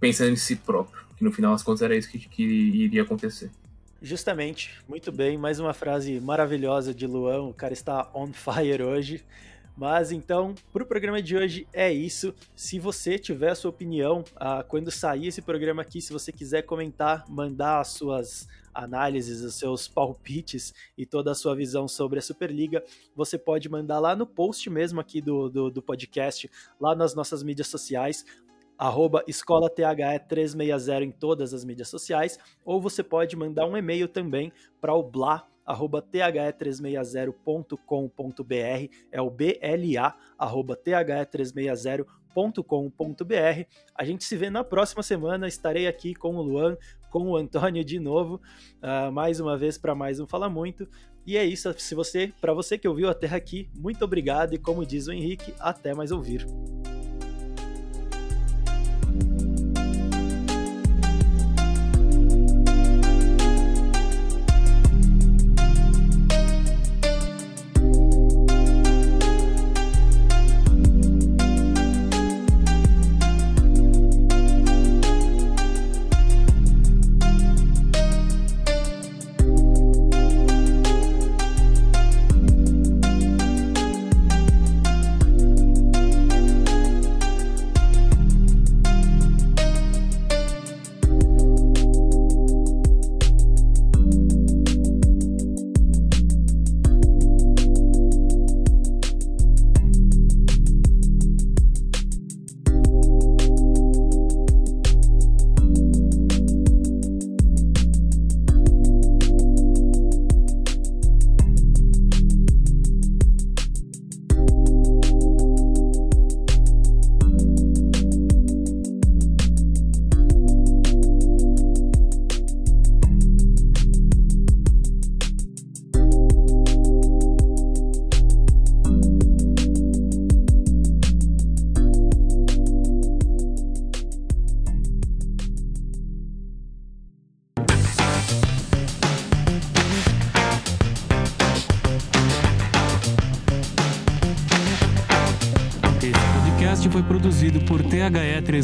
pensando 0.00 0.30
em 0.30 0.36
si 0.36 0.56
próprio. 0.56 1.04
Que 1.16 1.24
no 1.24 1.32
final 1.32 1.52
das 1.52 1.62
contas 1.62 1.82
era 1.82 1.96
isso 1.96 2.10
que, 2.10 2.18
que 2.18 2.42
iria 2.42 3.02
acontecer. 3.02 3.50
Justamente, 4.02 4.78
muito 4.88 5.10
bem. 5.10 5.38
Mais 5.38 5.58
uma 5.58 5.72
frase 5.72 6.20
maravilhosa 6.20 6.92
de 6.92 7.06
Luan. 7.06 7.42
O 7.44 7.54
cara 7.54 7.72
está 7.72 8.10
on 8.14 8.32
fire 8.32 8.82
hoje. 8.82 9.24
Mas 9.76 10.12
então, 10.12 10.54
para 10.72 10.82
o 10.82 10.86
programa 10.86 11.20
de 11.20 11.36
hoje 11.36 11.66
é 11.72 11.92
isso. 11.92 12.32
Se 12.54 12.78
você 12.78 13.18
tiver 13.18 13.50
a 13.50 13.54
sua 13.54 13.70
opinião, 13.70 14.22
ah, 14.36 14.62
quando 14.62 14.90
sair 14.90 15.26
esse 15.26 15.42
programa 15.42 15.82
aqui, 15.82 16.00
se 16.00 16.12
você 16.12 16.30
quiser 16.30 16.62
comentar, 16.62 17.24
mandar 17.28 17.80
as 17.80 17.88
suas 17.88 18.46
análises, 18.72 19.42
os 19.42 19.54
seus 19.54 19.88
palpites 19.88 20.72
e 20.96 21.04
toda 21.04 21.30
a 21.32 21.34
sua 21.34 21.54
visão 21.54 21.88
sobre 21.88 22.18
a 22.18 22.22
Superliga, 22.22 22.84
você 23.14 23.36
pode 23.36 23.68
mandar 23.68 23.98
lá 23.98 24.14
no 24.14 24.26
post 24.26 24.68
mesmo 24.70 25.00
aqui 25.00 25.20
do, 25.20 25.48
do, 25.48 25.70
do 25.70 25.82
podcast, 25.82 26.50
lá 26.80 26.94
nas 26.94 27.14
nossas 27.14 27.42
mídias 27.42 27.68
sociais 27.68 28.24
arroba 28.76 29.22
escola 29.28 29.70
THE360 29.70 31.02
em 31.02 31.10
todas 31.12 31.54
as 31.54 31.64
mídias 31.64 31.88
sociais, 31.88 32.38
ou 32.64 32.80
você 32.80 33.02
pode 33.04 33.36
mandar 33.36 33.66
um 33.66 33.76
e-mail 33.76 34.08
também 34.08 34.52
para 34.80 34.92
o 34.92 35.02
blá 35.02 35.46
arroba 35.64 36.02
the360.com.br, 36.02 38.94
é 39.10 39.20
o 39.20 39.30
BLA, 39.30 40.14
arroba 40.38 40.76
the360.com.br. 40.76 43.66
A 43.94 44.04
gente 44.04 44.24
se 44.24 44.36
vê 44.36 44.50
na 44.50 44.64
próxima 44.64 45.02
semana, 45.02 45.48
estarei 45.48 45.86
aqui 45.86 46.14
com 46.14 46.36
o 46.36 46.42
Luan, 46.42 46.76
com 47.10 47.30
o 47.30 47.36
Antônio 47.36 47.82
de 47.84 47.98
novo, 48.00 48.40
uh, 48.82 49.12
mais 49.12 49.40
uma 49.40 49.56
vez 49.56 49.78
para 49.78 49.94
mais 49.94 50.18
um 50.18 50.26
Fala 50.26 50.50
Muito. 50.50 50.88
E 51.26 51.38
é 51.38 51.44
isso, 51.44 51.72
se 51.78 51.94
você, 51.94 52.32
para 52.40 52.52
você 52.52 52.76
que 52.76 52.86
ouviu 52.86 53.08
até 53.08 53.28
aqui, 53.28 53.70
muito 53.74 54.04
obrigado 54.04 54.52
e 54.52 54.58
como 54.58 54.84
diz 54.84 55.06
o 55.06 55.12
Henrique, 55.12 55.54
até 55.58 55.94
mais 55.94 56.12
ouvir. 56.12 56.46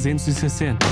360. 0.01 0.90